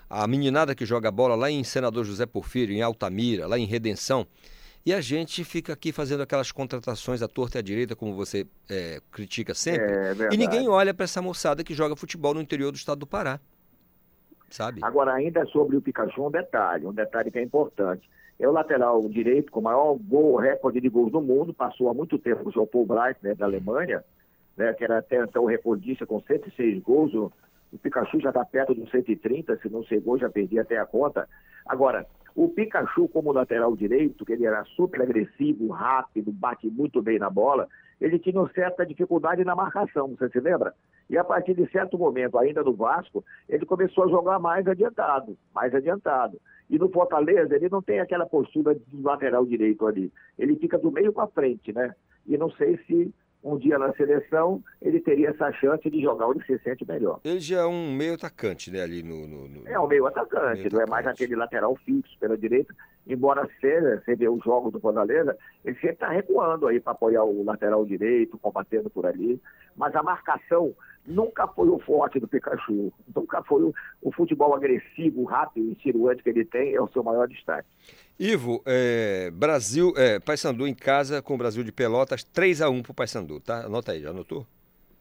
[0.08, 4.26] a meninada que joga bola lá em Senador José Porfírio, em Altamira, lá em Redenção,
[4.84, 8.46] e a gente fica aqui fazendo aquelas contratações à torta e à direita, como você
[8.68, 10.34] é, critica sempre, É verdade.
[10.34, 13.38] e ninguém olha para essa moçada que joga futebol no interior do estado do Pará,
[14.50, 14.80] sabe?
[14.82, 18.08] Agora, ainda sobre o Pikachu, um detalhe, um detalhe que é importante.
[18.38, 21.94] É o lateral direito com o maior gol, recorde de gols do mundo, passou há
[21.94, 24.02] muito tempo com o João Paul Bright, né, da Alemanha,
[24.56, 27.14] né, que era até então recordista com 106 gols.
[27.14, 27.32] O,
[27.72, 31.28] o Pikachu já está perto dos 130, se não chegou, já perdi até a conta.
[31.66, 37.18] Agora, o Pikachu como lateral direito, que ele era super agressivo, rápido, bate muito bem
[37.18, 37.68] na bola,
[38.00, 40.74] ele tinha uma certa dificuldade na marcação, você se lembra?
[41.08, 45.36] E a partir de certo momento, ainda no Vasco, ele começou a jogar mais adiantado,
[45.54, 46.40] mais adiantado.
[46.70, 50.10] E no Fortaleza, ele não tem aquela postura de lateral direito ali.
[50.38, 51.94] Ele fica do meio para frente, né?
[52.26, 53.12] E não sei se
[53.42, 57.20] um dia na seleção, ele teria essa chance de jogar onde se sente melhor.
[57.24, 59.26] Ele já é um meio atacante, né, ali no...
[59.26, 59.68] no, no...
[59.68, 60.82] É um meio atacante, meio não atacante.
[60.82, 62.74] é mais aquele lateral fixo pela direita,
[63.06, 67.24] embora seja, você vê os jogos do Fortaleza, ele sempre está recuando aí para apoiar
[67.24, 69.40] o lateral direito, combatendo por ali,
[69.76, 70.74] mas a marcação
[71.06, 76.22] nunca foi o forte do Pikachu, nunca foi o, o futebol agressivo, rápido e ciruante
[76.22, 77.68] que ele tem, é o seu maior destaque.
[78.18, 82.82] Ivo, é, Brasil, é, Paysandu em casa com o Brasil de Pelotas, 3 a 1
[82.82, 83.64] pro Paysandu, tá?
[83.64, 84.46] Anota aí, já anotou?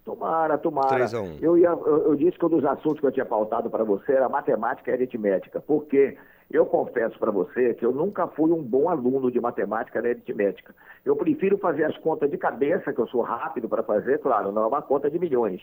[0.04, 0.88] Tomara, tomara.
[0.88, 1.38] 3 a 1.
[1.42, 4.14] Eu, ia, eu, eu, disse que um dos assuntos que eu tinha pautado para você
[4.14, 6.18] era matemática e aritmética, porque
[6.50, 10.76] eu confesso para você que eu nunca fui um bom aluno de matemática e aritmética.
[11.06, 14.64] Eu prefiro fazer as contas de cabeça, que eu sou rápido para fazer, claro, não
[14.64, 15.62] é uma conta de milhões,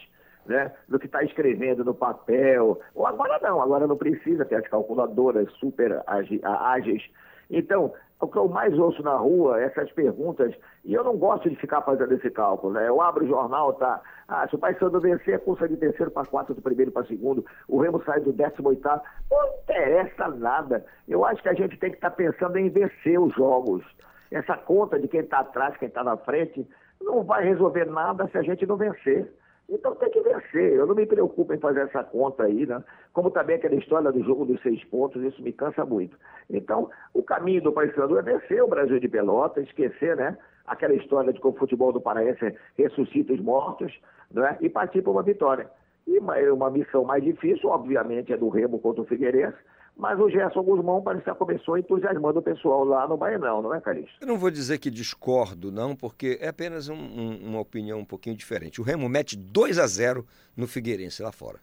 [0.48, 0.72] né?
[0.88, 2.80] Do que está escrevendo no papel.
[2.94, 7.02] Ou agora não, agora não precisa ter as calculadoras super ágeis.
[7.50, 10.52] Então, o que eu mais ouço na rua, essas perguntas,
[10.84, 12.88] e eu não gosto de ficar fazendo esse cálculo, né?
[12.88, 14.00] Eu abro o jornal, tá?
[14.26, 17.44] Ah, se o Paysandu vencer, é cursa de terceiro para quarto, do primeiro para segundo,
[17.68, 19.02] o Remo sai do décimo oitavo.
[19.30, 20.84] Não interessa nada.
[21.06, 23.84] Eu acho que a gente tem que estar tá pensando em vencer os jogos.
[24.30, 26.66] Essa conta de quem está atrás, quem está na frente,
[27.00, 29.32] não vai resolver nada se a gente não vencer.
[29.68, 30.72] Então tem que vencer.
[30.72, 32.82] Eu não me preocupo em fazer essa conta aí, né?
[33.12, 36.16] Como também aquela história do jogo dos seis pontos, isso me cansa muito.
[36.48, 40.38] Então, o caminho do Paysandu é vencer o Brasil de Pelota, esquecer, né?
[40.66, 43.92] Aquela história de que o futebol do Paraense ressuscita os mortos,
[44.30, 44.56] né?
[44.60, 45.70] E partir para uma vitória.
[46.06, 49.58] E uma, uma missão mais difícil, obviamente, é do Remo contra o Figueirense,
[49.98, 53.80] mas o Gerson Guzmão parece que começou entusiasmando o pessoal lá no Bainão, não é,
[53.80, 54.16] Calixto?
[54.20, 58.04] Eu não vou dizer que discordo, não, porque é apenas um, um, uma opinião um
[58.04, 58.80] pouquinho diferente.
[58.80, 60.24] O Remo mete 2 a 0
[60.56, 61.58] no Figueirense lá fora.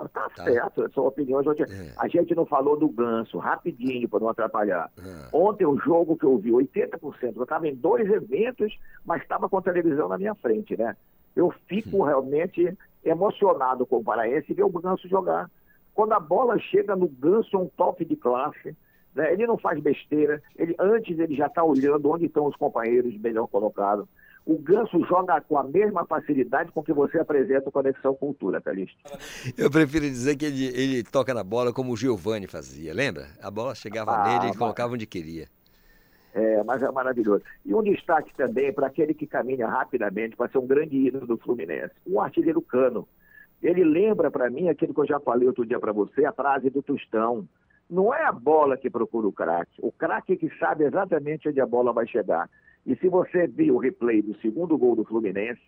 [0.00, 1.46] Ah, tá, tá, certo, são opiniões.
[1.46, 1.92] É.
[1.98, 4.90] A gente não falou do ganso, rapidinho, para não atrapalhar.
[4.98, 5.28] É.
[5.32, 9.58] Ontem, o jogo que eu vi, 80%, eu estava em dois eventos, mas estava com
[9.58, 10.96] a televisão na minha frente, né?
[11.36, 15.48] Eu fico realmente emocionado com o Paraense e ver o Ganso jogar.
[15.98, 18.76] Quando a bola chega no Ganso, é um toque de classe.
[19.16, 19.32] Né?
[19.32, 20.40] Ele não faz besteira.
[20.54, 24.06] Ele, antes ele já está olhando onde estão os companheiros melhor colocados.
[24.46, 28.96] O Ganso joga com a mesma facilidade com que você apresenta o Conexão Cultura, Calixto.
[29.58, 33.26] Eu prefiro dizer que ele, ele toca na bola como o Giovani fazia, lembra?
[33.42, 35.48] A bola chegava ah, nele e ele colocava onde queria.
[36.32, 37.42] É, mas é maravilhoso.
[37.66, 41.38] E um destaque também para aquele que caminha rapidamente para ser um grande ídolo do
[41.38, 43.08] Fluminense, o artilheiro Cano.
[43.62, 46.70] Ele lembra para mim aquilo que eu já falei outro dia para você, a frase
[46.70, 47.48] do Tostão.
[47.90, 51.66] Não é a bola que procura o craque, o craque que sabe exatamente onde a
[51.66, 52.48] bola vai chegar.
[52.86, 55.60] E se você viu o replay do segundo gol do Fluminense,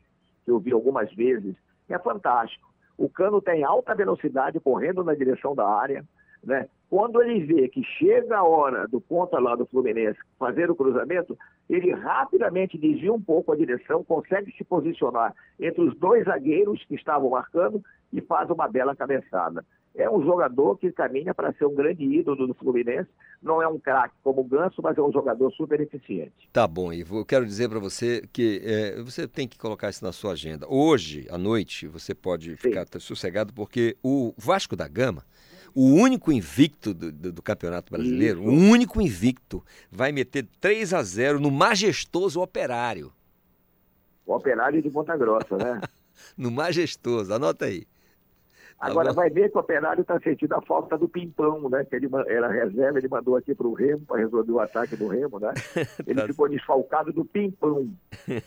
[0.44, 1.56] que eu vi algumas vezes,
[1.88, 2.68] é fantástico.
[2.96, 6.04] O Cano tem alta velocidade correndo na direção da área,
[6.42, 6.68] né?
[6.88, 11.38] Quando ele vê que chega a hora do ponta lá do Fluminense fazer o cruzamento,
[11.68, 16.96] ele rapidamente desvia um pouco a direção, consegue se posicionar entre os dois zagueiros que
[16.96, 17.80] estavam marcando
[18.12, 19.64] e faz uma bela cabeçada.
[19.94, 23.08] É um jogador que caminha para ser um grande ídolo do Fluminense.
[23.42, 26.48] Não é um craque como o Ganso, mas é um jogador super eficiente.
[26.52, 27.18] Tá bom, Ivo.
[27.18, 30.66] Eu quero dizer para você que é, você tem que colocar isso na sua agenda.
[30.68, 32.56] Hoje, à noite, você pode Sim.
[32.56, 35.24] ficar sossegado, porque o Vasco da Gama
[35.74, 38.50] o único invicto do, do, do Campeonato Brasileiro, Isso.
[38.50, 43.12] o único invicto, vai meter 3 a 0 no majestoso Operário.
[44.26, 45.80] O Operário de Ponta Grossa, né?
[46.36, 47.86] no majestoso, anota aí.
[48.80, 51.84] Agora vai ver que o Operário está sentindo a falta do Pimpão, né?
[51.84, 55.06] Que ele era reserva, ele mandou aqui para o Remo para resolver o ataque do
[55.06, 55.52] Remo, né?
[56.06, 56.26] Ele tá.
[56.26, 57.92] ficou desfalcado do Pimpão.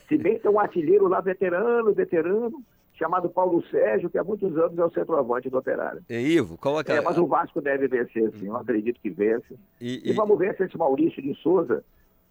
[0.08, 2.64] Se bem que tem um artilheiro lá veterano, veterano,
[2.94, 6.04] chamado Paulo Sérgio, que há muitos anos é o centroavante do Operário.
[6.10, 6.94] É, Ivo, coloca...
[6.94, 9.56] É, mas o Vasco deve vencer, sim, eu acredito que vence.
[9.82, 10.12] E, e...
[10.12, 11.84] e vamos ver se esse Maurício de Souza,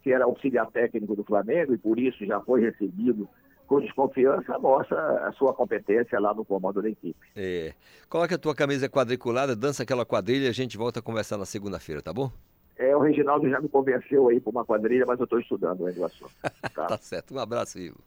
[0.02, 3.28] que era auxiliar técnico do Flamengo e por isso já foi recebido
[3.66, 7.18] com desconfiança, mostra a sua competência lá no comando da equipe.
[7.34, 7.72] É.
[8.08, 11.46] Coloca a tua camisa quadriculada, dança aquela quadrilha e a gente volta a conversar na
[11.46, 12.30] segunda-feira, tá bom?
[12.76, 16.00] É, o Reginaldo já me convenceu aí para uma quadrilha, mas eu estou estudando ainda
[16.00, 16.32] o assunto.
[16.74, 16.86] Tá?
[16.86, 17.34] tá certo.
[17.34, 17.98] Um abraço, Ivo.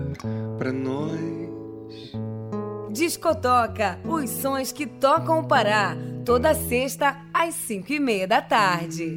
[3.06, 9.16] Discotoca, os sons que tocam o Pará, toda sexta às cinco e meia da tarde.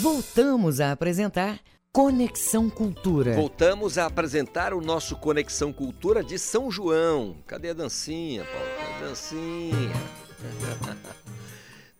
[0.00, 1.60] Voltamos a apresentar
[1.92, 3.34] Conexão Cultura.
[3.34, 7.36] Voltamos a apresentar o nosso Conexão Cultura de São João.
[7.46, 8.66] Cadê a dancinha, Paulo?
[8.76, 9.92] Cadê a dancinha?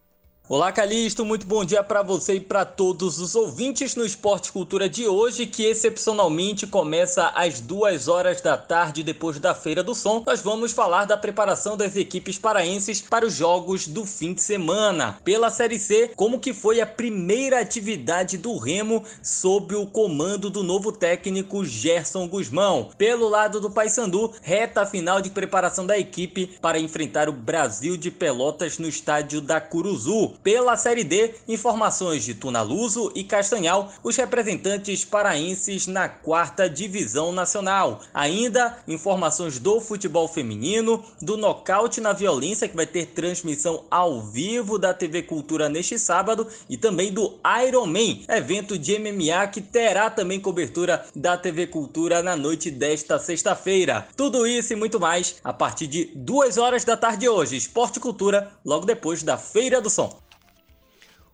[0.49, 4.87] Olá, Calixto, muito bom dia para você e para todos os ouvintes no Esporte Cultura
[4.87, 10.23] de hoje, que excepcionalmente começa às duas horas da tarde depois da Feira do Som.
[10.25, 15.19] Nós vamos falar da preparação das equipes paraenses para os jogos do fim de semana.
[15.21, 20.63] Pela Série C, como que foi a primeira atividade do Remo sob o comando do
[20.63, 22.91] novo técnico Gerson Guzmão.
[22.97, 28.09] Pelo lado do Paysandu, reta final de preparação da equipe para enfrentar o Brasil de
[28.09, 30.36] Pelotas no estádio da Curuzu.
[30.43, 38.01] Pela Série D, informações de Tunaluso e Castanhal, os representantes paraenses na quarta divisão nacional.
[38.13, 44.77] Ainda informações do futebol feminino, do nocaute na violência, que vai ter transmissão ao vivo
[44.77, 50.09] da TV Cultura neste sábado, e também do Iron Man, evento de MMA que terá
[50.09, 54.07] também cobertura da TV Cultura na noite desta sexta-feira.
[54.15, 57.57] Tudo isso e muito mais a partir de duas horas da tarde hoje.
[57.57, 60.26] Esporte Cultura, logo depois da Feira do Som.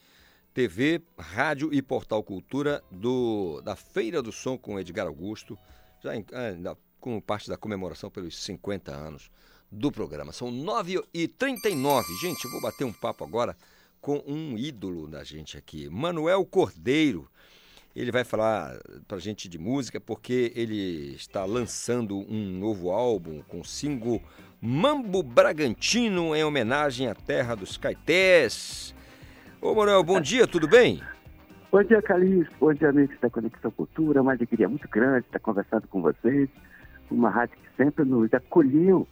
[0.54, 5.58] TV, rádio e portal Cultura do, da Feira do Som com Edgar Augusto,
[6.00, 9.30] já em, ainda como parte da comemoração pelos 50 anos
[9.72, 10.32] do programa.
[10.32, 12.04] São 9h39.
[12.20, 13.56] Gente, eu vou bater um papo agora
[14.00, 17.26] com um ídolo da gente aqui, Manuel Cordeiro.
[17.94, 18.78] Ele vai falar
[19.08, 24.20] pra gente de música porque ele está lançando um novo álbum com o single
[24.60, 28.94] Mambo Bragantino em homenagem à terra dos Caetés.
[29.60, 31.02] Ô Manuel, bom dia, tudo bem?
[31.70, 32.54] Bom dia, Calixto.
[32.60, 34.20] Bom dia, amigos da Conexão Cultura.
[34.20, 36.48] Uma alegria muito grande estar conversando com vocês
[37.10, 39.06] uma rádio que sempre nos acolheu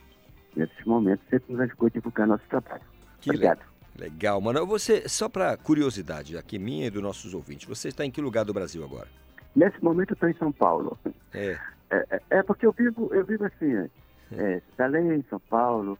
[0.57, 2.83] nesses momentos, sempre nos ajudou a divulgar nosso trabalho.
[3.21, 3.61] Que Obrigado.
[3.99, 4.65] Legal, mano.
[4.67, 8.45] Você, só para curiosidade aqui minha e dos nossos ouvintes, você está em que lugar
[8.45, 9.09] do Brasil agora?
[9.55, 10.99] Nesse momento eu estou em São Paulo.
[11.35, 11.59] É.
[11.91, 13.89] É, é, é porque eu vivo, eu vivo assim,
[14.33, 15.99] é, Belém, São Paulo,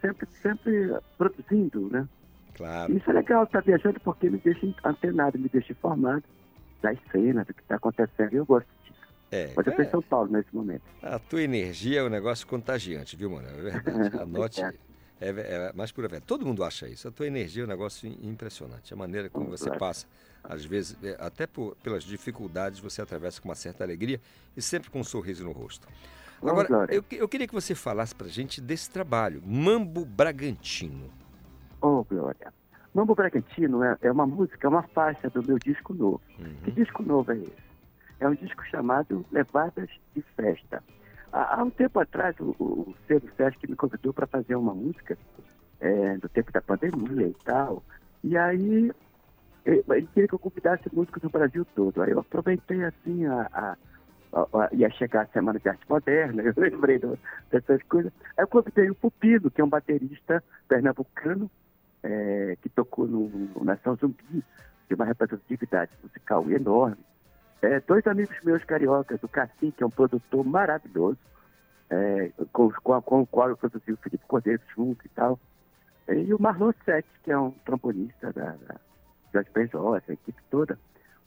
[0.00, 2.06] sempre, sempre produzindo, né?
[2.54, 2.92] Claro.
[2.92, 6.22] Isso é legal, estar tá viajando porque me deixa antenado, me deixa informado
[6.82, 8.68] das cenas, do que está acontecendo, eu gosto.
[9.32, 10.82] É, eu estou em São Paulo nesse momento.
[11.02, 13.48] A tua energia é um negócio contagiante, viu, mano?
[13.48, 14.16] É verdade.
[14.20, 14.62] Anote.
[14.62, 16.26] É, é mais pura verdade.
[16.26, 17.08] Todo mundo acha isso.
[17.08, 18.92] A tua energia é um negócio impressionante.
[18.92, 20.06] A maneira como você passa,
[20.44, 24.20] às vezes, é, até por, pelas dificuldades, você atravessa com uma certa alegria
[24.54, 25.88] e sempre com um sorriso no rosto.
[26.42, 31.08] Agora, eu, eu queria que você falasse pra gente desse trabalho, Mambo Bragantino.
[31.80, 32.52] Oh, Glória.
[32.92, 36.20] Mambo Bragantino é, é uma música, é uma faixa do meu disco novo.
[36.38, 36.54] Uhum.
[36.64, 37.71] Que disco novo é esse?
[38.22, 40.80] É um disco chamado Levadas de Festa.
[41.32, 43.28] Há, um tempo atrás, o, o Cedo
[43.68, 45.18] me convidou para fazer uma música
[45.80, 47.82] é, do tempo da pandemia e tal.
[48.22, 48.92] E aí
[49.66, 52.00] ele queria que eu convidasse músicos do Brasil todo.
[52.00, 53.76] Aí eu aproveitei assim a, a
[54.72, 57.00] ia chegar a Semana de Arte Moderna, eu lembrei
[57.50, 58.12] dessas coisas.
[58.36, 61.50] Aí eu convidei o Pupilo, que é um baterista pernambucano,
[62.04, 64.44] é, que tocou no, no Nação Zumbi,
[64.88, 66.98] de uma representatividade musical enorme.
[67.62, 71.18] É, dois amigos meus cariocas, o Cassim, que é um produtor maravilhoso,
[71.88, 75.38] é, com, com, com, o qual eu produzi o Felipe Cordeiro junto e tal.
[76.08, 78.80] E o Marlon Sete, que é um trombonista da, da
[79.32, 80.76] Jorge Benjó, essa equipe toda.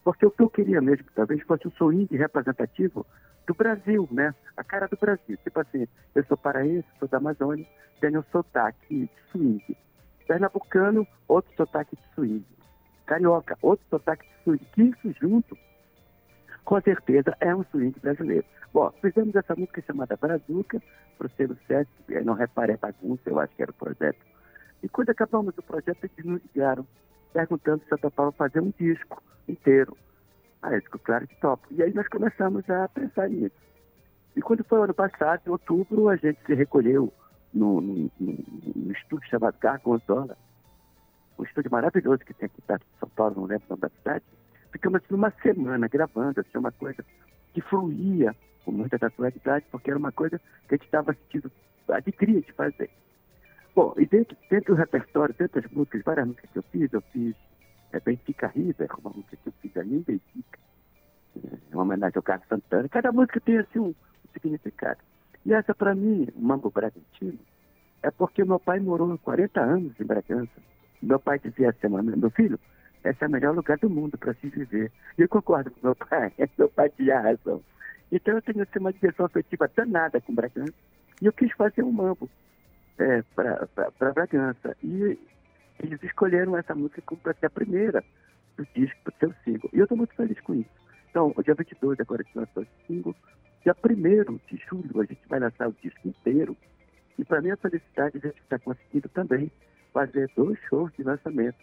[0.04, 3.06] Porque o que eu queria mesmo, talvez fosse um swing representativo
[3.48, 4.36] do Brasil, né?
[4.58, 5.38] A cara do Brasil.
[5.38, 7.66] Tipo assim, eu sou paraense, sou da Amazônia,
[8.02, 9.78] tenho um sotaque de swing.
[10.28, 12.46] Pernambucano, outro sotaque de swing.
[13.06, 14.66] Carioca, outro sotaque de swing.
[14.74, 15.58] Que isso junto,
[16.66, 18.46] com certeza, é um swing brasileiro.
[18.74, 20.82] Bom, fizemos essa música chamada Brazuca,
[21.18, 21.90] para o selo 7,
[22.26, 24.20] não repare a bagunça, eu acho que era o projeto.
[24.84, 26.86] E quando acabamos o projeto, eles nos ligaram
[27.32, 29.96] perguntando se eu topava fazer um disco inteiro.
[30.62, 31.68] Aí eu disse, claro que topo.
[31.72, 33.56] E aí nós começamos a pensar nisso.
[34.36, 37.14] E quando foi ano passado, em outubro, a gente se recolheu
[37.54, 40.38] no, no, no estúdio chamado Gargonzola,
[41.38, 43.90] um estúdio maravilhoso que tem aqui perto de São Paulo, não lembro o nome da
[43.90, 44.26] cidade.
[44.76, 47.02] Ficamos assim, uma semana gravando, assim, uma coisa
[47.54, 48.36] que fluía
[48.66, 50.38] com muita naturalidade, porque era uma coisa
[50.68, 51.50] que a gente estava sentindo
[51.88, 52.90] alegria de fazer.
[53.74, 57.36] Bom, e dentro, dentro do repertório, das músicas, várias músicas que eu fiz, eu fiz
[57.94, 60.60] é, Benfica River, uma música que eu fiz ali em Benfica,
[61.72, 62.90] é uma homenagem ao Carlos Santana.
[62.90, 63.96] Cada música tem assim um, um
[64.34, 65.00] significado.
[65.46, 67.40] E essa, para mim, o Mambo Bragantino,
[68.04, 70.52] é porque meu pai morou 40 anos em Bragança.
[71.02, 72.60] Meu pai dizia assim, meu filho,
[73.06, 74.92] esse é o melhor lugar do mundo para se viver.
[75.18, 77.62] E eu concordo com meu pai, meu pai tinha razão.
[78.12, 80.74] Então eu tenho assim, uma diversão afetiva danada com Bragança.
[81.22, 82.30] E eu quis fazer um mambo
[82.98, 84.76] é, para Bragança.
[84.84, 85.20] E
[85.80, 88.04] eles escolheram essa música para ser a primeira
[88.58, 89.70] do disco, para ser o single.
[89.72, 90.70] E eu estou muito feliz com isso.
[91.10, 93.16] Então, o dia 22 agora a gente lançou esse single.
[93.64, 96.58] Dia 1 de julho a gente vai lançar o disco inteiro.
[97.18, 99.52] E para minha felicidade, a gente está conseguindo também
[99.94, 101.58] fazer dois shows de lançamento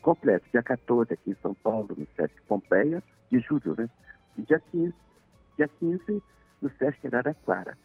[0.00, 0.46] completo.
[0.50, 3.88] Dia 14 aqui em São Paulo, no Sesc Pompeia, de julho, né?
[4.36, 4.94] E dia 15,
[5.56, 6.22] dia 15
[6.62, 7.76] no Sesc Araraquara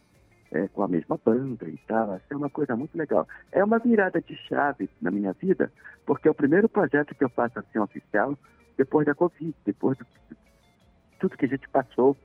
[0.51, 2.15] é, com a mesma banda e tal.
[2.15, 3.27] Isso é uma coisa muito legal.
[3.51, 5.71] É uma virada de chave na minha vida,
[6.05, 8.37] porque é o primeiro projeto que eu faço assim oficial
[8.77, 10.05] depois da Covid, depois de
[11.19, 12.15] tudo que a gente passou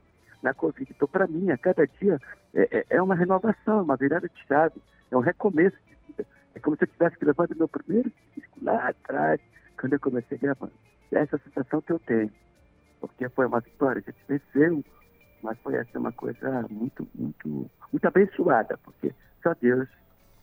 [0.42, 0.90] na Covid.
[0.90, 2.18] Então, para mim, a cada dia
[2.54, 4.80] é, é, é, uma renovação, uma virada de chave,
[5.10, 6.26] é um recomeço de vida.
[6.54, 9.40] É como se eu estivesse gravando meu primeiro disco lá atrás,
[9.81, 10.73] quando eu comecei gravando.
[11.12, 12.31] É essa sensação que eu tenho,
[13.01, 14.85] porque foi uma vitória, a gente venceu
[15.43, 19.12] mas foi assim, uma coisa muito, muito, muito abençoada, porque
[19.43, 19.89] só Deus,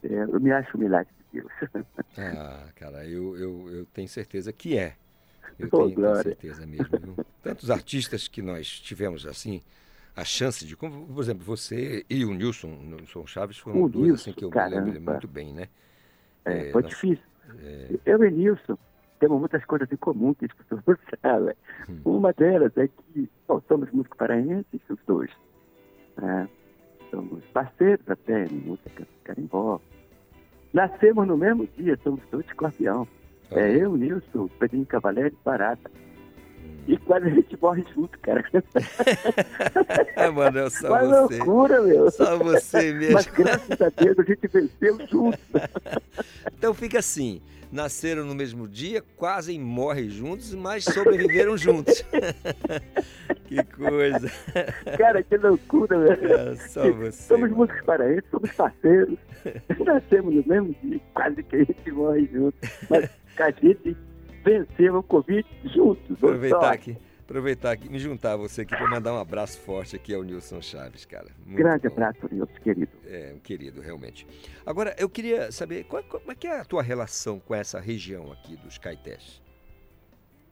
[0.03, 1.51] é, eu me acho um milagre de Deus.
[2.17, 4.95] ah, cara, eu, eu, eu tenho certeza que é.
[5.57, 6.99] Eu oh, tenho, tenho certeza mesmo.
[6.99, 7.25] Viu?
[7.41, 9.61] Tantos artistas que nós tivemos assim
[10.15, 14.07] a chance de, como, por exemplo, você e o Nilson, Nilson Chaves foram o dois
[14.07, 14.81] Nilson, assim que eu caramba.
[14.81, 15.67] me lembro muito bem, né?
[16.43, 17.25] É, foi nós, difícil.
[17.59, 17.99] É...
[18.05, 18.77] Eu e Nilson,
[19.19, 21.55] temos muitas coisas em comum que as pessoas sabem.
[21.89, 22.01] Hum.
[22.05, 25.31] Uma delas é que bom, somos músicos paraenses, os dois.
[26.21, 26.47] É,
[27.11, 29.79] somos parceiros até em música carimbó.
[30.73, 33.07] Nascemos no mesmo dia, somos dois escorpião.
[33.51, 33.59] Ah.
[33.59, 35.89] É eu, Nilson, Pedrinho Cavalério e Barata.
[36.87, 38.43] E quase a gente morre junto, cara.
[40.15, 41.37] é, mano, é só Uma você.
[41.37, 42.11] loucura, meu.
[42.11, 43.13] Só você mesmo.
[43.13, 45.39] Mas graças a Deus a gente venceu junto.
[46.57, 47.41] então fica assim
[47.71, 52.03] nasceram no mesmo dia, quase morrem juntos, mas sobreviveram juntos.
[53.47, 54.29] Que coisa.
[54.97, 56.33] Cara, que loucura, velho.
[56.33, 57.23] É, só você.
[57.23, 59.17] Somos músicos paraenses, somos parceiros.
[59.85, 62.57] Nascemos no mesmo dia, quase que a gente morre junto.
[62.89, 63.95] Mas a gente
[64.51, 66.11] venceu o Covid juntos.
[66.17, 70.13] Aproveitar aqui, aproveitar aqui, me juntar a você aqui para mandar um abraço forte aqui
[70.13, 71.27] ao Nilson Chaves, cara.
[71.45, 71.93] Muito Grande bom.
[71.93, 72.91] abraço, Nilson, querido.
[73.05, 74.25] É, um querido, realmente.
[74.65, 78.31] Agora, eu queria saber qual- como é que é a tua relação com essa região
[78.31, 79.41] aqui dos Caetés?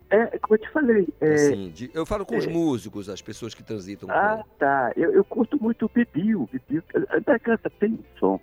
[0.10, 1.08] É, como eu te falei.
[1.20, 1.34] É...
[1.34, 2.50] Assim, de- eu falo com os é.
[2.50, 4.92] músicos, as pessoas que transitam Ah, tá.
[4.96, 6.44] Eu, eu curto muito o Bibiu.
[6.44, 6.84] o Bibiu.
[7.10, 8.40] A Bragança tem som,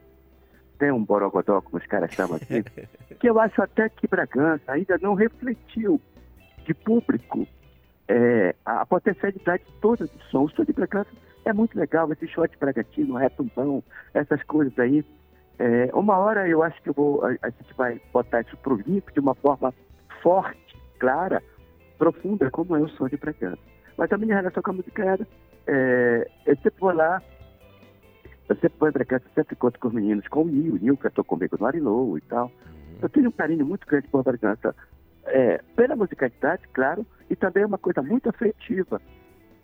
[0.82, 2.64] tem um borogodó, como os caras chamam aqui,
[3.20, 6.00] que eu acho até que Bragança ainda não refletiu
[6.66, 7.46] de público
[8.09, 10.42] é, a potencialidade toda do som.
[10.42, 11.09] O som de Bragança
[11.44, 13.80] é muito legal, esse shot bragantino, retumbão,
[14.12, 15.04] essas coisas aí.
[15.56, 18.74] É, uma hora eu acho que eu vou, a, a gente vai botar isso pro
[18.74, 19.72] limpo de uma forma
[20.20, 21.40] forte, clara,
[21.96, 23.62] profunda, como é o som de Bragança.
[23.96, 25.28] Mas a minha relação com a música era,
[25.68, 27.22] é, eu sempre vou lá,
[28.52, 30.96] eu sempre vou em Bragança, sempre encontro com os meninos, com o Nil, o Nil
[30.96, 32.50] cantou comigo no Arilou e tal.
[33.00, 34.74] Eu tenho um carinho muito grande por Bragança,
[35.24, 39.00] é, pela musicalidade, claro, e também uma coisa muito afetiva.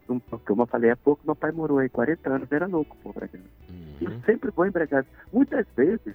[0.09, 3.12] Um- Como eu falei há pouco, meu pai morou aí 40 anos, era louco por
[3.15, 3.44] Bragança.
[4.01, 5.09] E sempre vou em Bragança.
[5.32, 6.15] Muitas vezes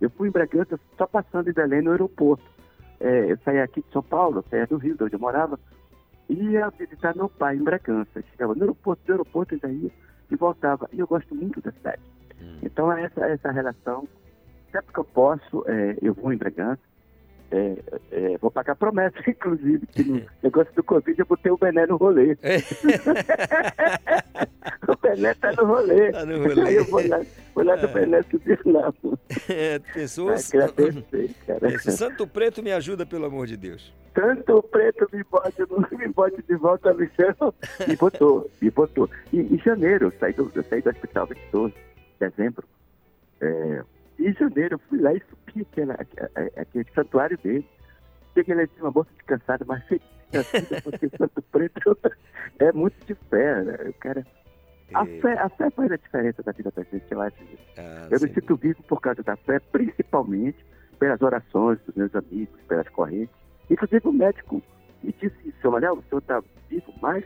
[0.00, 2.44] eu fui em Bragança só passando em Belém no aeroporto.
[3.00, 5.58] É, eu saía aqui de São Paulo, eu saía do Rio, de onde eu morava,
[6.28, 8.22] e ia visitar meu pai em Bragança.
[8.30, 9.90] Chegava no aeroporto, do aeroporto ainda ia
[10.30, 10.88] e voltava.
[10.92, 12.00] E eu gosto muito da cidade.
[12.62, 14.06] Então é essa, essa relação.
[14.72, 16.80] Sempre que eu posso, é, eu vou em Bragança.
[17.50, 17.76] É,
[18.10, 21.96] é, vou pagar promessa, inclusive, que no negócio do Covid eu botei o Bené no
[21.96, 22.36] rolê.
[24.88, 26.10] o Bené tá no rolê.
[26.10, 26.62] Tá no rolê.
[26.62, 27.20] Aí eu vou lá,
[27.54, 27.92] vou lá do É.
[27.92, 28.92] Bené subir lá.
[29.48, 29.78] É,
[31.46, 31.72] cara.
[31.72, 33.94] Esse Santo Preto me ajuda, pelo amor de Deus.
[34.14, 37.52] Tanto o preto me bote, não me bote de volta no chão.
[37.86, 39.10] Me botou, me botou.
[39.32, 41.72] E, em janeiro, eu saí do, eu saí do hospital 22,
[42.28, 42.66] dezembro.
[43.40, 43.82] É,
[44.18, 45.94] em janeiro, eu fui lá e subi aquela,
[46.56, 47.66] aquele, santuário dele.
[48.34, 50.02] Cheguei lá em cima, moça descansada, mas feliz
[50.32, 51.98] da vida, porque Santo Preto
[52.58, 53.76] é muito de fé, né?
[53.88, 54.26] O cara...
[54.92, 57.62] A fé, a fé faz a diferença da vida da gente, eu acho isso.
[57.78, 60.58] Ah, eu me sinto vivo por causa da fé, principalmente
[60.98, 63.34] pelas orações dos meus amigos, pelas correntes.
[63.70, 64.62] Inclusive o médico
[65.02, 67.24] me disse isso, Manel, o senhor está vivo mais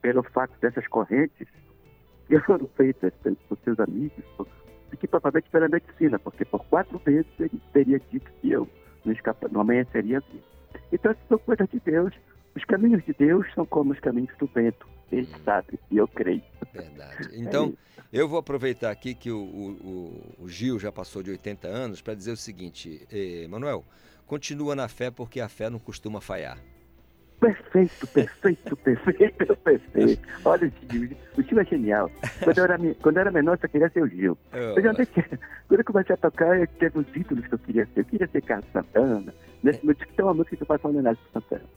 [0.00, 1.48] pelo fato dessas correntes
[2.32, 4.24] que foram feitas pelos, por seus amigos,
[4.98, 8.66] que propriamente pela medicina, porque por quatro vezes ele teria dito que eu
[9.04, 10.42] não, escapa, não amanheceria vivo.
[10.90, 12.14] Então, essas são coisas de Deus.
[12.56, 14.86] Os caminhos de Deus são como os caminhos do vento.
[15.10, 16.42] Ele sabe, e eu creio.
[16.72, 17.28] Verdade.
[17.34, 17.74] Então,
[18.10, 22.00] eu vou aproveitar aqui que o, o- o- o Gil já passou de 80 anos
[22.00, 23.84] para dizer o seguinte, eh, Manuel,
[24.26, 26.58] continua na fé porque a fé não costuma falhar.
[27.42, 30.28] Perfeito, perfeito, perfeito, perfeito.
[30.44, 32.08] Olha o Gil, o Gil é genial.
[32.44, 34.38] Quando eu era, quando eu era menor, eu só queria ser o Gil.
[34.52, 37.58] É, Eu já andei- quando eu comecei a tocar, eu teve os ídolos que eu
[37.58, 38.00] queria ser.
[38.00, 39.34] Eu queria ser Carlos Santana.
[39.60, 41.68] Nesse meu disco tem uma música que eu faço uma homenagem para Santana.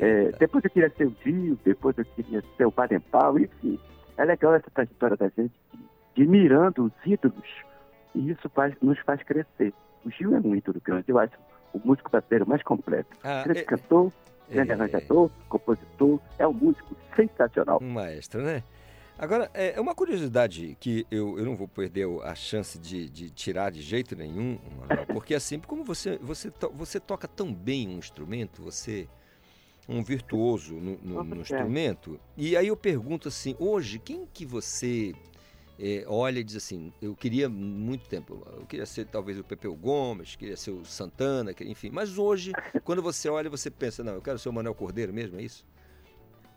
[0.00, 3.76] É, depois eu queria ser o Gil, depois eu queria ser o Baden Powell, enfim.
[4.16, 5.78] É legal essa trajetória da gente de,
[6.14, 7.64] de ir mirando os ídolos
[8.14, 9.74] e isso faz, nos faz crescer.
[10.04, 11.32] O Gil é um ídolo grande, eu acho
[11.72, 13.16] o músico brasileiro mais completo.
[13.22, 14.12] Ah, grande é- cantor,
[14.50, 17.78] grande é- arranjador, compositor, é um músico sensacional.
[17.82, 18.62] Um maestro, né?
[19.18, 23.30] Agora, é é uma curiosidade que eu, eu não vou perder a chance de, de
[23.30, 27.88] tirar de jeito nenhum, Manuel, porque assim, como você, você, to- você toca tão bem
[27.88, 29.08] um instrumento, você
[29.88, 34.46] é um virtuoso no, no- no instrumento, e aí eu pergunto assim, hoje, quem que
[34.46, 35.12] você
[35.78, 39.74] é, olha e diz assim, eu queria muito tempo, eu queria ser talvez o Pepeu
[39.74, 42.52] Gomes, queria ser o Santana, enfim, mas hoje,
[42.84, 45.64] quando você olha, você pensa, não, eu quero ser o Manuel Cordeiro mesmo, é isso?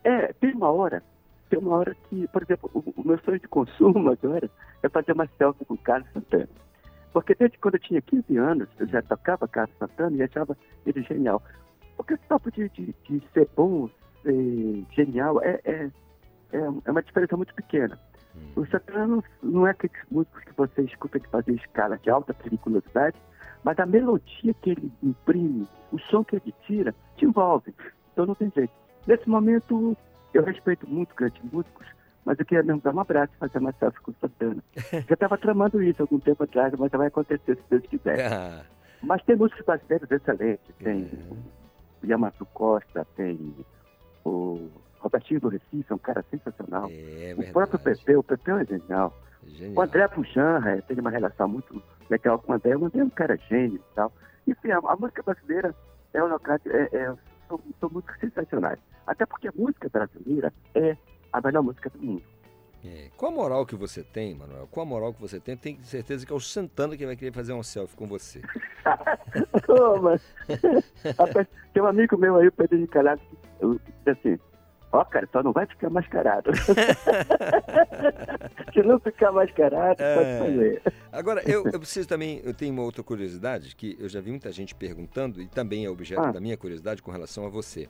[0.02, 1.02] É, tem uma hora,
[1.48, 4.50] tem uma hora que, por exemplo, o, o meu sonho de consumo agora
[4.82, 6.48] é fazer uma selfie com o Carlos Santana.
[7.12, 11.02] Porque desde quando eu tinha 15 anos, eu já tocava Carlos Santana e achava ele
[11.02, 11.42] genial.
[11.96, 13.88] Porque esse papo de, de, de ser bom,
[14.22, 15.90] ser genial, é, é,
[16.52, 17.98] é, é uma diferença muito pequena.
[18.56, 22.34] O Santana não, não é aqueles músicos que você escuta de fazer escala de alta
[22.34, 23.16] periculosidade,
[23.64, 27.74] mas a melodia que ele imprime, o som que ele tira, te envolve.
[28.12, 28.72] Então não tem jeito.
[29.06, 29.96] Nesse momento,
[30.34, 31.86] eu respeito muito grandes músicos,
[32.24, 34.62] mas eu queria mesmo dar um abraço e fazer uma selfie com o Santana.
[35.08, 38.32] Já estava tramando isso algum tempo atrás, mas já vai acontecer se Deus quiser.
[38.32, 38.64] Ah,
[39.02, 40.74] Mas tem músicos brasileiros excelentes.
[40.78, 41.10] Tem
[42.02, 43.52] o Yamato Costa, tem
[44.24, 44.70] o
[45.02, 46.88] Robertinho do Recife, é um cara sensacional.
[47.36, 49.12] o próprio Pepeu, o Pepeu é genial.
[49.44, 49.76] Genial.
[49.76, 52.76] O André Pujan é, tem uma relação muito legal com o André.
[52.76, 54.12] O André é um cara gênio e tal.
[54.46, 55.74] Enfim, a, a música brasileira
[56.14, 57.14] é um local, é, é,
[57.48, 58.78] são, são músicas sensacionais.
[59.06, 60.96] Até porque a música brasileira é
[61.32, 62.22] a melhor música do mundo.
[62.84, 63.10] É.
[63.16, 64.68] Qual a moral que você tem, Manuel?
[64.70, 65.56] Qual a moral que você tem?
[65.56, 68.40] Tenho certeza que é o Santana que vai querer fazer um selfie com você.
[71.18, 73.20] Rapaz, Tem um amigo meu aí, o Pedro de Calado,
[73.60, 74.38] que disse assim,
[74.92, 76.50] ó, cara, só não vai ficar mascarado.
[78.72, 80.38] Se não ficar mascarado, pode É.
[80.38, 80.82] fazer.
[81.10, 84.50] Agora, eu, eu preciso também, eu tenho uma outra curiosidade, que eu já vi muita
[84.52, 86.32] gente perguntando, e também é objeto Ah.
[86.32, 87.88] da minha curiosidade com relação a você.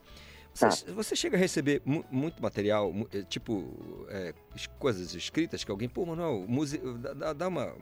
[0.54, 0.92] Você, Tá.
[0.92, 3.74] você chega a receber mu- muito material, mu- eh, tipo,
[4.54, 6.44] es- coisas escritas que alguém, pô, Manuel,
[7.14, 7.72] dá, dá- uma,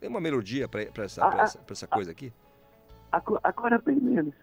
[0.00, 2.32] uma, melodia para essa, Ah, ah, essa, essa coisa aqui?
[3.10, 4.34] Ago- Agora bem menos.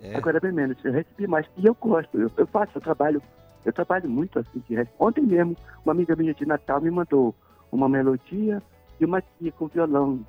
[0.00, 0.14] É.
[0.14, 0.76] Agora bem menos.
[0.84, 1.46] Eu recebi mais.
[1.56, 3.20] E eu gosto, eu, eu faço, eu trabalho,
[3.64, 4.62] eu trabalho muito assim.
[4.68, 4.88] De...
[4.98, 7.34] Ontem mesmo, uma amiga minha de Natal me mandou
[7.70, 8.62] uma melodia
[8.98, 10.24] e uma tia com violão.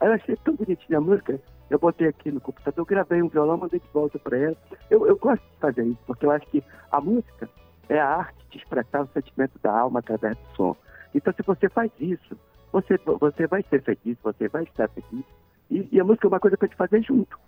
[0.00, 1.40] Aí eu achei tão bonitinha a música,
[1.70, 4.56] eu botei aqui no computador, gravei um violão, mandei de volta para ela.
[4.90, 7.48] Eu, eu gosto de fazer isso, porque eu acho que a música
[7.88, 10.76] é a arte de expressar o sentimento da alma através do som.
[11.14, 12.36] Então, se você faz isso,
[12.72, 15.24] você, você vai ser feliz, você vai estar feliz.
[15.70, 17.38] E, e a música é uma coisa para te fazer junto.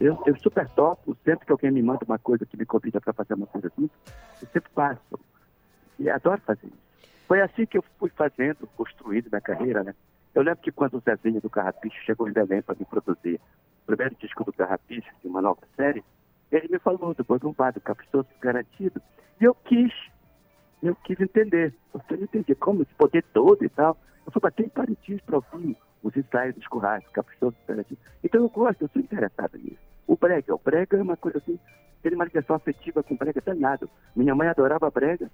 [0.00, 3.12] Eu, eu super topo, sempre que alguém me manda uma coisa que me convida para
[3.12, 3.92] fazer uma coisa junto,
[4.42, 5.20] eu sempre faço.
[5.98, 6.84] E adoro fazer isso.
[7.26, 9.94] Foi assim que eu fui fazendo, construindo minha carreira, né?
[10.34, 13.40] Eu lembro que quando o Zezinho do Carrapicho chegou em Belém para me produzir
[13.82, 16.04] o primeiro disco do Carrapicho, de uma nova série,
[16.50, 19.00] ele me falou do Bodumbá, do Caprichoso Garantido,
[19.40, 19.92] e eu quis,
[20.82, 21.74] eu quis entender.
[21.92, 23.96] Você não entendia como esse poder todo e tal.
[24.26, 27.56] Eu fui bater em Parintins para ouvir os ensaios dos currais, Caprichoso.
[28.22, 29.78] Então eu gosto, eu sou interessado nisso.
[30.06, 31.58] O brega, o brega é uma coisa assim,
[32.02, 33.88] tem uma ligação afetiva com brega danado.
[34.14, 35.30] Minha mãe adorava brega.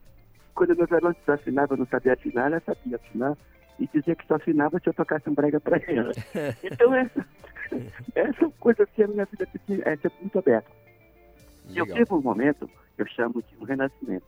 [0.55, 3.37] Quando meu violão desafinava, não sabia afinar, ela sabia afinar.
[3.79, 6.13] E dizia que só afinava se eu tocasse um brega para ela.
[6.63, 7.27] Então essa,
[8.15, 9.49] essa coisa assim, a minha vida
[9.85, 10.71] é sempre muito aberta.
[11.69, 11.99] E eu Legal.
[11.99, 14.27] vivo um momento eu chamo de um renascimento.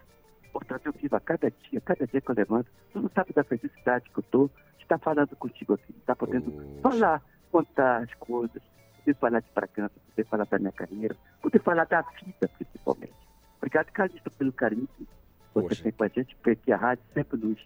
[0.52, 3.42] Portanto, eu vivo a cada dia, cada dia que eu levanto, tu não sabe da
[3.42, 6.52] felicidade que eu estou de estar falando contigo aqui, de estar podendo
[6.82, 8.62] falar, contar as coisas,
[8.98, 13.14] poder falar de Bragança, poder falar da minha carreira, poder falar da vida, principalmente.
[13.56, 15.06] Obrigado, Calixto, pelo carinho que
[15.54, 17.58] você tem com a gente, porque a rádio sempre nos,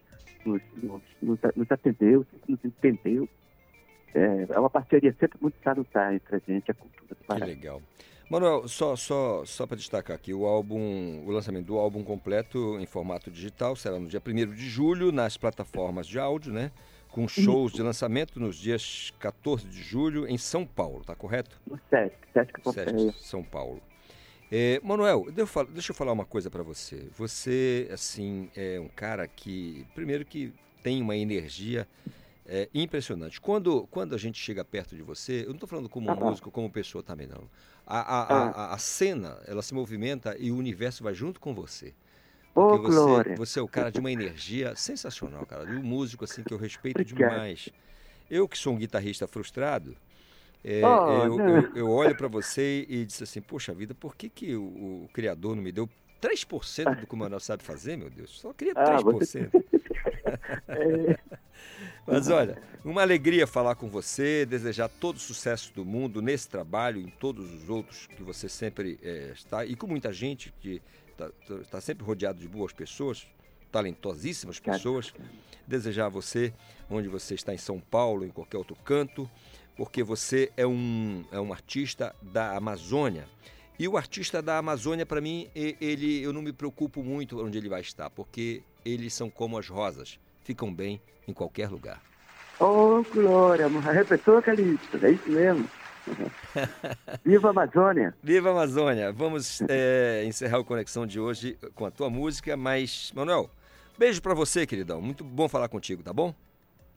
[0.45, 3.29] nos, nos, nos, nos atendeu, sempre nos entendeu.
[4.15, 7.25] É, é uma parceria sempre muito salutar entre a gente e a cultura do Que
[7.25, 7.47] Pará.
[7.47, 7.83] legal.
[8.29, 12.87] Manuel, só, só, só para destacar aqui, o álbum, o lançamento do álbum completo em
[12.87, 16.73] formato digital será no dia 1 de julho nas plataformas de áudio, né?
[17.09, 21.59] Com shows de lançamento nos dias 14 de julho em São Paulo, tá correto?
[21.67, 22.73] No Sesc, Sesc.
[22.73, 23.81] Sesc, São Paulo.
[24.51, 27.09] É, Manuel, deixa eu falar, deixa eu falar uma coisa para você.
[27.17, 31.87] Você, assim, é um cara que, primeiro que tem uma energia
[32.49, 33.41] é, impressionante.
[33.41, 36.37] Quando, quando a gente chega perto de você, eu não estou falando como Ah, ah.
[36.37, 37.49] músico, como pessoa também, não.
[37.87, 41.55] A, a, a, a- a cena, ela se movimenta e o universo vai junto com
[41.55, 41.95] você.
[42.55, 43.37] Porque você, Glória.
[43.37, 45.71] você é o cara de uma energia sensacional, cara.
[45.71, 47.05] E um músico, assim, que eu respeito Obrigado.
[47.05, 47.73] demais.
[48.31, 49.97] Eu que sou um guitarrista frustrado,
[50.65, 54.29] é, Oh, eu, eu, eu olho para você e disse assim, poxa vida, por que,
[54.29, 55.89] que o, o criador não me deu
[56.21, 58.39] 3% do que o Manuel sabe fazer, meu Deus?
[58.41, 59.55] Só queria Ah, 3%.
[60.69, 61.19] É.
[62.07, 67.01] Mas olha, uma alegria falar com você, desejar todo o sucesso do mundo nesse trabalho,
[67.01, 70.81] em todos os outros que você sempre eh, está, e com muita gente que
[71.61, 73.27] está sempre rodeado de boas pessoas,
[73.73, 75.13] talentosíssimas pessoas.
[75.67, 76.53] Desejar a você,
[76.89, 79.29] onde você está em São Paulo, em qualquer outro canto,
[79.77, 83.29] porque você é um, é um artista da Amazônia.
[83.79, 87.69] E o artista da Amazônia, para mim, ele, eu não me preocupo muito onde ele
[87.69, 92.01] vai estar, porque eles são como as rosas, ficam bem em qualquer lugar.
[92.61, 95.69] Ô, Glória, repetou, Calixto, é isso mesmo.
[97.25, 98.15] Viva a Amazônia!
[98.23, 99.13] Viva a Amazônia!
[99.13, 103.51] Vamos é, encerrar o Conexão de hoje com a tua música, mas, Manuel,
[103.99, 105.03] beijo para você, queridão.
[105.03, 106.35] Muito bom falar contigo, tá bom?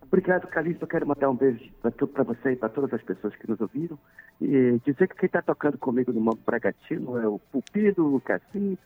[0.02, 0.84] Obrigado, Calixto.
[0.84, 3.98] Eu quero mandar um beijo para você e para todas as pessoas que nos ouviram.
[4.42, 8.78] E dizer que quem está tocando comigo no Mambo Bragantino é o Pupilo, o Cassim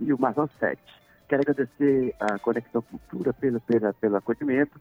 [0.00, 1.01] e o Marlon Sete.
[1.32, 4.78] Quero agradecer a Conexão Cultura pelo, pela, pelo acolhimento.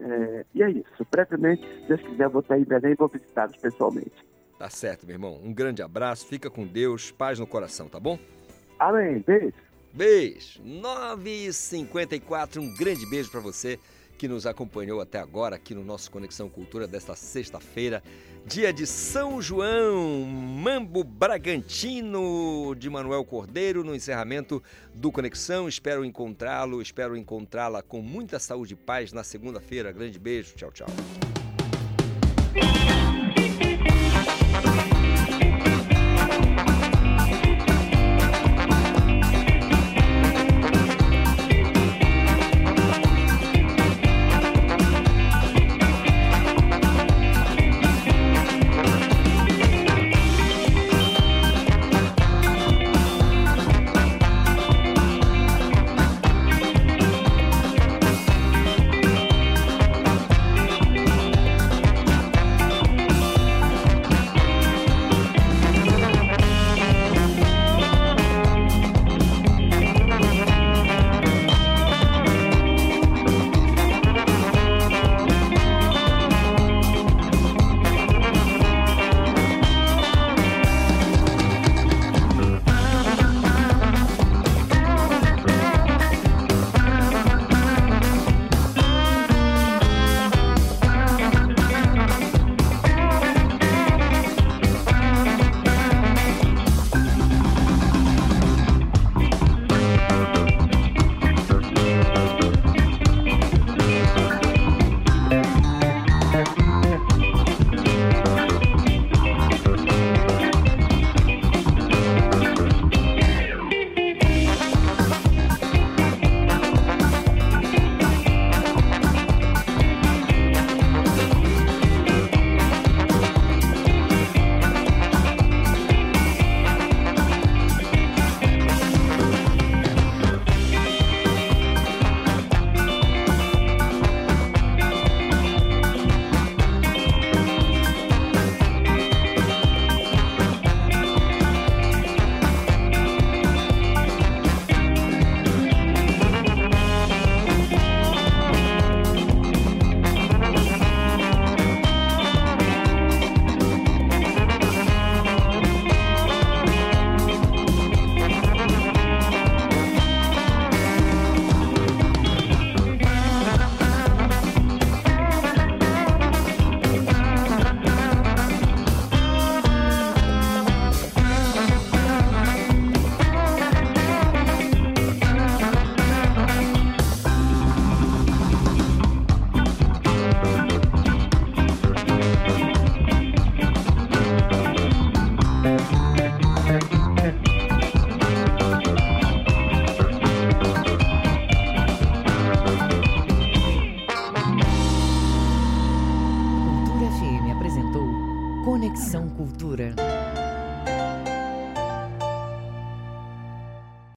[0.00, 1.06] É, e é isso.
[1.08, 4.10] Brevemente, se Deus quiser, eu vou estar em Belém e vou visitá-los pessoalmente.
[4.58, 5.38] Tá certo, meu irmão.
[5.40, 8.18] Um grande abraço, fica com Deus, paz no coração, tá bom?
[8.76, 9.22] Amém.
[9.24, 9.54] Beijo.
[9.92, 10.60] Beijo.
[10.64, 13.78] 9h54, um grande beijo para você
[14.16, 18.02] que nos acompanhou até agora aqui no nosso Conexão Cultura desta sexta-feira,
[18.46, 24.62] dia de São João, Mambo Bragantino de Manuel Cordeiro no encerramento
[24.94, 25.68] do Conexão.
[25.68, 29.92] Espero encontrá-lo, espero encontrá-la com muita saúde e paz na segunda-feira.
[29.92, 30.88] Grande beijo, tchau, tchau.